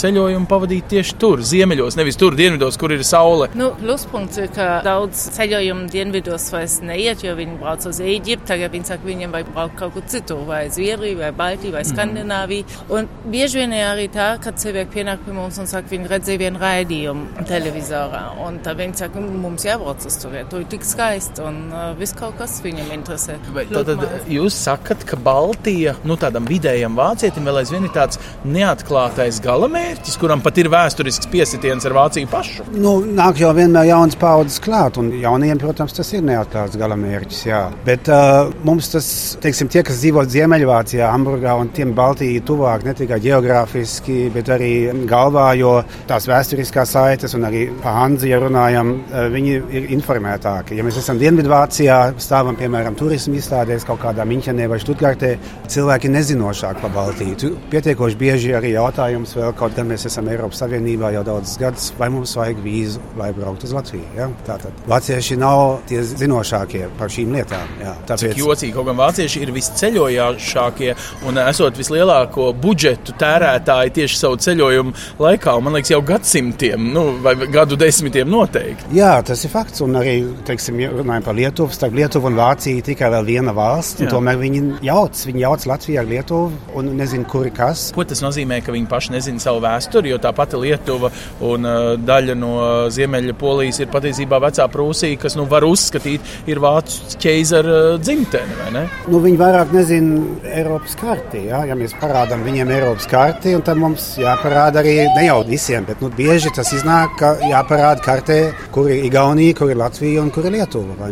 ceļojumu 0.00 0.48
pavadīt 0.50 0.90
tieši 0.90 1.09
tur, 1.20 1.42
ziemeļos, 1.46 1.96
nevis 1.98 2.18
tur, 2.20 2.36
dienvidos, 2.38 2.78
kur 2.80 2.94
ir 2.94 3.04
saule? 3.06 3.50
Nu, 3.58 3.70
pluspunkts 3.80 4.40
ir, 4.40 4.50
ka 4.54 4.68
daudz 4.86 5.26
ceļojumu 5.36 5.88
dienvidos 5.92 6.48
vairs 6.54 6.78
neiet, 6.86 7.24
jo 7.26 7.34
viņi 7.38 7.58
brauc 7.60 7.86
uz 7.90 8.00
Eģipti. 8.04 8.48
Tagad 8.50 8.74
viņi 8.74 8.90
saka, 8.90 9.06
viņiem 9.06 9.34
vajag 9.34 9.52
braukt 9.54 9.78
kaut 9.80 9.94
kur 9.96 10.06
citur, 10.10 10.42
vai 10.48 10.62
Zviedriju, 10.72 11.18
vai 11.20 11.30
Baltiju, 11.36 11.74
vai 11.76 11.84
Skandināviju. 11.88 12.80
Un 12.96 13.08
bieži 13.30 13.62
vien 13.62 13.74
ir 13.76 13.86
arī 13.88 14.06
tā, 14.12 14.32
ka 14.42 14.52
cilvēki 14.56 14.94
pienāk 14.98 15.24
pie 15.26 15.34
mums 15.36 15.60
un 15.62 15.70
saka, 15.70 15.90
viņi 15.92 16.10
redzēja 16.10 16.42
vienu 16.44 16.62
raidījumu 16.62 17.46
televizorā. 17.50 18.24
Un 18.46 18.60
tad 18.64 18.80
viņi 18.80 19.02
saka, 19.04 19.22
mums 19.22 19.66
jābrauc 19.68 20.06
uz 20.06 20.18
turieni, 20.22 20.48
tur 20.50 20.64
ir 20.64 20.70
tik 20.72 20.86
skaisti 20.86 21.44
un 21.46 21.60
uh, 21.70 21.90
viss 21.98 22.16
kaut 22.16 22.38
kas 22.40 22.58
viņam 22.64 22.90
interesē. 22.96 23.38
Vai 23.54 23.66
Tad 23.70 23.90
jūs 24.30 24.56
sakat, 24.56 25.04
ka 25.08 25.18
Baltija 25.20 25.94
nu, 26.08 26.16
tādam 26.20 26.48
vidējam 26.48 26.96
vācietim 26.98 27.46
vēl 27.46 27.62
aizvien 27.62 27.86
ir 27.86 27.94
tāds 27.94 28.20
neatklātais 28.44 29.40
galamērķis, 29.44 30.18
kuram 30.20 30.42
pat 30.44 30.58
ir 30.60 30.70
vēsturisks 31.00 31.30
piesitiens 31.32 31.86
ar 31.88 31.94
Vāciju 31.96 32.28
pašu. 32.28 32.64
Nu, 32.76 32.98
nāk 33.00 33.38
jau 33.40 33.50
vienmēr 33.56 33.88
jaunas 33.88 34.16
paudzes 34.20 34.60
klāt, 34.60 34.98
un 35.00 35.08
jauniem, 35.16 35.56
protams, 35.58 35.94
tas 35.96 36.10
ir 36.12 36.22
neatklāts 36.26 36.76
galamērķis. 36.76 37.40
Jā. 37.48 37.60
Bet 37.86 38.08
uh, 38.12 38.50
mums 38.66 38.90
tas, 38.92 39.08
teiksim, 39.40 39.70
tie, 39.72 39.82
kas 39.86 40.00
dzīvo 40.02 40.26
Ziemeļvācijā, 40.28 41.08
Hamburgā 41.08 41.54
un 41.56 41.70
tiem 41.72 41.94
Baltija 41.96 42.42
tuvāk, 42.44 42.84
ne 42.84 42.94
tikai 42.98 43.20
geogrāfiski, 43.24 44.28
bet 44.34 44.50
arī 44.52 44.72
galvā, 45.08 45.46
jo 45.56 45.78
tās 46.10 46.28
vēsturiskās 46.28 46.92
saites 46.96 47.36
un 47.38 47.48
arī 47.48 47.64
Hanzi, 47.80 48.28
ja 48.30 48.42
runājam, 48.42 48.92
viņi 49.32 49.56
ir 49.72 49.88
informētāki. 49.96 50.76
Ja 50.76 50.84
mēs 50.84 51.00
esam 51.00 51.20
Dienvidvācijā, 51.20 51.98
stāvam, 52.20 52.58
piemēram, 52.60 52.98
turismu 52.98 53.38
izstādēs 53.40 53.88
kaut 53.88 54.02
kādā 54.04 54.26
Miņķenē 54.28 54.68
vai 54.68 54.80
Štutgartē, 54.82 55.32
cilvēki 55.70 56.10
ir 56.10 56.16
nezinošāki 56.18 56.84
par 56.84 56.94
Baltiju. 56.98 57.54
Pietiekoši 57.72 58.20
bieži 58.20 58.54
arī 58.58 58.74
jautājums 58.76 59.32
vēl, 59.38 59.54
kaut 59.56 59.78
gan 59.78 59.88
mēs 59.90 60.06
esam 60.10 60.28
Eiropas 60.30 60.60
Savienībā 60.60 60.89
jau 60.98 61.22
daudzus 61.26 61.58
gadus, 61.60 61.90
vai 61.98 62.08
mums 62.12 62.34
vajag 62.38 62.60
vīzu, 62.64 63.02
lai 63.18 63.30
brauktu 63.36 63.68
uz 63.68 63.74
Latviju. 63.76 64.06
Ja? 64.16 64.28
Tātad 64.46 64.84
vācieši 64.90 65.38
nav 65.40 65.80
tie 65.88 66.02
zinošākie 66.06 66.86
par 66.98 67.12
šīm 67.12 67.34
lietām. 67.36 67.74
Jā. 67.82 67.94
Cik 68.10 68.38
jocīgi, 68.40 68.72
kaut 68.74 68.88
gan 68.88 68.98
vācieši 68.98 69.44
ir 69.44 69.52
visceļojošākie 69.54 70.94
un 71.28 71.40
esot 71.44 71.78
vislielāko 71.78 72.50
budžetu 72.60 73.14
tērētāji 73.20 73.94
tieši 74.00 74.18
savu 74.18 74.40
ceļojumu 74.40 74.94
laikā, 75.20 75.56
man 75.62 75.78
liekas, 75.78 75.92
jau 75.94 76.00
gadsimtiem, 76.06 76.90
nu, 76.94 77.06
vai 77.24 77.36
gadu 77.52 77.78
desmitiem 77.80 78.30
noteikti. 78.30 78.90
Jā, 78.96 79.12
tas 79.26 79.44
ir 79.46 79.52
fakts. 79.52 79.82
Un 79.84 79.96
arī, 80.00 80.18
teiksim, 80.48 80.80
ja 80.82 80.90
runājot 80.92 81.26
par 81.28 81.36
Lietuvu, 81.38 81.74
starp 81.74 81.96
Lietuvu 81.96 82.28
un 82.30 82.38
Vāciju 82.40 82.84
tikai 82.90 83.12
vēl 83.14 83.28
viena 83.28 83.54
valsts. 83.56 84.02
Tomēr 84.10 84.40
viņi 84.40 84.62
jauc, 84.86 85.24
viņi 85.28 85.44
jauc 85.44 85.66
Latviju 85.70 86.02
ar 86.02 86.10
Lietuva 86.10 86.76
un 86.78 86.92
nezina, 86.98 87.26
kur 87.30 87.46
ir 87.48 87.54
kas. 87.56 87.88
Ko 87.96 88.04
tas 88.08 88.22
nozīmē, 88.24 88.60
ka 88.64 88.74
viņi 88.74 88.90
paši 88.90 89.16
nezina 89.16 89.42
savu 89.42 89.62
vēsturi, 89.64 90.12
jo 90.12 90.20
tā 90.22 90.32
pati 90.36 90.58
Lietuva 90.60 90.79
un 90.88 91.68
uh, 91.68 91.92
daļa 92.00 92.36
no 92.38 92.54
Ziemeļa 92.92 93.34
Polijas 93.40 93.80
ir 93.82 93.90
patiesībā 93.92 94.40
vecā 94.42 94.66
Prūsija, 94.70 95.18
kas 95.20 95.36
nu, 95.38 95.46
var 95.50 95.66
uzskatīt, 95.68 96.24
ir 96.50 96.62
vācu 96.62 97.18
ķeizara 97.20 97.98
dzimtene, 98.00 98.58
vai 98.62 98.72
ne? 98.78 98.84
Nu, 99.10 99.20
viņi 99.24 99.40
vairāk 99.40 99.74
nezina 99.76 100.22
Eiropas 100.56 100.96
karti. 101.00 101.44
Ja, 101.50 101.62
ja 101.68 101.76
mēs 101.78 101.94
parādām 102.00 102.44
viņiem 102.46 102.74
Eiropas 102.76 103.08
karti, 103.10 103.54
tad 103.66 103.80
mums 103.80 104.12
jāparāda 104.20 104.82
arī 104.82 104.96
ne 105.16 105.26
jau 105.28 105.40
visiem, 105.46 105.86
bet 105.88 106.02
nu, 106.04 106.10
bieži 106.16 106.52
tas 106.56 106.72
iznāk, 106.76 107.16
ka 107.20 107.36
jāparāda 107.44 108.04
kartē, 108.04 108.42
kur 108.74 108.90
ir 108.90 109.06
Igaunija, 109.10 109.58
kur 109.60 109.72
ir 109.72 109.80
Latvija 109.80 110.24
un 110.24 110.34
kur 110.34 110.48
ir 110.48 110.58
Lietuva? 110.58 111.10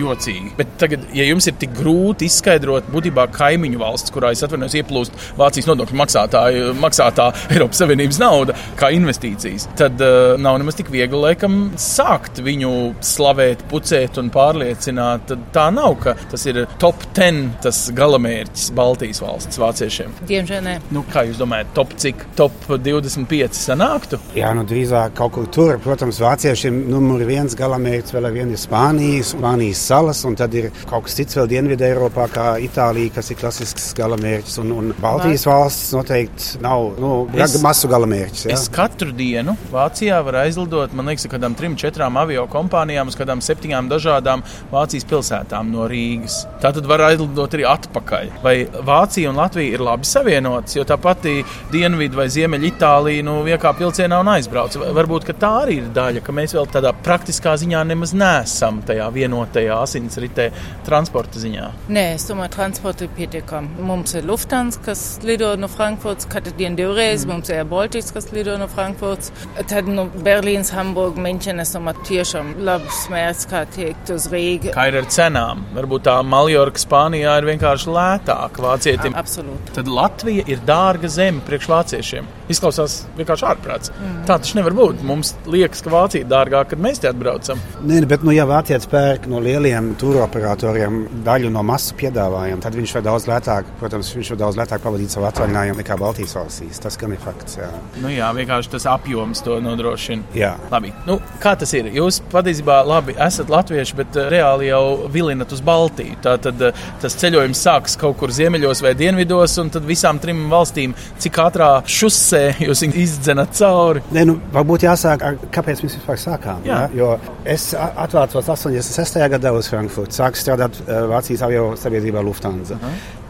Jocīgi. 0.00 0.52
Bet 0.58 0.76
tagad, 0.80 1.06
ja 1.16 1.26
jums 1.26 1.46
ir 1.48 1.56
tik 1.60 1.74
grūti 1.76 2.28
izskaidrot, 2.30 2.90
būtībā 2.92 3.26
kaimiņu 3.34 3.80
valsts, 3.80 4.12
kurā 4.14 4.32
es 4.34 4.44
atvainojos, 4.46 4.76
ieplūst 4.80 5.20
Vācijas 5.38 5.68
nodokļu 5.70 5.98
maksātāju, 6.00 6.72
maksātā 6.80 7.28
Eiropas 7.54 7.80
Savienības 7.82 8.20
nauda 8.22 8.56
kā 8.78 8.90
investīcijas, 8.96 9.68
tad 9.78 10.00
uh, 10.04 10.34
nav 10.40 10.58
nemaz 10.60 10.78
tik 10.78 10.90
viegli, 10.92 11.20
laikam, 11.22 11.58
sākt 11.80 12.40
viņu 12.44 12.72
slavēt, 13.04 13.64
pucēt 13.70 14.20
un 14.20 14.30
pārliecināt. 14.34 15.26
Tad 15.30 15.46
tā 15.54 15.66
nav, 15.74 15.96
ka 16.02 16.16
tas 16.30 16.46
ir 16.48 16.62
top 16.82 17.02
10 17.16 17.56
tas 17.64 17.80
galamērķis 17.96 18.70
Baltijas 18.76 19.22
valsts 19.24 19.60
vāciešiem. 19.60 20.14
Diemžēl 20.28 20.62
nē. 20.66 20.76
Nu, 20.94 21.02
kā 21.12 21.26
jūs 21.28 21.40
domājat, 21.40 21.72
top 21.76 21.94
cik? 22.00 22.24
Top 22.38 22.54
25 22.68 23.56
sanāktu? 23.56 24.20
Jā, 24.36 24.52
nu 24.56 24.66
drīzāk 24.68 25.16
kaut 25.18 25.34
kur 25.36 25.48
tur. 25.52 25.76
Protams, 25.82 26.20
vāciešiem 26.22 26.84
numur 26.90 27.24
viens 27.28 27.56
galamērķis 27.58 28.16
vēl 28.16 28.28
ar 28.28 28.36
vienu 28.36 28.56
ir 28.56 28.60
Spānijas, 28.60 29.32
Spānijas 29.34 29.85
salas, 29.86 30.22
un 30.28 30.34
tad 30.38 30.54
ir 30.58 30.70
kaut 30.90 31.06
kas 31.06 31.14
cits 31.18 31.36
vēl 31.38 31.48
Dienvidē 31.50 31.90
Eiropā, 31.92 32.26
kā 32.32 32.46
Itālija, 32.62 33.14
kas 33.18 33.30
ir 33.32 33.38
klasisks 33.40 33.92
galamērķis, 33.98 34.58
un, 34.62 34.72
un 34.76 34.92
Baltijas 35.00 35.46
valsts 35.48 35.92
noteikti 35.96 36.60
nav 36.64 36.98
nu, 37.02 37.12
Es- 37.36 37.56
masu 37.62 37.88
galamērķis. 37.92 38.46
Ja? 38.48 38.54
Es 38.56 38.68
katru 38.72 39.12
dienu 39.16 39.56
Vācijā 39.72 40.18
varu 40.26 40.42
aizlidot, 40.44 40.92
man 40.96 41.06
liekas, 41.12 41.26
kādām 41.32 41.54
trim, 41.58 41.76
četrām 41.78 42.16
avio 42.20 42.46
kompānijām 42.52 43.08
uz 43.12 43.16
kādām 43.18 43.42
septiņām 43.44 43.88
dažādām 43.92 44.42
Vācijas 44.72 45.06
pilsētām 45.10 45.70
no 45.72 45.86
Rīgas. 45.90 46.42
Tā 46.62 46.72
tad 46.76 46.86
var 46.90 47.04
aizlidot 47.10 47.54
arī 47.56 47.66
atpakaļ. 47.70 48.30
Vai 48.44 48.56
Vācija 48.86 49.30
un 49.30 49.36
Latvija 49.40 49.76
ir 49.76 49.84
labi 49.86 50.08
savienotas, 50.08 50.76
jo 50.76 50.84
tā 50.88 50.96
pati 51.00 51.38
Dienvidu 51.72 52.16
vai 52.18 52.26
Ziemeļa 52.32 52.70
Itālija 52.72 53.24
nu, 53.26 53.38
viekā 53.46 53.72
vilcienā 53.78 54.20
un 54.24 54.32
aizbrauc. 54.36 54.76
Va- 54.82 54.92
Varbūt 54.96 55.28
tā 55.36 55.50
arī 55.62 55.78
ir 55.82 55.88
daļa, 55.94 56.22
ka 56.24 56.32
mēs 56.32 56.54
vēl 56.56 56.66
tādā 56.72 56.92
praktiskā 57.04 57.52
ziņā 57.60 57.82
nemaz 57.86 58.14
neesam 58.16 58.80
tajā 58.86 59.06
vienotajā 59.12 59.75
asinsritē 59.82 60.48
transporta 60.86 61.40
ziņā. 61.42 61.68
Nē, 61.92 62.04
es 62.16 62.26
domāju, 62.28 62.52
transporta 62.56 63.06
ir 63.06 63.12
pietiekami. 63.16 63.86
Mums 63.86 64.16
ir 64.18 64.26
Lufthansa, 64.28 64.80
kas 64.86 65.04
lido 65.26 65.52
no 65.60 65.68
Frankfurts, 65.72 66.28
katru 66.30 66.54
dienu 66.58 66.80
divreiz, 66.80 67.24
mm. 67.24 67.32
mums 67.32 67.52
ir 67.52 67.64
Baltics, 67.70 68.12
kas 68.14 68.30
lido 68.34 68.56
no 68.60 68.68
Frankfurts. 68.70 69.32
Tad 69.70 69.90
no 69.90 70.06
Berlīnas, 70.26 70.72
Hamburg, 70.76 71.18
München, 71.22 71.60
es 71.62 71.74
domāju, 71.76 72.04
tiešām 72.10 72.54
labs 72.66 73.04
mērķis, 73.12 73.48
kā 73.50 73.64
tiekt 73.76 74.12
uz 74.14 74.28
Rīgu. 74.32 74.72
Kā 74.76 74.88
ir 74.90 75.00
ar 75.02 75.10
cenām? 75.12 75.64
Varbūt 75.76 76.06
tā 76.08 76.16
Maljorka 76.26 76.82
Spānijā 76.82 77.36
ir 77.40 77.50
vienkārši 77.50 77.92
lētāka 77.92 78.64
vācietim. 78.64 79.16
Absolūti. 79.18 79.74
Tad 79.76 79.90
Latvija 79.90 80.46
ir 80.50 80.62
dārga 80.66 81.10
zeme 81.12 81.42
priekš 81.46 81.70
vāciešiem. 81.72 82.28
Izklausās 82.52 83.00
vienkārši 83.18 83.46
ārprāts. 83.48 83.90
Mm. 83.96 84.20
Tā 84.28 84.38
taču 84.38 84.58
nevar 84.58 84.76
būt. 84.76 85.02
Mums 85.06 85.32
liekas, 85.50 85.82
ka 85.82 85.92
Vācija 85.92 86.22
ir 86.22 86.30
dārgāka, 86.30 86.74
kad 86.74 86.82
mēs 86.82 87.00
te 87.02 87.10
atbraucam. 87.10 87.60
Nē, 87.86 88.02
bet, 88.10 88.24
nu, 88.26 88.34
ja 88.34 88.46
vācietis 88.48 88.88
pērk 88.90 89.26
no 89.30 89.40
lieliem 89.56 89.94
turoperatoriem 90.00 90.98
daļu 91.24 91.50
no 91.52 91.62
masu 91.66 91.94
piedāvājuma, 91.98 92.60
tad 92.62 92.76
viņš 92.76 92.94
var 92.98 93.04
daudz 93.06 93.26
lētāk, 93.30 93.68
protams, 93.80 94.12
viņš 94.16 94.32
var 94.34 94.40
daudz 94.44 94.58
lētāk 94.60 94.82
pavadīt 94.84 95.14
savu 95.14 95.28
atvaļinājumu 95.30 95.80
nekā 95.80 95.96
Baltijas 96.00 96.36
valstīs. 96.36 96.80
Tas 96.82 96.98
gan 97.00 97.14
ir 97.16 97.22
fakts. 97.22 97.58
Jā. 97.60 97.70
Nu, 98.02 98.10
jā, 98.12 98.28
vienkārši 98.36 98.72
tas 98.76 98.86
apjoms 98.90 99.42
to 99.46 99.58
nodrošina. 99.64 100.26
Jā. 100.36 100.52
Labi. 100.72 100.92
Nu, 101.08 101.18
kā 101.42 101.54
tas 101.58 101.72
ir? 101.78 101.88
Jūs 101.96 102.20
patiesībā 102.32 102.82
labi 102.86 103.16
esat 103.26 103.50
latvieši, 103.52 103.96
bet 104.00 104.18
uh, 104.20 104.28
reāli 104.32 104.70
jau 104.70 105.08
vilinat 105.12 105.52
uz 105.56 105.62
Baltiju. 105.64 106.18
Tā 106.24 106.36
tad 106.42 106.62
uh, 106.68 106.84
tas 107.02 107.16
ceļojums 107.22 107.64
sākas 107.68 107.96
kaut 108.00 108.18
kur 108.20 108.34
ziemeļos 108.34 108.84
vai 108.84 108.94
dienvidos, 108.98 109.56
un 109.62 109.72
tad 109.72 109.86
visām 109.88 110.20
trim 110.22 110.46
valstīm, 110.52 110.94
cik 111.22 111.40
ātrā 111.46 111.70
šusē 111.88 112.44
jūs 112.66 112.84
izdzenat 112.86 113.56
cauri. 113.56 114.04
Nē, 114.12 114.26
nu, 114.28 114.38
varbūt 114.54 114.86
jāsāk 114.88 115.24
ar 115.26 115.40
kāpēc 115.54 115.84
mēs 115.86 115.98
vispār 116.00 116.20
sākām. 116.20 116.64
Jā. 116.66 116.84
Ja? 116.86 116.92
Jo 116.96 117.14
es 117.46 117.70
atvācos 117.76 118.48
86. 118.50 119.18
gadā 119.36 119.45
uz 119.54 119.68
Frankfurtu, 119.70 120.16
sāku 120.16 120.40
strādāt 120.40 120.80
eh, 120.86 121.04
Vācijas 121.10 121.44
avio 121.46 121.68
sabiedrībā 121.80 122.22
Lufthansa. 122.24 122.78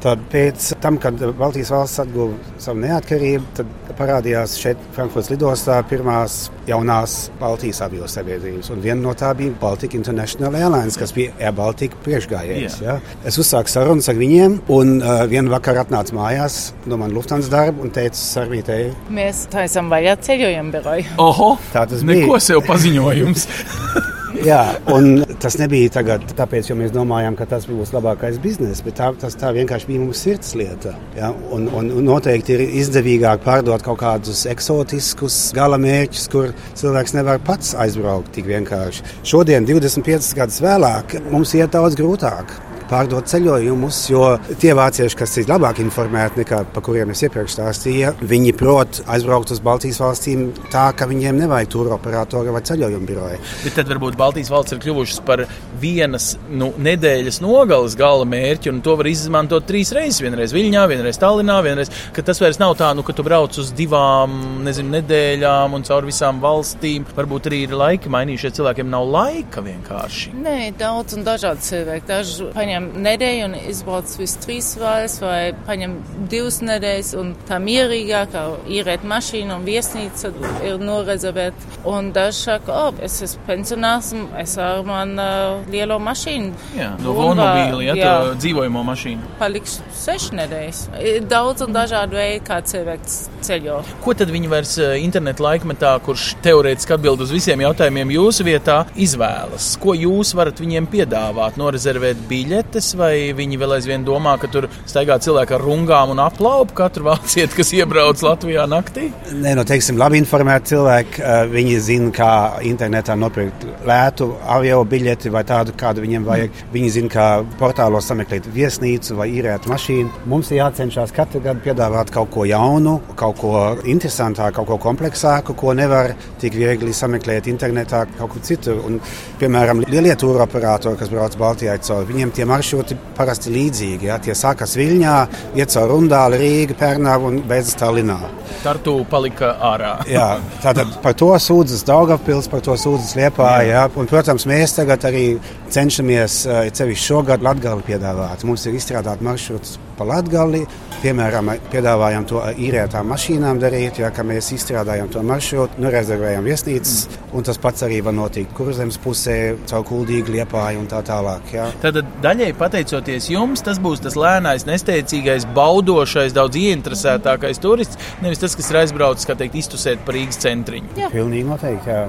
Tad 0.06 0.20
pēc 0.30 0.68
tam, 0.84 0.98
kad 1.02 1.18
Baltijas 1.38 1.70
valsts 1.72 2.02
atguva 2.04 2.36
savu 2.62 2.82
neatkarību, 2.84 3.46
tad 3.56 3.70
parādījās 3.96 4.58
šeit 4.60 4.80
Frankfurtas 4.94 5.30
lidostā 5.32 5.78
pirmās 5.88 6.36
jaunās 6.68 7.14
Baltijas 7.40 7.80
avio 7.86 8.06
sabiedrības. 8.10 8.68
Un 8.74 8.82
viena 8.84 9.00
no 9.00 9.14
tā 9.18 9.32
bija 9.38 9.54
Baltic 9.60 9.96
International 9.98 10.54
Airlines, 10.58 10.98
kas 11.00 11.14
bija 11.16 11.32
Air 11.40 11.54
Baltica 11.56 11.98
priekšgājējs. 12.04 12.80
Ja? 12.84 12.98
Es 13.26 13.40
uzsāku 13.40 13.72
sarunas 13.72 14.10
ar 14.12 14.18
viņiem, 14.20 14.58
un 14.76 14.98
uh, 15.00 15.22
vienā 15.30 15.50
vakarā 15.56 15.86
atnācu 15.86 16.18
mājās 16.18 16.58
no 16.86 17.00
manas 17.00 17.16
Lufthansa 17.16 17.52
darba 17.52 17.86
un 17.86 17.94
teicu 17.94 18.20
Sarmītei, 18.20 18.90
Mēs 19.16 19.46
taisām 19.52 19.88
vaļā 19.92 20.18
ceļojumu 20.28 20.76
biroju. 20.76 21.16
Oho! 21.22 21.54
Tā 21.72 21.86
tas 21.88 22.04
Neko 22.06 22.36
bija. 22.36 22.44
sev 22.50 22.62
paziņojums. 22.68 23.48
Jā, 24.34 24.60
un 24.90 25.22
tas 25.40 25.54
nebija 25.60 25.90
tagad, 25.94 26.24
tāpēc, 26.36 26.70
jo 26.70 26.76
mēs 26.78 26.92
domājām, 26.94 27.36
ka 27.38 27.46
tas 27.48 27.66
būs 27.70 27.92
labākais 27.94 28.40
bizness, 28.42 28.82
bet 28.84 28.98
tā, 28.98 29.12
tas 29.20 29.38
tā 29.38 29.52
vienkārši 29.54 29.88
bija 29.90 30.02
mūsu 30.02 30.18
sirds 30.26 30.54
lieta. 30.58 30.96
Ja? 31.16 31.30
Un, 31.54 31.68
un, 31.70 31.92
noteikti 32.06 32.56
ir 32.56 32.64
izdevīgāk 32.82 33.44
pārdot 33.46 33.84
kaut 33.86 34.00
kādus 34.02 34.44
eksotiskus 34.50 35.38
galamērķus, 35.56 36.28
kur 36.32 36.54
cilvēks 36.78 37.16
nevar 37.16 37.42
pats 37.46 37.74
aizbraukt 37.78 38.34
tik 38.36 38.50
vienkārši. 38.50 39.06
Šodien, 39.26 39.68
25 39.68 40.34
gadus 40.40 40.62
vēlāk, 40.64 41.18
mums 41.30 41.54
iet 41.58 41.76
daudz 41.76 41.98
grūtāk. 41.98 42.56
Pārdot 42.90 43.26
ceļojumus, 43.30 44.00
jo 44.12 44.22
tie 44.62 44.74
vācieši, 44.76 45.18
kas 45.18 45.36
ir 45.40 45.50
labāk 45.50 45.80
informēti 45.82 46.42
nekā 46.42 46.62
pa 46.74 46.82
kuriem 46.84 47.10
es 47.14 47.24
iepriekš 47.26 47.56
stāstīju, 47.56 48.12
viņi 48.28 48.54
prot 48.58 49.00
aizbraukt 49.10 49.50
uz 49.54 49.62
Baltijas 49.64 49.98
valstīm 50.02 50.48
tā, 50.72 50.88
ka 50.96 51.08
viņiem 51.10 51.40
nevajag 51.42 51.72
turoperatoru 51.72 52.54
vai 52.54 52.62
ceļojumu 52.66 53.08
biroju. 53.08 53.40
Bet 53.64 53.78
tad 53.80 53.90
varbūt 53.90 54.18
Baltijas 54.20 54.52
valsts 54.52 54.76
ir 54.76 54.82
kļuvušas 54.84 55.22
par 55.26 55.46
vienas 55.80 56.34
nu, 56.50 56.70
nedēļas 56.78 57.40
nogales 57.44 57.96
gala 57.98 58.26
mērķi, 58.28 58.70
un 58.72 58.82
to 58.84 58.96
var 59.00 59.10
izmantot 59.10 59.66
trīs 59.68 59.92
reizes. 59.96 60.22
Vienreiz 60.24 60.54
Viļņā, 60.54 60.86
vienreiz 60.90 61.18
Tallinā, 61.20 61.58
vienreiz. 61.64 61.90
ka 62.14 62.26
Tas 62.26 62.40
vairs 62.42 62.58
nav 62.58 62.72
tā, 62.74 62.88
nu, 62.96 63.04
ka 63.06 63.14
tu 63.14 63.22
brauc 63.22 63.54
uz 63.60 63.68
divām 63.76 64.32
nezinu, 64.66 64.90
nedēļām 64.96 65.76
un 65.76 65.84
caur 65.86 66.06
visām 66.08 66.40
valstīm. 66.42 67.04
Varbūt 67.14 67.46
arī 67.50 67.60
ir 67.68 67.76
laiki 67.78 68.10
mainījušies, 68.10 68.56
cilvēkiem 68.58 68.90
nav 68.90 69.06
laika 69.06 69.62
vienkārši. 69.62 70.32
Nē, 70.42 70.56
daudz 70.80 71.14
un 71.14 71.22
dažādi 71.26 71.62
cilvēki. 71.68 72.06
Daži 72.10 72.48
paņem 72.56 72.75
nedēļu 73.06 73.46
un 73.48 73.56
izbrauc 73.60 74.12
visu 74.20 74.40
trīs 74.44 74.72
valsts, 74.80 75.22
vai 75.24 75.52
paņem 75.66 75.96
divas 76.30 76.60
nedēļas, 76.64 77.12
un 77.20 77.32
tā 77.48 77.58
mierīgāk, 77.62 78.36
īrēt 78.78 79.06
mašīnu 79.06 79.56
un 79.56 79.66
viesnīca 79.66 80.32
ir 80.66 80.82
norezervēta. 80.82 81.74
Un 81.86 82.10
daži 82.14 82.46
saka, 82.48 82.72
o, 82.72 82.88
oh, 82.90 83.02
es 83.04 83.20
esmu 83.22 83.44
pensionārs, 83.46 84.12
es 84.40 84.56
ar 84.60 84.82
manu 84.86 85.22
uh, 85.22 85.68
lielo 85.72 85.98
mašīnu. 86.02 86.52
Jā, 86.76 86.92
no 87.02 87.14
vonmobīļa, 87.16 87.82
ja 87.90 87.96
jā. 87.96 88.08
tā 88.08 88.34
dzīvojamo 88.42 88.82
mašīnu. 88.90 89.32
Palikšu 89.40 89.86
sešas 89.96 90.34
nedēļas. 90.40 90.82
Ir 91.02 91.28
daudz 91.30 91.64
un 91.66 91.74
dažādu 91.76 92.18
veidu, 92.18 92.42
kā 92.46 92.60
cilvēks 92.66 93.18
ceļo. 93.46 93.80
Ko 94.04 94.14
tad 94.18 94.32
viņi 94.34 94.50
vairs 94.50 94.76
eh, 94.82 94.96
interneta 95.04 95.44
laikmetā, 95.46 95.92
kurš 96.06 96.32
teorētiski 96.44 96.96
atbild 96.96 97.22
uz 97.24 97.32
visiem 97.34 97.62
jautājumiem 97.64 98.14
jūsu 98.16 98.46
vietā, 98.46 98.80
izvēlas? 98.98 99.72
Ko 99.82 99.94
jūs 99.96 100.34
varat 100.36 100.60
viņiem 100.62 100.88
piedāvāt? 100.92 101.58
Norezervēt 101.60 102.20
biļetes, 102.66 102.94
vai 102.98 103.32
viņi 103.36 103.58
vēl 103.58 103.74
aizvien 103.76 104.04
domā, 104.04 104.36
ka 104.40 104.48
tur 104.50 104.68
staigā 104.86 105.18
cilvēki 105.22 105.54
ar 105.54 105.62
rungām 105.62 106.10
un 106.10 106.18
aplaupu 106.20 106.74
katru 106.74 107.06
vācieti, 107.06 107.54
kas 107.56 107.72
iebrauc 107.72 108.20
Latvijā 108.22 108.66
naktī? 108.66 109.10
Nē, 109.32 109.54
nu, 109.56 109.64
teiksim, 109.64 109.96
labi 109.98 110.18
informēti 110.18 110.74
cilvēki. 110.74 111.22
eh, 111.22 111.46
Viņi 111.46 111.78
zina, 111.80 112.10
kā 112.10 112.60
internetā 112.62 113.16
nopirkt 113.16 113.64
lētu 113.86 114.34
avio 114.46 114.84
biļeti 114.84 115.30
vai 115.30 115.44
tādu, 115.44 115.72
kādu 115.76 116.02
viņiem 116.02 116.24
vajag. 116.24 116.50
Viņi 116.72 116.90
zina, 116.90 117.08
kā 117.08 117.26
portālos 117.58 118.06
sameklēt 118.06 118.46
viesnīcu 118.52 119.16
vai 119.16 119.28
īrēt 119.30 119.66
mašīnu. 119.66 120.26
Mums 120.26 120.50
ir 120.50 120.58
jācenšas 120.58 121.12
katru 121.14 121.40
gadu 121.40 121.60
piedāvāt 121.64 122.10
kaut 122.10 122.30
ko 122.30 122.44
jaunu, 122.44 123.00
kaut 123.16 123.38
ko 123.38 123.76
interesantāku, 123.84 124.56
kaut 124.56 124.66
ko 124.66 124.78
kompleksāku, 124.78 125.54
ko 125.54 125.72
nevar 125.72 126.14
tik 126.40 126.52
viegli 126.54 126.92
sameklēt 126.92 127.46
internetā 127.46 128.06
kaut 128.18 128.32
kur 128.32 128.42
citur. 128.42 128.82
Un, 128.86 129.00
piemēram, 129.40 129.84
lielie 129.88 130.14
tūra 130.16 130.44
operatori, 130.46 130.98
kas 130.98 131.08
brauc 131.12 131.36
Baltijā 131.36 131.76
cauri, 131.78 132.10
viņiem 132.12 132.32
tie 132.32 132.44
maršruti 132.56 132.96
parasti 133.16 133.52
līdzīgi. 133.54 134.08
Ja? 134.10 134.18
Tie 134.22 134.34
sākas 134.36 134.76
Viļņā, 134.78 135.16
iet 135.58 135.72
caur 135.74 135.92
Rundāli, 135.92 136.40
Rīgu, 136.42 136.76
Pērnāvu 136.80 137.30
un 137.30 137.40
beidzas 137.48 137.78
Tallinā. 137.80 138.18
Tartu 138.64 138.98
palika 139.10 139.52
ārā. 139.70 139.92
Jā, 140.10 140.28
tātad 140.64 140.96
par 141.04 141.16
to 141.18 141.30
sūdzas 141.42 141.84
Daugavpils, 141.86 142.50
par 142.52 142.64
to 142.66 142.76
sūdzas 142.80 143.16
Liepā. 143.18 143.50
Jā. 143.62 143.72
Jā. 143.72 143.84
Un, 143.96 144.08
protams, 144.10 144.46
mēs 144.48 144.76
tagad 144.78 145.04
arī 145.08 145.26
cenšamies, 145.72 146.44
eh, 146.46 146.70
cevišķi 146.76 147.10
šogad 147.12 147.44
Latgali 147.46 147.84
piedāvāt. 147.86 148.46
Mums 148.48 148.66
ir 148.66 148.78
izstrādāt 148.78 149.22
maršruts 149.24 149.78
pa 149.96 150.06
Latgali. 150.08 150.64
Piemēram, 150.96 151.50
piedāvājam 151.70 152.24
to 152.26 152.40
īrētām 152.56 153.10
mašīnām 153.12 153.58
darīt, 153.60 153.98
ja 154.00 154.08
mēs 154.26 154.48
izstrādājam 154.56 155.10
to 155.12 155.20
maršrutu, 155.22 155.78
nu, 155.82 155.90
rezervējam 155.92 156.46
viesnīcas, 156.48 156.94
un 157.36 157.44
tas 157.46 157.60
pats 157.60 157.84
arī 157.84 157.98
var 158.02 158.14
notikt 158.16 158.54
kurzemes 158.56 158.96
pusē, 159.04 159.36
caur 159.68 159.84
kuldīgu 159.86 160.32
liepāju 160.38 160.80
un 160.80 160.88
tā 160.90 161.02
tālāk. 161.06 161.52
Ja. 161.52 161.66
Tad 161.82 162.00
daļai 162.24 162.48
pateicoties 162.58 163.28
jums, 163.30 163.62
tas 163.66 163.78
būs 163.82 164.02
tas 164.06 164.16
lēnais, 164.18 164.64
nesteidzīgais, 164.66 165.44
baudošais, 165.56 166.34
daudz 166.36 166.58
ieinteresētākais 166.62 167.60
turists, 167.62 168.00
nevis 168.24 168.40
tas, 168.42 168.56
kas 168.56 168.72
ir 168.72 168.80
aizbraucis, 168.80 169.28
kā 169.28 169.36
teikt, 169.38 169.60
iztusēt 169.60 170.02
par 170.06 170.16
Rīgas 170.16 170.40
centriņu. 170.42 170.96
Jā. 170.96 171.12
Pilnīgi 171.12 171.46
noteikti, 171.46 171.92
jā. 171.92 172.06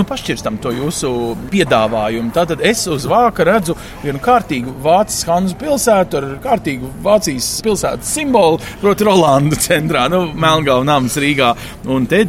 Nu, 0.00 0.06
pašķirstam 0.08 0.58
to 0.64 0.72
jūsu 0.74 1.12
piedāvājumu. 1.52 2.32
Tātad 2.34 2.64
es 2.66 2.86
uz 2.90 3.06
vāka 3.10 3.46
redzu 3.46 3.76
vienu 4.02 4.20
kārtīgu 4.24 4.74
Vācijas 4.82 5.28
Hanzu 5.28 5.60
pilsētu 5.60 6.20
ar 6.20 6.28
kārtīgu 6.42 6.90
Vācijas 7.04 7.29
pilsētas 7.64 8.14
simbolu, 8.16 8.58
proti, 8.80 9.06
Rolanda 9.06 9.58
centrā, 9.60 10.08
nu, 10.12 10.26
Melngāla 10.34 10.86
nams 10.86 11.18
Rīgā. 11.20 11.54
Un 11.90 12.08
te 12.10 12.24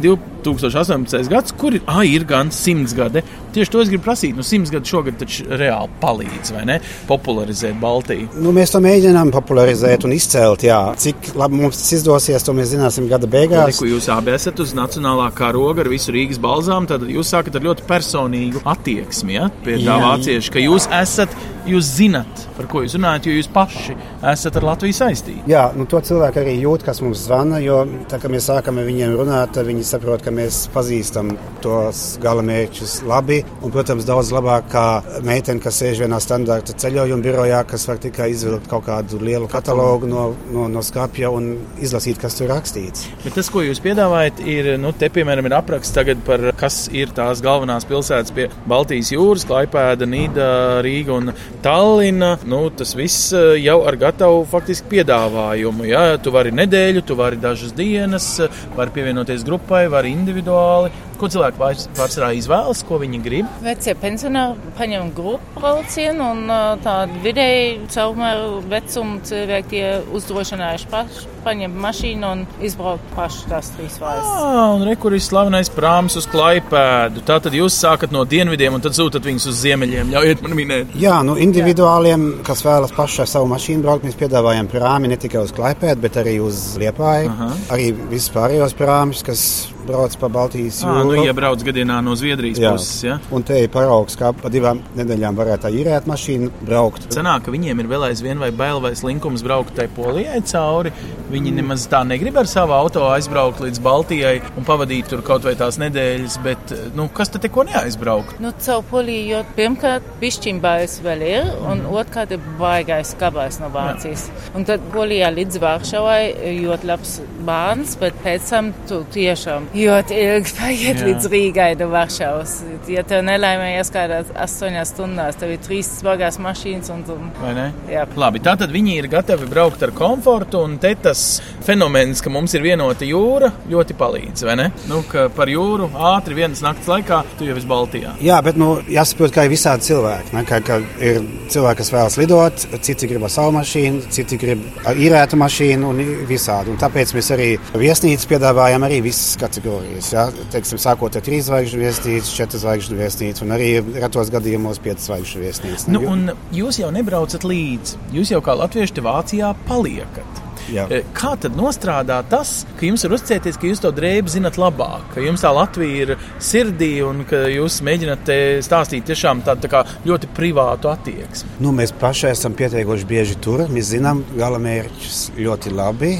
2018. 0.46 1.30
gads, 1.32 1.54
kur 1.58 1.76
ir, 1.78 1.84
ah, 1.90 2.02
ir 2.06 2.26
gan 2.28 2.52
simts 2.54 2.94
gadi. 2.96 3.22
Tieši 3.52 3.72
to 3.72 3.82
es 3.82 3.90
gribu 3.92 4.06
prasīt. 4.06 4.36
Nu, 4.36 4.44
simts 4.46 4.72
gadi 4.72 4.88
šogad 4.88 5.18
taču 5.20 5.44
reāli 5.50 5.90
palīdz, 6.02 6.52
vai 6.56 6.64
ne? 6.68 6.78
Popularizēt 7.08 7.76
Baltiju. 7.82 8.30
Nu, 8.42 8.54
mēs 8.56 8.72
to 8.72 8.80
mēģinām 8.84 9.32
popularizēt 9.34 10.06
un 10.08 10.16
izcelt. 10.16 10.64
Jā. 10.66 10.80
Cik 11.02 11.32
labi 11.38 11.60
mums 11.60 11.80
tas 11.80 11.92
izdosies, 11.98 12.44
to 12.46 12.54
mēs 12.56 12.72
zināsim 12.72 13.08
gada 13.10 13.28
beigās. 13.30 13.74
Liku, 13.74 13.90
jūs 13.92 14.08
abi 14.12 14.32
esat 14.34 14.60
uz 14.64 14.72
nacionālā 14.76 15.28
karoga 15.36 15.84
ar 15.84 15.92
visu 15.92 16.14
Rīgas 16.14 16.40
balzām, 16.42 16.88
tad 16.90 17.04
jūs 17.08 17.32
sākat 17.34 17.58
ar 17.58 17.66
ļoti 17.68 17.86
personīgu 17.88 18.64
attieksmi 18.72 19.36
ja? 19.36 19.48
pie 19.64 19.78
tā 19.82 19.98
vācieša, 20.02 20.52
ka 20.54 20.62
jūs 20.62 20.88
esat, 21.02 21.36
jūs 21.68 21.92
zinat, 21.98 22.46
par 22.56 22.68
ko 22.70 22.82
jūs 22.84 22.96
runājat, 22.98 23.28
jo 23.28 23.36
jūs 23.36 23.50
paši 23.52 23.96
esat 24.32 24.58
ar 24.58 24.66
Latviju 24.72 24.96
saistīti. 24.96 25.44
Jā, 25.50 25.68
nu, 25.76 25.86
to 25.90 26.00
cilvēku 26.04 26.42
arī 26.42 26.56
jūt, 26.62 26.86
kas 26.86 27.02
mums 27.04 27.26
zvana, 27.26 27.60
jo 27.62 27.82
tā 28.10 28.18
kā 28.22 28.30
mēs 28.32 28.48
sākam 28.50 28.80
ar 28.80 28.88
viņiem 28.88 29.14
runāt, 29.18 29.60
viņi 29.66 29.86
saprot, 29.86 30.24
ka 30.24 30.31
mēs 30.34 30.66
pazīstam 30.74 31.34
tos 31.62 32.02
galamērķus 32.22 32.98
labi. 33.08 33.40
Un, 33.62 33.72
protams, 33.74 34.06
daudz 34.08 34.32
labāk 34.34 34.68
kā 34.72 34.86
meitene, 35.24 35.62
kas 35.62 35.80
sēž 35.82 36.02
vienā 36.04 36.18
standarta 36.22 36.74
ceļojuma 36.78 37.24
birojā, 37.24 37.62
kas 37.68 37.86
var 37.88 38.00
tikai 38.02 38.30
izvilkt 38.32 38.68
kaut 38.70 38.86
kādu 38.88 39.20
lielu 39.22 39.48
katalogu 39.50 40.08
no, 40.10 40.24
no, 40.54 40.66
no 40.72 40.82
skapja 40.84 41.30
un 41.32 41.52
izlasīt, 41.82 42.20
kas 42.22 42.38
tur 42.38 42.50
rakstīts. 42.52 43.06
Bet 43.24 43.36
tas, 43.38 43.50
ko 43.52 43.64
jūs 43.64 43.82
piedāvājat, 43.84 44.42
ir, 44.48 44.72
nu, 44.82 44.94
te, 44.96 45.10
piemēram, 45.12 45.48
ir 45.48 45.56
apraksts 45.58 45.94
tagad 45.94 46.22
par, 46.26 46.44
kas 46.58 46.86
ir 46.94 47.12
tās 47.14 47.42
galvenās 47.44 47.86
pilsētas 47.88 48.34
pie 48.34 48.48
Baltijas 48.70 49.12
jūras, 49.14 49.46
Klaipēda, 49.48 50.08
Nīda, 50.08 50.48
Rīga 50.84 51.16
un 51.18 51.32
Tallina. 51.64 52.34
Nu, 52.48 52.64
tas 52.74 52.94
viss 52.98 53.30
eh, 53.36 53.56
jau 53.62 53.80
ar 53.88 53.98
gatavu 54.00 54.42
faktiski 54.50 54.90
piedāvājumu. 54.96 55.86
Ja? 55.90 56.04
Tu 56.22 56.32
vari 56.34 56.54
nedēļu, 56.56 57.04
tu 57.06 57.16
vari 57.18 57.40
dažas 57.42 57.74
dienas, 57.76 58.28
vari 58.76 58.94
pievienoties 58.94 59.46
grupai, 59.46 59.84
vari 59.92 60.14
individuāli. 60.22 60.92
Ko 61.20 61.28
cilvēki 61.30 61.60
pārsvarā 61.94 62.32
izvēlas, 62.34 62.80
ko 62.86 62.98
viņi 62.98 63.20
grib? 63.22 63.50
Vecie 63.62 63.94
pensionāri 63.98 64.72
paņem 64.78 65.12
grupu 65.14 65.60
braucienu 65.60 66.32
un 66.34 66.54
tādu 66.82 67.20
vidēji 67.22 67.76
caurmēru 67.94 68.62
vecumu 68.72 69.20
cilvēki 69.28 69.70
tie 69.72 69.84
uzdrošinājuši 70.16 70.90
paši 70.92 71.28
paņemt 71.42 71.78
mašīnu 71.82 72.28
un 72.28 72.42
izbraukt 72.64 73.14
paši 73.16 73.48
tās 73.50 73.70
trīs 73.74 73.98
valstis. 74.02 74.30
Ah, 74.30 74.74
un 74.76 74.84
re, 74.86 74.94
kur 75.00 75.14
ir 75.14 75.22
slavenais 75.22 75.70
prāms 75.74 76.16
uz 76.20 76.28
klaipēdu. 76.30 77.24
Tā 77.26 77.38
tad 77.42 77.56
jūs 77.56 77.78
sākat 77.82 78.14
no 78.14 78.24
dienvidiem 78.28 78.78
un 78.78 78.84
tad 78.84 78.96
sūtat 78.98 79.26
viņus 79.26 79.48
uz 79.50 79.60
ziemeļiem. 79.64 80.12
Ļaujiet 80.14 80.44
man 80.44 80.56
minēt. 80.58 80.94
Jā, 81.02 81.18
nu 81.26 81.36
individuāliem, 81.42 82.28
Jā. 82.36 82.46
kas 82.50 82.64
vēlas 82.66 82.94
paši 82.96 83.24
ar 83.24 83.30
savu 83.34 83.50
mašīnu 83.52 83.86
braukt, 83.86 84.06
mēs 84.06 84.18
piedāvājam 84.20 84.70
prāmi 84.70 85.10
ne 85.10 85.18
tikai 85.20 85.42
uz 85.42 85.54
klaipēdu, 85.56 86.02
bet 86.06 86.18
arī 86.22 86.38
uz 86.44 86.76
liepāju. 86.82 87.32
Aha. 87.32 87.52
Arī 87.74 87.90
vispārējos 88.12 88.76
prāmus, 88.78 89.24
kas 89.26 89.46
brauc 89.92 90.16
pa 90.18 90.30
Baltijas 90.32 90.80
jūru. 90.82 90.96
Ah, 90.96 91.06
nu, 91.06 91.24
ja 91.26 91.34
brauc 91.36 91.62
gadienā 91.66 91.98
no 92.04 92.14
Zviedrijas 92.18 92.60
jā. 92.60 92.72
puses, 92.74 93.02
ja? 93.04 93.18
Un 93.34 93.44
te 93.46 93.58
ir 93.62 93.70
paraugs, 93.72 94.16
kā 94.18 94.32
pa 94.36 94.50
divām 94.52 94.80
nedēļām 94.98 95.38
varētu 95.38 95.72
īrēt 95.82 96.08
mašīnu 96.10 96.50
braukt. 96.64 97.08
Cenāk, 97.12 97.44
ka 97.46 97.54
viņiem 97.54 97.82
ir 97.82 97.90
vēl 97.90 98.08
aizvien 98.08 98.40
vai 98.42 98.50
bail 98.56 98.80
vai 98.84 98.94
slinkums 98.98 99.44
braukt 99.44 99.76
tai 99.78 99.88
polijai 99.92 100.40
cauri. 100.48 100.92
Viņi 101.32 101.54
nemaz 101.58 101.86
tā 101.92 102.02
negrib 102.08 102.36
ar 102.40 102.48
savu 102.50 102.74
auto 102.76 103.04
aizbraukt 103.10 103.62
līdz 103.64 103.80
Baltijai 103.84 104.34
un 104.56 104.66
pavadīt 104.68 105.08
tur 105.12 105.22
kaut 105.26 105.46
vai 105.46 105.54
tās 105.58 105.78
nedēļas, 105.80 106.38
bet, 106.44 106.74
nu, 106.96 107.08
kas 107.14 107.32
tad 107.32 107.46
neko 107.46 107.66
neaizbraukt? 107.68 108.38
Nu, 108.42 108.52
caur 108.64 108.84
poliju, 108.90 109.28
jo 109.32 109.42
pirmkārt 109.56 110.08
pišķimbājs 110.20 110.98
vēl 111.04 111.26
ir, 111.28 111.52
un 111.62 111.84
mm. 111.84 111.92
otrkārt 112.00 112.34
ir 112.36 112.42
baigais 112.60 113.14
kabājs 113.20 113.60
no 113.62 113.70
Vācijas. 113.72 114.28
Jā. 114.28 114.52
Un 114.58 114.68
tad 114.68 114.84
polijā 114.92 115.30
līdz 115.32 115.60
Vāršavai 115.62 116.20
ļoti 116.62 116.90
labs 116.90 117.16
bāns, 117.46 117.94
bet 118.00 118.16
pēc 118.24 118.50
tam 118.52 118.70
tu 118.88 119.02
tiešām 119.14 119.70
ļoti 119.74 120.18
ilgi 120.26 120.54
paiet 120.60 121.00
Jā. 121.00 121.06
līdz 121.08 121.28
Rīgai 121.32 121.70
no 121.80 121.88
Varšavas. 121.92 122.56
Ja 122.90 123.04
tev 123.06 123.24
nelaimējies 123.28 123.92
kādās 123.94 124.32
astoņās 124.46 124.94
stundās, 124.94 125.38
tev 125.40 125.54
ir 125.54 125.62
trīs 125.64 125.90
smagās 126.00 126.38
mašīnas 126.42 126.92
un 126.94 127.04
tu. 127.08 127.18
Vai 127.40 127.54
ne? 127.58 127.68
Jā. 127.90 128.06
Labi, 128.18 128.42
tātad 128.44 128.72
viņi 128.74 128.98
ir 129.00 129.10
gatavi 129.12 129.48
braukt 129.50 129.82
ar 129.84 129.94
komfortu, 129.96 130.62
un 130.66 130.78
te 130.82 130.94
tas 131.02 131.22
fenomens, 131.66 132.22
ka 132.22 132.32
mums 132.32 132.54
ir 132.56 132.64
vienota 132.64 133.06
jūra, 133.06 133.52
ļoti 133.70 133.96
palīdz, 133.98 134.44
vai 134.48 134.58
ne? 134.60 134.68
Nu, 134.90 135.02
ka 135.08 135.28
par 135.34 135.50
jūru 135.50 135.90
ātri 136.12 136.36
vienas 136.38 136.62
nakts 136.64 136.90
laikā 136.90 137.22
tu 137.38 137.46
jau 137.48 137.56
esi 137.58 137.68
Baltijā. 137.68 138.14
Jā, 138.22 138.38
bet 138.44 138.58
nu, 138.60 138.74
jāsaprot, 138.90 139.32
ka 139.34 139.46
ir 139.46 139.52
visādi 139.54 139.88
cilvēki. 139.88 140.34
Ne? 140.36 140.44
Ka, 140.48 140.60
ka 140.64 140.78
ir 141.02 141.22
cilvēki, 141.52 141.80
kas 141.82 141.92
vēlas 141.94 142.18
lidot, 142.20 142.66
citi 142.84 143.08
grib 143.10 143.26
savu 143.32 143.54
mašīnu, 143.56 144.02
citi 144.12 144.38
grib 144.40 144.64
īrētu 144.92 145.38
mašīnu 145.40 145.92
un 145.92 146.02
visādi. 146.28 146.72
Un 146.72 146.80
tāpēc 146.80 147.14
mēs 147.16 147.31
arī 147.34 147.48
viesnīcas 147.78 148.28
piedāvājam 148.30 148.86
arī 148.86 149.00
visas 149.08 149.36
kategorijas. 149.40 150.12
Ja? 150.14 150.26
Teiksim, 150.54 150.80
sākot 150.82 151.16
ar 151.18 151.24
trīs 151.26 151.48
zvaigžņu 151.48 151.82
viesnīcu, 151.82 152.36
četras 152.36 152.64
zvaigžņu 152.64 153.00
viesnīcu 153.00 153.46
un 153.46 153.56
arī 153.56 153.72
retos 153.96 154.32
gadījumos 154.34 154.82
piecas 154.82 155.08
zvaigžņu 155.10 155.44
viesnīcu. 155.46 155.96
Nu, 155.96 156.36
jūs 156.54 156.82
jau 156.82 156.92
nebraucat 156.94 157.46
līdzi. 157.48 158.00
Jūs 158.16 158.34
jau 158.34 158.42
kā 158.44 158.56
latvieši 158.58 159.02
Vācijā 159.02 159.54
paliekat. 159.68 160.41
Jā. 160.72 160.86
E, 160.86 161.02
kā 161.16 161.34
tad 161.40 161.56
nostrādā 161.58 162.20
tas, 162.30 162.62
ka 162.78 162.86
jums 162.86 163.02
ir 163.06 163.14
uzticēties, 163.16 163.58
ka 163.58 163.68
jūs 163.68 163.82
to 163.82 163.90
drēbi 163.94 164.32
zinat 164.32 164.58
labāk, 164.60 165.08
ka 165.14 165.24
jums 165.24 165.42
tā 165.42 165.50
Latvija 165.54 166.06
ir 166.06 166.12
sirdī 166.42 166.92
un 167.06 167.24
ka 167.28 167.44
jūs 167.50 167.80
mēģināt 167.84 168.30
stāstīt 168.64 169.08
tiešām 169.10 169.42
tādu 169.46 169.70
tā 169.72 169.82
ļoti 170.06 170.30
privātu 170.36 170.90
attieksmi? 170.92 171.58
Nu, 171.64 171.72
mēs 171.76 171.94
paši 171.98 172.28
esam 172.30 172.56
pietiekoši 172.58 173.08
bieži 173.08 173.38
tur. 173.42 173.64
Mēs 173.72 173.90
zinām 173.92 174.22
galamērķus 174.36 175.20
ļoti 175.38 175.74
labi. 175.74 176.12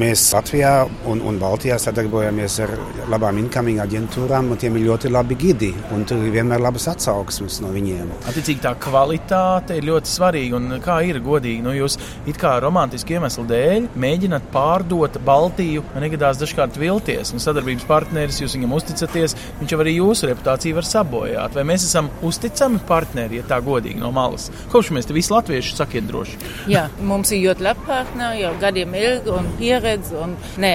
Mēs 0.00 0.26
Latvijā 0.34 0.74
un, 1.10 1.22
un 1.26 1.40
Baltijā 1.42 1.78
sadarbojamies 1.82 2.58
ar 2.64 2.74
labām 3.12 3.40
incoming 3.42 3.82
aģentūrām, 3.84 4.52
un 4.54 4.60
tiem 4.60 4.78
ir 4.78 4.88
ļoti 4.90 5.12
labi 5.12 5.38
gidi. 5.40 5.72
Tur 6.04 6.20
ir 6.20 6.34
vienmēr 6.34 6.62
labas 6.62 6.88
atsauksmes 6.92 7.60
no 7.64 7.72
viņiem. 7.74 8.10
Attiecīgi 8.28 8.64
tā 8.64 8.74
kvalitāte 8.82 9.78
ir 9.78 9.88
ļoti 9.88 10.10
svarīga. 10.10 10.60
Un 10.60 10.80
kā 10.84 11.00
ir 11.06 11.20
godīgi, 11.24 11.64
nu, 11.64 11.74
jūs 11.76 11.98
it 12.30 12.38
kā 12.40 12.56
romantiski 12.62 13.16
iemeslu 13.18 13.46
dēļ 13.48 13.63
dēļ 13.64 13.88
mēģināt 14.00 14.48
pārdot 14.52 15.18
Baltiju, 15.24 15.84
negadās 16.00 16.40
dažkārt 16.40 16.76
vilties. 16.80 17.32
Un 17.34 17.42
sadarbības 17.42 17.86
partneris, 17.88 18.40
jūs 18.42 18.56
viņam 18.58 18.76
uzticaties, 18.78 19.36
viņš 19.60 19.74
jau 19.74 19.80
arī 19.84 19.96
jūsu 19.96 20.30
reputāciju 20.30 20.78
var 20.78 20.88
sabojāt. 20.88 21.56
Vai 21.56 21.66
mēs 21.72 21.86
esam 21.88 22.10
uzticami 22.26 22.82
partneri, 22.88 23.40
ja 23.40 23.48
tā 23.54 23.60
godīgi 23.64 24.00
no 24.02 24.12
malas? 24.14 24.50
Kopš 24.72 24.92
mēs 24.96 25.08
te 25.08 25.16
visi 25.16 25.32
latvieši 25.34 25.76
sakiet 25.78 26.08
droši. 26.10 26.38
Jā, 26.72 26.86
mums 27.00 27.32
ir 27.34 27.44
ļoti 27.48 27.68
labi 27.68 27.88
partneri, 27.88 28.42
jau 28.44 28.54
gadiem 28.60 28.98
ilgi 29.00 29.34
un 29.34 29.50
pieredze 29.58 30.18
un 30.20 30.36
nē, 30.60 30.74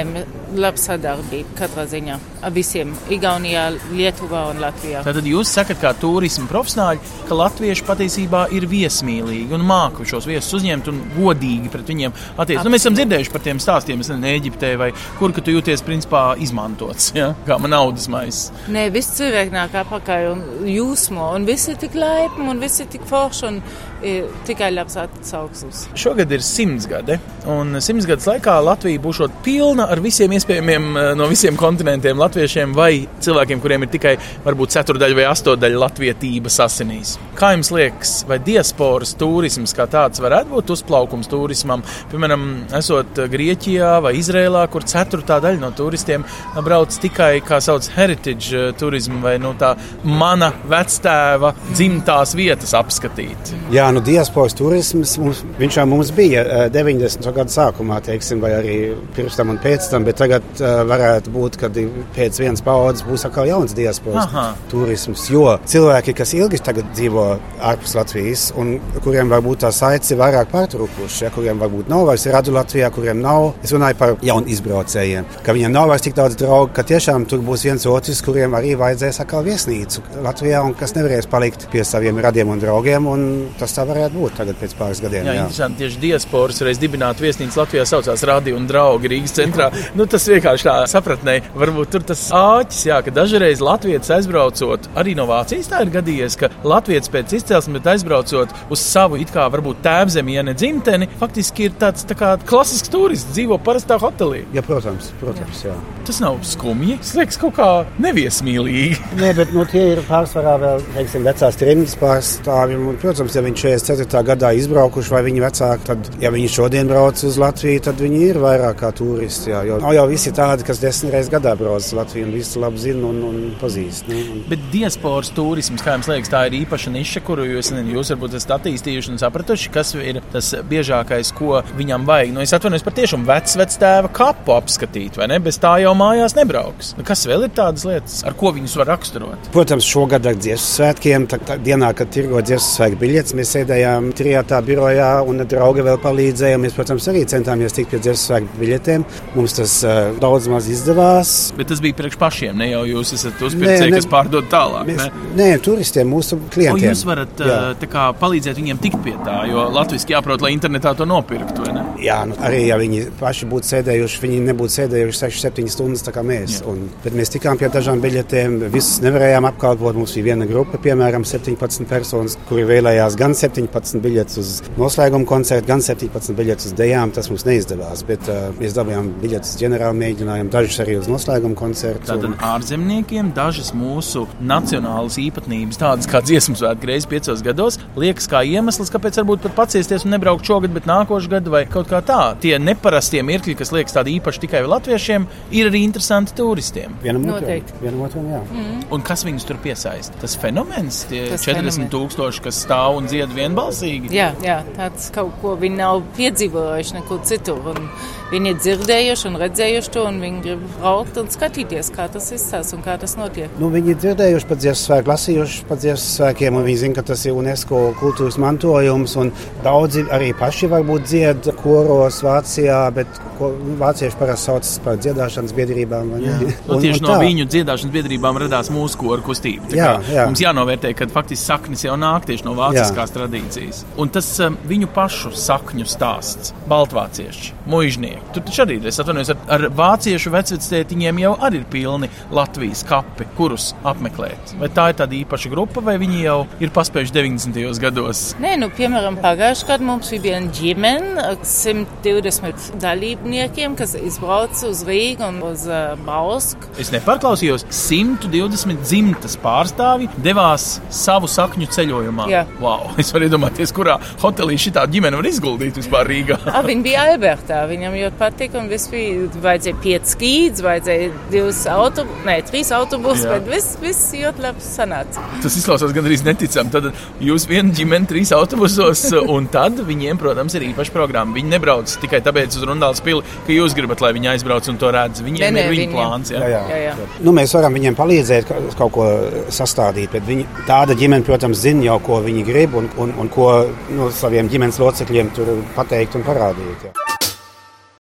laba 0.57 0.81
sadarbība 0.81 1.57
katrā 1.59 1.85
ziņā 1.89 2.17
ar 2.45 2.53
visiem 2.55 2.93
Igaunijā, 3.11 3.65
Lietuvā 3.91 4.45
un 4.53 4.61
Latvijā. 4.63 5.03
Tātad 5.05 5.27
jūs 5.27 5.51
sakat, 5.53 5.79
kā 5.81 5.91
turisma 5.99 6.47
profesionāļi, 6.49 7.01
ka 7.27 7.37
latvieši 7.37 7.85
patiesībā 7.87 8.45
ir 8.55 8.65
viesmīlīgi 8.69 9.55
un 9.55 9.65
māku 9.67 10.07
šos 10.07 10.27
viesus 10.29 10.59
uzņemt 10.59 10.89
un 10.91 11.01
godīgi 11.17 11.71
pret 11.73 11.91
viņiem 11.91 12.15
attiekties. 12.15 12.65
Nu, 12.65 12.73
mēs 12.79 12.85
esam 12.85 12.95
dzirdējuši 12.95 13.31
par 13.33 13.41
tiem 13.43 13.59
stāstiem, 13.59 13.99
es 13.99 14.07
nezinu, 14.07 14.27
Eģiptē 14.29 14.69
vai 14.79 14.87
kur, 15.19 15.33
ka 15.35 15.43
tu 15.43 15.51
jūties 15.51 15.81
principā 15.83 16.21
izmantots, 16.39 17.09
ja? 17.17 17.33
kā 17.47 17.57
man 17.59 17.73
naudas 17.73 18.07
maisa. 18.11 18.55
Nē, 18.71 18.85
viss 18.93 19.17
cilvēki 19.17 19.51
nāk 19.51 19.75
apakaļ 19.81 20.27
un 20.29 20.43
jūsmo, 20.69 21.27
un 21.35 21.47
visi 21.49 21.73
ir 21.73 21.81
tik 21.81 21.97
laipni, 21.99 22.47
un 22.53 22.63
visi 22.63 22.85
ir 22.85 22.91
tik 22.93 23.03
forši, 23.09 23.49
un 23.49 23.59
ir 24.05 24.27
tikai 24.47 24.69
labs 24.73 24.97
atsauksmes. 24.99 25.85
Šogad 25.99 26.31
ir 26.31 26.43
simts 26.45 26.87
gadi, 26.89 27.17
un 27.49 27.79
simts 27.83 28.07
gadus 28.09 28.27
laikā 28.29 28.55
Latvija 28.63 29.01
būs 29.03 29.21
pilna 29.43 29.89
ar 29.91 30.01
visiem 30.03 30.31
iespējamiem 30.35 30.87
eh, 30.89 31.09
no 31.19 31.27
visiem 31.31 31.57
kontinentiem 31.59 32.19
latviešiem 32.19 32.73
vai 32.77 32.91
cilvēkiem, 33.23 33.61
kuriem 33.63 33.85
ir 33.85 33.91
tikai 33.93 34.15
varbūt 34.45 34.75
ceturdaļa 34.77 35.17
vai 35.17 35.27
astotdaļa 35.29 35.81
latvietības 35.83 36.59
asinīs. 36.65 37.15
Kā 37.39 37.53
jums 37.55 37.71
liekas, 37.75 38.13
vai 38.29 38.39
diasporas 38.43 39.15
turisms 39.19 39.75
kā 39.75 39.87
tāds 39.91 40.21
varētu 40.23 40.53
būt 40.53 40.73
uzplaukums 40.75 41.29
turismam? 41.31 41.83
Piemēram, 42.11 42.47
esot 42.79 43.23
Grieķijā 43.31 43.97
vai 44.03 44.15
Izrēlā, 44.19 44.65
kur 44.71 44.87
ceturtā 44.87 45.39
daļa 45.43 45.63
no 45.63 45.71
turistiem 45.75 46.25
brauc 46.65 46.95
tikai 47.03 47.39
kā 47.45 47.59
sauc 47.63 47.87
heritage 47.97 48.55
eh, 48.55 48.71
turismu 48.79 49.21
vai 49.23 49.35
nu, 49.41 49.53
tā 49.59 49.75
mana 50.03 50.51
vectēva 50.69 51.53
dzimtās 51.73 52.35
vietas 52.39 52.75
apskatīt. 52.77 53.53
Jā, 53.73 53.88
nu, 53.95 54.01
diasporas 54.05 54.55
turisms 54.57 55.15
mums, 55.21 55.43
jau 55.75 55.85
mums 55.89 56.11
bija 56.15 56.43
eh, 56.43 56.65
90. 56.73 57.25
gadu 57.35 57.53
sākumā, 57.53 57.99
teiksim, 58.05 58.41
vai 58.43 58.51
arī 58.57 58.77
pirms 59.15 59.37
tam 59.39 59.53
un 59.53 59.59
pēc 59.61 59.89
tam, 59.91 60.05
bet 60.07 60.19
tagad 60.19 60.45
uh, 60.59 60.81
varētu 60.89 61.33
būt, 61.33 61.57
ka 61.61 61.69
pēc 62.15 62.39
vienas 62.41 62.63
paudzes 62.65 63.05
būs 63.07 63.25
atkal 63.27 63.47
jauns 63.49 63.75
diasporas 63.77 64.27
Aha. 64.27 64.45
turisms. 64.71 65.27
Jo 65.31 65.57
cilvēki, 65.69 66.15
kas 66.17 66.33
ilgi 66.37 66.61
dzīvo 66.61 67.25
ārpus 67.71 67.95
Latvijas 67.97 68.45
un 68.59 68.75
kuriem 69.03 69.31
varbūt 69.31 69.63
tā 69.65 69.71
saites 69.75 70.11
ir 70.13 70.19
vairāk 70.21 70.51
pārtrūkušas, 70.53 71.21
ja, 71.25 71.33
kuriem 71.33 71.61
varbūt 71.61 71.89
nav 71.91 72.05
vairs 72.09 72.27
radu 72.33 72.53
Latvijā, 72.55 72.91
kuriem 72.93 73.21
nav, 73.23 73.53
es 73.63 73.73
runāju 73.75 73.99
par 73.99 74.15
jaunu 74.25 74.51
izbraucējiem, 74.53 75.27
ka 75.45 75.55
viņiem 75.55 75.75
nav 75.75 75.89
vairs 75.93 76.05
tik 76.05 76.17
daudz 76.19 76.37
draugu, 76.39 76.71
ka 76.75 76.85
tiešām 76.87 77.27
tur 77.29 77.43
būs 77.45 77.65
viens 77.67 77.87
otrs, 77.89 78.23
kuriem 78.25 78.57
arī 78.57 78.75
vajadzēs 78.79 79.21
atkal 79.23 79.45
viesnīcu 79.47 80.03
Latvijā 80.25 80.61
un 80.65 80.75
kas 80.77 80.95
nevarēs 80.97 81.29
palikt 81.31 81.67
pie 81.71 81.83
saviem 81.87 82.19
radiem 82.23 82.49
un 82.51 82.61
draugiem. 82.61 83.07
Un 83.09 83.25
tas 83.59 83.73
tā 83.79 83.87
varētu 83.87 84.19
būt 84.19 84.37
tagad 84.39 84.59
pēc 84.59 84.75
pāris 84.79 85.01
gadiem. 85.03 85.27
Jā, 85.27 85.35
jā. 85.35 85.45
interesanti. 85.45 85.83
Tieši 85.83 86.01
diasporas 86.03 86.59
reiz 86.65 86.79
dibināta 86.81 87.23
viesnīca 87.23 87.61
Latvijā 87.61 87.85
saucās 87.87 88.25
Radio 88.27 88.57
un 88.59 88.67
Draugi 88.69 89.11
Rīgas 89.13 89.35
centrā. 89.37 89.69
Nu, 89.95 90.07
tas 90.09 90.27
vienkārši 90.29 90.67
tā 90.67 90.75
sapratnē, 90.91 91.37
varbūt 91.57 91.93
tur 91.93 92.05
tas 92.11 92.25
āķis, 92.35 92.81
jā, 92.89 92.99
ka 93.05 93.13
dažreiz 93.15 93.63
Latvijas 93.63 94.11
aizbraucot, 94.17 94.89
arī 94.99 95.15
no 95.17 95.27
Vācijas 95.29 95.71
tā 95.71 95.83
ir 95.85 95.93
gadījies, 95.93 96.37
ka 96.39 96.51
Latvijas 96.67 97.11
pēc 97.13 97.37
izcelsmes, 97.39 97.79
bet 97.79 97.91
aizbraucot 97.93 98.53
uz 98.73 98.83
savu 98.83 99.19
it 99.21 99.31
kā 99.33 99.45
varbūt 99.53 99.81
tēvzemi, 99.85 100.35
ja 100.35 100.43
ne 100.45 100.55
dzimteni, 100.57 101.09
faktiski 101.21 101.69
ir 101.69 101.77
tāds 101.79 102.07
tā 102.09 102.17
kā 102.19 102.33
klasisks 102.49 102.91
turists, 102.91 103.31
dzīvo 103.35 103.59
parastā 103.63 103.99
hotelī. 104.01 104.43
Jā, 104.55 104.63
protams, 104.65 105.11
protams, 105.21 105.63
jā. 105.67 105.75
Tas 106.07 106.21
nav 106.23 106.39
skumji, 106.47 106.97
tas 107.03 107.15
liekas 107.19 107.39
kaut 107.41 107.55
kā 107.59 107.69
neviesmīlīgi. 108.01 108.99
Nē, 109.19 109.33
bet 109.37 109.53
nu, 109.55 109.65
tie 109.69 109.85
ir 109.93 110.03
pārsvarā 110.07 110.55
vēl, 110.61 110.85
teiksim, 110.95 111.25
vecās 111.27 111.59
trījus 111.59 111.95
pārstāvji. 112.01 112.79
Un, 112.79 112.97
protams, 113.01 113.35
ja 113.37 113.43
viņi 113.45 113.61
44. 113.77 114.23
gadā 114.31 114.51
izbraukuši 114.57 115.13
vai 115.13 115.21
viņi 115.27 115.43
vecāki, 115.43 115.85
tad, 115.89 116.09
ja 116.21 116.31
viņi 116.33 116.49
šodien 116.53 116.89
brauc 116.89 117.21
uz 117.27 117.37
Latviju, 117.41 117.83
tad 117.89 118.01
viņi 118.01 118.21
ir 118.29 118.39
vairāk 118.41 118.79
kā 118.81 118.91
turisti. 118.95 119.51
Jā, 119.53 119.63
jo 119.67 119.79
nav 119.83 119.93
jau 119.95 120.05
visi 120.09 120.33
tādi, 120.35 120.65
kas 120.67 120.81
desmit 120.81 121.13
reizes 121.15 121.31
gadā 121.33 121.55
brauc 121.59 121.83
uz 121.83 121.91
Latviju 121.97 122.27
un 122.27 122.33
visi 122.35 122.61
labi 122.61 122.81
zina 122.81 123.07
un, 123.09 123.21
un 123.29 123.39
pazīst. 123.61 124.09
Ne? 124.09 124.21
Un... 124.33 124.41
Bet 124.49 124.63
diasporas 124.73 125.31
turisms, 125.35 125.83
kā 125.85 125.97
jums 125.97 126.09
liekas, 126.11 126.31
tā 126.33 126.45
ir 126.49 126.59
īpaša 126.61 126.93
niša, 126.95 127.23
kuru 127.27 127.47
jūs, 127.47 127.71
jūs 127.93 128.13
varbūt 128.15 128.37
esat 128.39 128.55
attīstījuši 128.59 129.13
un 129.13 129.21
sapratuši, 129.21 129.73
kas 129.73 129.93
ir 129.99 130.21
tas 130.33 130.51
biežākais, 130.69 131.33
ko 131.37 131.61
viņam 131.77 132.07
vajag. 132.09 132.33
Nu, 132.35 132.43
es 132.45 132.53
atvainojos 132.55 132.85
par 132.85 132.97
tiešām 132.97 133.25
vecu 133.27 133.61
vectēva 133.61 134.11
kapu 134.15 134.55
apskatīt, 134.55 135.19
vai 135.19 135.29
ne? 135.31 135.39
Bez 135.43 135.59
tā 135.61 135.75
jau 135.83 135.93
mājās 135.97 136.35
nebrauks. 136.37 136.93
Nu, 136.97 137.05
kas 137.07 137.25
vēl 137.29 137.47
ir 137.47 137.53
tādas 137.57 137.85
lietas, 137.87 138.21
ar 138.27 138.35
ko 138.39 138.53
viņus 138.55 138.77
var 138.79 138.93
raksturot? 138.93 139.51
Protams, 139.53 139.87
šogad 139.87 140.27
ar 140.29 140.37
dziesmu 140.39 140.75
svētkiem, 140.75 141.27
tā, 141.29 141.39
tā 141.45 141.57
dienā, 141.61 141.91
kad 141.97 142.11
tirgo 142.13 142.41
dziesmu 142.45 142.75
svētku 142.75 143.01
biļetes, 143.03 143.35
mēs 143.37 143.55
sēdējām 143.59 144.09
trijātā 144.17 144.59
birojā 144.65 145.09
un 145.27 145.43
draugi 145.49 145.83
vēl 145.85 145.99
palīdzēja. 146.03 146.59
Mēs, 146.61 146.75
protams, 146.77 147.07
arī 147.11 147.25
centāmies 147.29 147.75
tikt 147.75 147.93
pie 147.93 148.01
dziesmu 148.03 148.21
svētku 148.23 148.59
biļetēm. 148.61 149.05
Mums 149.35 149.57
tas 149.59 149.75
uh, 149.85 149.99
daudz 150.21 150.49
maz 150.51 150.69
izdevās. 150.71 151.33
Bet 151.57 151.71
tas 151.71 151.81
bija 151.83 151.97
priekš 151.99 152.19
pašiem, 152.21 152.57
ne 152.59 152.71
jau 152.71 152.83
jūs 152.87 153.13
esat 153.17 153.41
uzpircēji, 153.49 153.95
kas 153.97 154.09
pārdod 154.09 154.49
tālāk. 154.51 154.87
Mēs, 154.89 155.05
ne? 155.05 155.31
nē, 155.39 155.49
turistiem, 155.65 156.09
mūsu 156.09 156.39
klientiem. 156.53 156.89
O, 156.89 156.93
jūs 156.93 157.05
varat 157.07 157.43
uh, 157.45 157.87
kā, 157.89 158.09
palīdzēt 158.19 158.59
viņiem 158.59 158.81
tikt 158.83 159.01
pie 159.05 159.15
tā, 159.25 159.41
jo 159.49 159.67
latviešu 159.75 160.13
jāprot, 160.13 160.43
lai 160.45 160.53
internetā 160.55 160.95
to 160.97 161.07
nopirktu. 161.09 161.67
Jā, 161.99 162.21
nu, 162.29 162.35
arī 162.45 162.61
ja 162.69 162.77
viņi 162.79 163.09
paši 163.19 163.47
būtu 163.51 163.67
sēdējuši, 163.73 164.21
viņi 164.23 164.39
nebūtu 164.47 164.75
sēdējuši 164.77 165.19
6-7 165.25 165.71
stundas 165.73 166.05
kā 166.15 166.23
mēs. 166.25 166.61
Un, 166.69 166.85
bet 167.03 167.15
mēs 167.17 167.33
tikām 167.33 167.59
pie 167.59 167.67
dažām 167.73 167.99
biļetēm, 168.03 168.55
visas 168.71 169.01
nevarējām 169.03 169.47
apkalpot. 169.49 169.97
Mums 169.99 170.15
bija 170.15 170.31
viena 170.31 170.47
grupa, 170.49 170.79
piemēram, 170.81 171.25
17 171.27 171.89
personas, 171.89 172.37
kuri 172.47 172.63
vēlējās 172.69 173.17
gan 173.19 173.35
17 173.49 174.01
biļetes 174.03 174.39
uz 174.41 174.51
noslēguma 174.79 175.27
koncertu, 175.29 175.67
gan 175.69 175.83
17 175.83 176.35
biļetes 176.37 176.69
uz 176.69 176.75
dejām. 176.77 177.13
Tas 177.15 177.29
mums 177.31 177.45
neizdevās, 177.47 178.03
bet 178.07 178.29
uh, 178.29 178.49
mēs 178.59 178.75
dabūjām 178.77 179.11
biļetes 179.23 179.53
uz 179.55 179.61
ģenerālu 179.61 179.97
mēģinājumu, 179.99 180.51
dažas 180.53 180.79
arī 180.83 180.97
uz 180.99 181.09
noslēguma 181.11 181.57
koncertu. 181.59 182.05
Tātad 182.09 182.29
un... 182.29 182.37
ārzemniekiem 182.51 183.31
dažas 183.37 183.71
mūsu 183.77 184.25
nacionālas 184.39 185.17
īpatnības, 185.21 185.79
tādas 185.81 186.09
kā 186.09 186.21
dziesmu 186.25 186.57
svētku 186.59 186.89
reizes 186.89 187.09
piecos 187.09 187.43
gados, 187.45 187.79
liekas 187.99 188.29
kā 188.31 188.43
iemesls, 188.47 188.91
kāpēc 188.93 189.21
varbūt 189.21 189.47
pat 189.47 189.57
paciesties 189.63 190.05
un 190.05 190.13
nebraukt 190.15 190.47
šogad, 190.47 190.73
bet 190.75 190.87
nākošais 190.89 191.31
gadu 191.31 191.53
vai 191.55 191.63
kaut 191.69 191.89
kā 191.91 192.01
tā. 192.05 192.21
Tie 192.43 192.55
neparastie 192.61 193.23
mirkļi, 193.25 193.57
kas 193.59 193.73
liekas 193.75 193.95
tādi 193.97 194.17
īpaši 194.19 194.45
tikai 194.45 194.63
latviešiem, 194.69 195.27
ir 195.55 195.71
arī 195.71 195.83
interesanti 195.87 196.35
turistiem. 196.37 196.95
Vienam 197.03 197.25
otram, 197.33 197.73
vienam 197.81 198.05
otram, 198.07 198.29
jā. 198.33 198.41
Mm. 198.49 198.83
Un 198.95 199.05
kas 199.05 199.25
viņus 199.27 199.47
tur 199.49 199.59
piesaista? 199.63 200.17
Tas 200.21 200.35
fenomens, 200.39 201.03
tie 201.09 201.25
Tas 201.31 201.45
40 201.45 201.75
fenomen. 201.79 201.91
tūkstoši, 201.93 202.43
kas 202.45 202.61
stāv 202.65 202.99
un 202.99 203.09
dzied 203.09 203.33
vienbalsīgi. 203.39 204.13
Jā, 204.15 204.31
jā, 204.45 204.61
tāds 204.77 205.09
kaut 205.15 205.35
ko 205.41 205.55
viņi 205.59 205.79
nav 205.79 206.03
piedzīvojuši 206.17 206.97
nekur 206.99 207.21
citur. 207.27 207.61
Un 207.73 207.89
viņi 208.29 208.53
ir 208.53 208.59
dzirdējuši 208.61 209.27
un 209.29 209.39
redzējuši 209.41 209.93
to, 209.95 210.05
un 210.09 210.19
viņi 210.23 210.43
grib 210.45 210.65
braukt 210.77 211.17
un 211.21 211.31
skatīties, 211.33 211.91
kā 211.95 212.09
tas 212.13 212.29
izsās 212.35 212.73
un 212.75 212.83
kā 212.85 212.97
tas 213.01 213.15
notiek. 213.19 213.53
Nu, 213.61 213.71
viņi 213.73 213.93
ir 213.95 214.01
dzirdējuši 214.03 214.49
par 214.49 214.61
dziesmu 214.61 214.83
svēku, 214.83 215.13
lasījuši 215.13 215.65
par 215.69 215.81
dziesmu 215.81 216.13
svēkiem, 216.17 216.59
un 216.59 216.67
viņi 216.67 216.81
zina, 216.83 216.97
ka 216.99 217.05
tas 217.09 217.25
ir 217.25 217.37
UNESCO 217.39 217.81
kultūras 217.99 218.39
mantojums, 218.41 219.15
un 219.21 219.33
daudzi 219.65 220.05
arī 220.13 220.31
paši 220.37 220.69
varbūt 220.71 221.09
dzied 221.09 221.51
koros 221.63 222.21
Vācijā, 222.25 222.83
bet 222.95 223.21
ko 223.39 223.51
vācieši 223.79 224.19
parasti 224.19 224.49
sauc 224.49 224.69
par 224.85 224.99
dziedāšanas 225.01 225.55
biedrībām. 225.55 226.13
Un, 226.17 226.25
un, 226.27 226.81
tieši 226.83 227.01
un 227.01 227.07
no 227.07 227.17
viņu 227.21 227.47
dziedāšanas 227.49 227.93
biedrībām 227.93 228.39
radās 228.43 228.71
mūsu 228.73 228.99
koru 228.99 229.23
kustība. 229.29 229.71
Jā, 229.75 229.91
jā. 230.11 230.27
Mums 230.29 230.43
jānovērtē, 230.43 230.91
ka 230.97 231.07
faktiski 231.13 231.45
saknes 231.45 231.85
jau 231.87 231.95
nāk 231.99 232.27
tieši 232.29 232.47
no 232.47 232.55
vāciskās 232.59 233.13
jā. 233.13 233.15
Tradīcijas. 233.19 233.83
Un 233.99 234.11
tas 234.13 234.31
um, 234.45 234.57
viņu 234.69 234.89
pašu 234.95 235.33
sakņu 235.35 235.87
stāsts- 235.89 236.53
baltvācieši, 236.71 237.53
mužnieki. 237.69 238.33
Tur 238.33 238.45
taču 238.47 238.65
arī 238.65 238.79
es 238.85 238.99
atvainojos, 239.01 239.33
ar, 239.35 239.43
ar 239.55 239.67
vāciešu 239.75 240.33
vecvectētiņiem 240.33 241.23
jau 241.25 241.35
arī 241.45 241.61
ir 241.61 241.65
pilni 241.71 242.09
Latvijas 242.31 242.83
kapi, 242.87 243.27
kurus 243.37 243.73
apmeklēt. 243.83 244.55
Vai 244.59 244.69
tā 244.73 244.89
ir 244.91 244.99
tāda 245.01 245.17
īpaša 245.17 245.51
grupa, 245.51 245.83
vai 245.83 245.97
viņi 246.01 246.23
jau 246.23 246.39
ir 246.63 246.71
paspējuši 246.75 247.15
90. 247.15 247.79
gados? 247.83 248.23
Nē, 248.39 248.55
nu, 248.61 248.69
piemēram, 248.75 249.19
pagājušajā 249.21 249.69
gadā 249.69 249.87
mums 249.87 250.09
bija 250.13 250.21
viena 250.23 250.53
ģimene, 250.55 251.25
120 251.43 252.79
dalībniekiem, 252.81 253.75
kas 253.79 253.95
izbrauca 253.99 254.69
uz 254.69 254.83
Rīgu 254.87 255.25
un 255.27 255.41
uz 255.49 255.65
uh, 255.69 255.95
Bausku. 256.05 256.71
Es 256.81 256.93
nepārklausījos, 256.93 257.65
120 257.73 258.83
dzimtas 258.85 259.37
pārstāvji 259.43 260.09
devās 260.23 260.79
savu 260.93 261.29
sakņu 261.29 261.69
ceļojumā. 261.75 262.29
Jā. 262.31 262.45
Wow, 262.63 262.89
es 263.01 263.08
varu 263.13 263.29
iedomāties, 263.29 263.73
kurā 263.75 263.97
hotelī 264.21 264.57
šī 264.59 264.73
ģimene 264.89 265.19
var 265.19 265.27
izguldīt 265.29 265.77
vispār 265.79 266.07
Rīgā. 266.09 266.39
A, 266.57 266.61
viņa 266.65 266.85
bija 266.85 267.05
Albertā, 267.09 267.61
viņam 267.69 267.97
ļoti 267.99 268.19
patika 268.19 268.59
un 268.61 268.69
viss 268.71 268.89
bija, 268.91 269.27
vajadzēja 269.43 269.79
pieci 269.83 270.15
skīdzi, 270.15 270.65
vajadzēja 270.65 271.09
divas 271.31 271.61
autobusus, 271.71 272.25
ne, 272.27 272.37
trīs 272.49 272.71
autobusus, 272.75 273.25
bet 273.29 273.49
viss, 273.49 273.77
viss 273.81 274.13
ļoti 274.15 274.45
labi 274.45 274.65
sanāca. 274.65 275.23
Tas 275.43 275.57
izklausās 275.59 275.93
gandrīz 275.95 276.23
neticami. 276.27 276.73
Tad 276.73 276.89
jūs 277.23 277.47
viena 277.49 277.73
ģimene 277.75 278.09
trīs 278.09 278.33
autobusos, 278.35 279.05
un 279.35 279.49
tad 279.51 279.79
viņiem, 279.85 280.19
protams, 280.21 280.55
ir 280.57 280.67
īpaša 280.71 280.95
programma. 280.95 281.35
Viņi 281.37 281.53
nebrauc 281.53 281.95
tikai 282.03 282.21
tāpēc 282.25 282.57
uz 282.59 282.65
Rundāls 282.67 283.03
pili, 283.05 283.25
ka 283.47 283.55
jūs 283.55 283.75
gribat, 283.77 284.03
lai 284.03 284.13
viņi 284.17 284.33
aizbrauc 284.35 284.69
un 284.71 284.79
to 284.81 284.91
redz. 284.95 285.23
Viņiem 285.25 285.45
ne, 285.45 285.51
ne, 285.55 285.65
ir 285.65 285.73
viņa 285.75 285.85
viņiem. 285.85 285.95
plāns. 285.95 286.33
Jā, 286.33 286.43
jā. 286.49 286.63
jā, 286.71 286.79
jā. 286.89 287.09
Nu, 287.25 287.33
mēs 287.35 287.53
varam 287.57 287.75
viņiem 287.77 287.97
palīdzēt 287.97 288.53
kaut 288.79 288.93
ko 288.95 289.07
sastādīt, 289.53 290.11
bet 290.13 290.25
viņi, 290.27 290.47
tāda 290.69 290.97
ģimene, 290.97 291.25
protams, 291.27 291.61
zina 291.63 291.85
jau, 291.89 291.99
ko 292.05 292.19
viņi 292.25 292.45
grib 292.47 292.77
un, 292.79 292.89
un, 292.99 293.13
un 293.19 293.29
ko 293.33 293.51
no 293.95 294.09
saviem 294.13 294.49
ģimenes 294.51 294.79
locekļiem 294.81 295.31
tur 295.35 295.53
pateikt 295.75 296.19
un 296.19 296.25
parādīt. 296.27 296.89
Jā. 296.89 297.09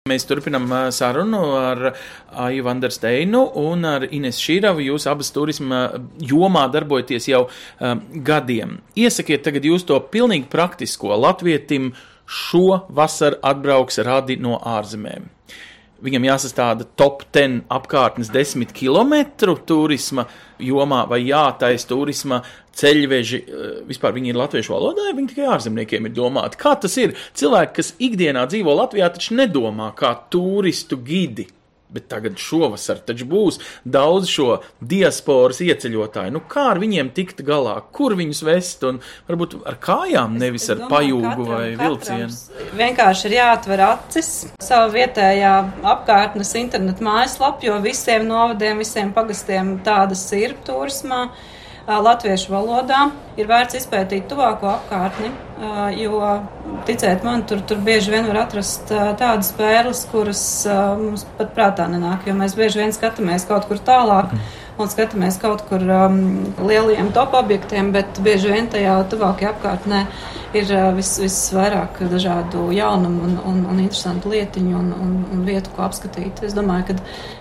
Mēs 0.06 0.22
turpinām 0.22 0.70
sarunu 0.94 1.40
ar 1.58 1.88
Aiju 2.46 2.62
Vandersteinu 2.68 3.40
un 3.58 3.82
ar 3.90 4.06
Ines 4.06 4.38
Šīravu. 4.38 4.84
Jūs 4.84 5.08
abas 5.10 5.32
turisma 5.34 5.80
jomā 6.22 6.68
darbojaties 6.70 7.26
jau 7.32 7.40
um, 7.48 8.02
gadiem. 8.26 8.76
Iesakiet 8.94 9.42
tagad 9.48 9.66
jūs 9.66 9.86
to 9.88 9.98
pilnīgi 10.12 10.46
praktisko 10.52 11.10
latvietim 11.18 11.90
šo 12.26 12.84
vasaru 12.94 13.40
atbrauks 13.50 13.98
radi 14.06 14.38
no 14.42 14.60
ārzemēm. 14.62 15.26
Viņam 16.04 16.26
jāsastāda 16.28 16.86
top 16.98 17.24
10 17.32 17.64
apkārtnes 17.72 18.30
10 18.32 18.72
km 18.76 19.14
turisma 19.66 20.26
jomā 20.60 21.04
vai 21.08 21.22
jātais 21.24 21.86
turisma 21.88 22.42
ceļveži. 22.76 23.42
eh, 23.42 23.82
Vispār 23.88 24.12
viņi 24.16 24.32
ir 24.32 24.40
latviešu 24.40 24.74
valodā, 24.74 25.10
viņi 25.16 25.32
tikai 25.34 25.50
ārzemniekiem 25.56 26.06
ir 26.06 26.16
domāti. 26.16 26.60
Kā 26.60 26.74
tas 26.80 26.96
ir? 26.96 27.16
Cilvēki, 27.34 27.74
kas 27.74 27.94
ikdienā 27.98 28.46
dzīvo 28.46 28.74
Latvijā, 28.76 29.10
taču 29.12 29.34
nedomā 29.34 29.94
kā 29.94 30.14
turistu 30.30 30.96
gidi. 30.96 31.48
Bet 31.92 32.08
tagad 32.10 32.40
šovasar 32.42 32.98
taču 33.06 33.28
būs 33.30 33.60
daudz 33.86 34.30
šo 34.30 34.58
diasporas 34.80 35.60
ieceļotāju. 35.62 36.34
Nu, 36.34 36.42
kā 36.50 36.64
ar 36.72 36.80
viņiem 36.82 37.12
tikt 37.14 37.44
galā? 37.46 37.76
Kur 37.94 38.16
viņus 38.18 38.42
vest? 38.46 38.82
Un 38.88 38.98
varbūt 39.28 39.58
ar 39.68 39.78
kājām, 39.82 40.34
nevis 40.40 40.66
ar 40.74 40.82
pajūgu 40.90 41.46
vai 41.46 41.64
vilcienu. 41.78 42.30
Vienkārši 42.76 43.28
ir 43.30 43.36
jāatver 43.38 43.84
acis 43.86 44.32
savā 44.58 44.88
vietējā 44.96 45.52
apkārtnes 45.94 46.54
internetu 46.58 47.06
mājaslapā, 47.06 47.68
jo 47.68 47.78
visiem 47.84 48.26
novadiem, 48.28 48.82
visiem 48.82 49.14
pagastiem 49.16 49.76
tādas 49.86 50.26
ir 50.36 50.58
turismā. 50.66 51.28
Latviešu 51.86 52.50
valodā 52.50 53.04
ir 53.38 53.46
vērts 53.46 53.76
izpētīt 53.78 54.24
tuvāko 54.30 54.72
apkārtni, 54.72 55.28
jo, 56.00 56.18
ticiet 56.88 57.22
man, 57.22 57.44
tur, 57.46 57.60
tur 57.62 57.78
bieži 57.86 58.10
vien 58.10 58.26
var 58.26 58.40
atrast 58.42 58.90
tādas 58.90 59.52
pērles, 59.54 60.02
kuras 60.10 60.42
mums 60.98 61.22
pat 61.38 61.54
prātā 61.54 61.86
nenāk, 61.92 62.26
jo 62.26 62.34
mēs 62.34 62.56
bieži 62.58 62.82
vien 62.82 62.94
skatāmies 62.96 63.46
kaut 63.46 63.68
kur 63.70 63.78
tālāk 63.78 64.34
un 64.78 64.90
skatāmies 64.92 65.38
kaut 65.40 65.62
kur 65.70 65.82
um, 65.82 66.18
lieliem 66.68 67.08
top 67.16 67.34
objektiem, 67.38 67.92
bet 67.94 68.20
bieži 68.24 68.52
vien 68.52 68.68
tajā 68.72 68.96
tuvākajā 69.12 69.52
apkārtnē 69.54 70.02
ir 70.56 70.72
uh, 70.74 70.90
vis, 70.96 71.14
visvairāk 71.22 72.02
dažādu 72.12 72.66
jaunumu 72.76 73.24
un, 73.26 73.36
un, 73.50 73.62
un 73.72 73.82
interesantu 73.82 74.32
lietiņu 74.34 74.76
un, 74.78 74.90
un, 74.96 75.14
un 75.32 75.44
vietu, 75.48 75.72
ko 75.76 75.86
apskatīt. 75.86 76.42
Es 76.46 76.56
domāju, 76.56 76.90
ka 76.90 76.98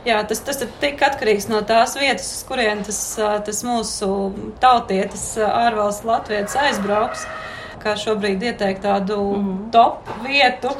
jā, 0.07 0.21
tas, 0.29 0.43
tas 0.47 0.63
ir 0.63 0.71
tik 0.83 1.03
atkarīgs 1.05 1.49
no 1.51 1.61
tās 1.67 1.97
vietas, 1.99 2.31
uz 2.37 2.45
kurien 2.47 2.85
tas, 2.87 3.01
uh, 3.19 3.37
tas 3.45 3.63
mūsu 3.67 4.11
tautietis, 4.63 5.33
uh, 5.41 5.49
ārvalsts 5.67 6.07
latvietis 6.07 6.59
aizbrauks, 6.67 7.27
kā 7.83 7.97
šobrīd 7.99 8.47
ieteikt 8.51 8.85
tādu 8.87 9.19
mm. 9.35 9.57
top 9.75 10.15
vietu. 10.23 10.71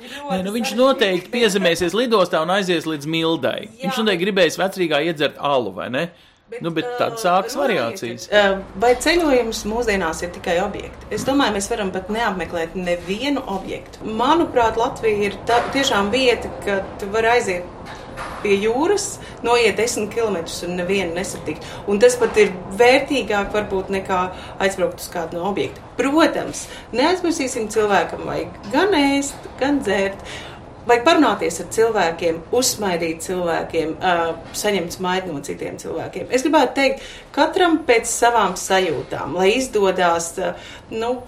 Nē, 0.00 0.40
nu 0.46 0.54
viņš 0.54 0.72
noteikti 0.78 1.32
piezemēsies 1.34 1.94
lidostā 1.96 2.40
un 2.44 2.52
aizies 2.54 2.88
līdz 2.88 3.08
Mildai. 3.10 3.60
Jā. 3.68 3.84
Viņš 3.84 4.00
noteikti 4.00 4.24
gribēs 4.26 4.58
vecrīgā 4.60 5.02
iedzert 5.10 5.38
alu, 5.38 5.74
vai 5.76 5.90
ne? 5.92 6.08
Bet, 6.50 6.64
nu, 6.66 6.72
bet 6.74 6.86
tad 6.98 7.14
sākas 7.22 7.54
variācijas. 7.54 8.24
Uh, 8.26 8.56
Vai 8.82 8.96
ceļojums 8.98 9.60
mūsdienās 9.70 10.24
ir 10.26 10.32
tikai 10.34 10.56
objekti? 10.64 11.06
Es 11.14 11.22
domāju, 11.28 11.54
mēs 11.54 11.68
varam 11.70 11.92
pat 11.94 12.10
neapmeklēt 12.10 12.74
nevienu 12.74 13.44
objektu. 13.54 14.02
Manuprāt, 14.18 14.80
Latvija 14.80 15.28
ir 15.28 15.36
tā, 15.46 15.60
tiešām 15.76 16.10
vieta, 16.10 16.50
kad 16.64 16.88
tu 16.98 17.06
vari 17.14 17.30
aiziet 17.36 17.94
pie 18.42 18.56
jūras, 18.60 19.18
noiet 19.44 19.78
desmit 19.80 20.12
km 20.14 20.38
un 20.66 20.76
nevienu 20.78 21.14
nesatikt. 21.16 21.66
Un 21.90 22.00
tas 22.02 22.16
pat 22.20 22.36
ir 22.40 22.52
vērtīgāk 22.80 23.50
varbūt 23.54 23.90
nekā 23.92 24.20
aizbraukt 24.62 25.02
uz 25.02 25.08
kādu 25.12 25.40
no 25.40 25.48
objektiem. 25.50 25.84
Protams, 26.00 26.66
neaizmirsīsim 26.96 27.68
cilvēkam 27.72 28.24
vajag 28.28 28.70
gan 28.72 28.96
ēst, 28.96 29.50
gan 29.60 29.82
dzert. 29.84 30.22
Vajag 30.88 31.02
parunāties 31.04 31.60
ar 31.60 31.66
cilvēkiem, 31.76 32.38
uzsmaidīt 32.56 33.20
cilvēkiem, 33.26 33.92
uh, 34.00 34.30
saņemt 34.56 34.96
smaidu 34.96 35.34
no 35.34 35.42
citiem 35.44 35.76
cilvēkiem. 35.78 36.30
Es 36.32 36.46
gribētu 36.46 36.72
teikt, 36.78 37.04
katram 37.36 37.82
pēc 37.86 38.08
savām 38.08 38.56
sajūtām, 38.58 39.36
lai 39.36 39.52
izdodas, 39.58 40.32
uh, 40.40 40.72
nu, 40.90 41.18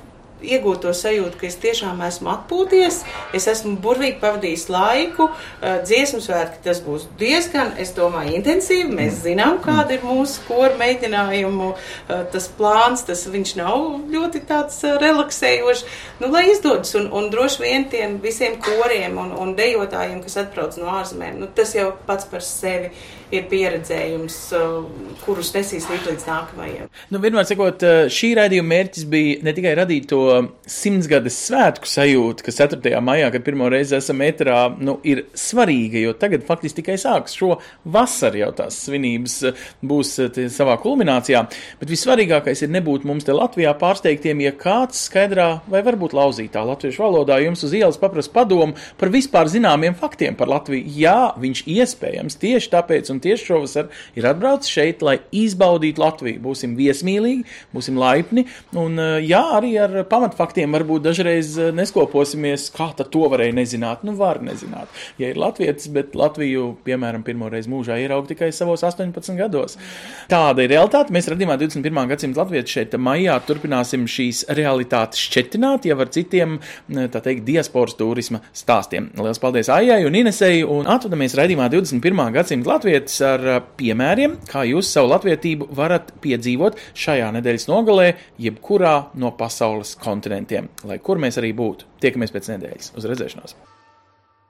iegūt 0.43 0.82
to 0.84 0.93
sajūtu, 0.97 1.38
ka 1.40 1.47
es 1.49 1.57
tiešām 1.62 2.03
esmu 2.07 2.32
atpūties, 2.32 3.03
es 3.36 3.49
esmu 3.51 3.76
burvīgi 3.82 4.18
pavadījis 4.22 4.66
laiku. 4.72 5.28
Uh, 5.28 5.78
Dziesmu 5.86 6.22
svētki 6.24 6.62
tas 6.66 6.82
būs 6.84 7.07
diezgan, 7.20 7.72
es 7.82 7.95
domāju, 7.97 8.34
intensīvi. 8.38 8.90
Mēs 8.93 9.22
zinām, 9.24 9.61
kāda 9.64 9.97
ir 9.97 10.07
mūsu 10.07 10.45
kora 10.49 10.74
mēģinājumu, 10.80 11.70
uh, 11.72 12.12
tas 12.32 12.51
plāns, 12.59 13.07
tas 13.09 13.24
viņš 13.30 13.57
nav 13.61 13.88
ļoti 14.12 14.45
tāds 14.51 14.78
uh, 14.86 14.99
relaksējošs. 15.03 15.86
Nu, 16.20 16.32
lai 16.34 16.49
izdodas, 16.53 16.95
un, 16.99 17.09
un 17.14 17.30
droši 17.32 17.64
vien 17.64 17.88
tiem 17.93 18.18
visiem 18.22 18.59
koriem 18.62 19.18
un, 19.22 19.34
un 19.38 19.57
dejotājiem, 19.59 20.22
kas 20.26 20.40
atbrauc 20.45 20.78
no 20.80 20.93
ārzemēm, 20.99 21.40
nu, 21.43 21.51
tas 21.57 21.74
jau 21.76 21.93
pats 22.07 22.28
par 22.30 22.45
sevi 22.47 22.93
ir 23.33 23.47
pieredzējums, 23.51 24.39
uh, 24.59 25.16
kurus 25.24 25.53
nesīs 25.57 25.89
līdz, 25.91 26.26
nākamajiem. 26.28 26.91
Nu, 27.12 27.20
vienmēr 27.22 27.47
sakot, 27.49 27.85
šī 28.12 28.33
raidījuma 28.39 28.74
mērķis 28.74 29.09
bija 29.11 29.41
ne 29.47 29.55
tikai 29.57 29.74
radīt 29.78 30.09
to 30.12 30.22
simtsgades 30.68 31.37
svētku 31.49 31.89
sajūtu, 31.89 32.47
kas 32.47 32.61
4. 32.61 32.95
maijā, 33.05 33.30
kad 33.33 33.45
pirmo 33.47 33.68
reizi 33.72 33.97
esam 33.99 34.20
metrā, 34.22 34.64
nu, 34.78 34.99
ir 35.09 35.24
svarīga, 35.39 36.01
jo 36.03 36.14
tagad 36.18 36.45
faktiski 36.47 36.80
tikai 36.83 36.99
sāks 37.01 37.37
šo 37.39 37.57
vasaru 37.85 38.43
jau 38.43 38.51
tās 38.57 38.78
svinības 38.87 39.37
eh, 39.49 39.62
būs 39.85 40.12
eh, 40.24 40.41
savā 40.53 40.76
kulminācijā, 40.83 41.45
bet 41.80 41.93
vissvarīgākais 41.93 42.64
ir 42.64 42.72
nebūt 42.74 43.07
mums 43.09 43.26
te 43.26 43.35
Latvijā 43.37 43.74
pārsteigtiem, 43.78 44.43
ja 44.47 44.55
kāds 44.59 45.07
skaidrā 45.09 45.49
vai 45.70 45.83
varbūt 45.87 46.16
lauzītā 46.16 46.64
latviešu 46.66 47.05
valodā 47.05 47.39
jums 47.43 47.64
uz 47.66 47.74
ielas 47.76 48.01
paprast 48.01 48.33
padomu 48.35 48.76
par 49.01 49.12
vispār 49.12 49.51
zināmiem 49.53 49.97
faktiem 49.99 50.37
par 50.39 50.51
Latviju. 50.53 50.85
Jā, 51.03 51.33
viņš 51.41 51.64
iespējams 51.70 52.39
tieši 52.43 52.72
tāpēc 52.72 53.11
un 53.12 53.22
tieši 53.25 53.49
šovasar 53.51 53.91
ir 54.18 54.29
atbraucis 54.29 54.73
šeit, 54.73 55.03
lai 55.05 55.18
izbaudītu 55.31 56.03
Latviju. 56.03 56.41
Būsim 56.43 56.77
viesmīlīgi, 56.79 57.47
būsim 57.75 57.99
laipni 58.01 58.47
un 58.79 58.99
eh, 59.01 59.18
jā, 59.27 59.43
arī 59.59 59.75
ar 59.81 59.97
pamatfaktiem 60.11 60.73
varbūt 60.79 61.07
dažreiz 61.07 61.55
eh, 61.59 61.73
neskoposimies, 61.77 62.68
kā 62.75 62.91
to 63.03 63.27
varēja 63.33 63.55
nezināt. 63.57 64.05
Nu, 64.07 64.14
var 64.18 64.41
nezināt. 64.45 64.91
Ja 65.20 65.31
ir 65.33 65.41
latvietis, 65.41 65.89
bet 65.93 66.16
Latviju, 66.18 66.73
piemēram, 66.87 67.25
pirmo 67.27 67.49
reizi 67.53 67.70
mūžā 67.73 67.99
ieraug 68.03 68.27
tikai 68.29 68.51
savos 68.55 68.85
18 68.87 69.37
gados. 69.39 69.79
Tāda 70.31 70.64
ir 70.64 70.73
realitāte. 70.75 71.14
Mēs 71.14 71.29
radījumā 71.33 71.57
21. 71.61 72.03
gadsimta 72.12 72.43
latvieši 72.43 72.77
šeit 72.77 72.97
maijā 73.01 73.37
turpināsim 73.47 74.07
šīs 74.11 74.45
realitātes 74.57 75.23
šķetināt, 75.27 75.87
jau 75.89 75.99
ar 76.03 76.11
citiem, 76.12 76.59
tā 76.89 77.23
teikt, 77.25 77.45
diasporas 77.49 77.97
turisma 77.99 78.43
stāstiem. 78.57 79.11
Lielas 79.18 79.41
paldies 79.43 79.70
Aijai 79.73 80.03
un 80.09 80.16
Inesei 80.18 80.62
un 80.66 80.89
atvadamies 80.91 81.37
radījumā 81.39 81.68
21. 81.73 82.23
gadsimta 82.37 82.73
latvietis 83.13 83.21
ar 83.21 83.67
piemēriem, 83.77 84.39
kā 84.49 84.65
jūs 84.65 84.93
savu 84.93 85.11
latvietību 85.13 85.69
varat 85.75 86.13
piedzīvot 86.23 86.79
šajā 86.95 87.33
nedēļas 87.37 87.69
nogalē, 87.69 88.15
jebkurā 88.39 89.13
no 89.15 89.33
pasaules 89.37 89.97
kontinentiem, 89.97 90.69
lai 90.85 90.99
kur 90.99 91.19
mēs 91.19 91.39
arī 91.39 91.53
būtu. 91.53 91.87
Tiekamies 92.01 92.33
pēc 92.33 92.55
nedēļas. 92.57 92.97
Uz 92.97 93.05
redzēšanos! 93.05 93.72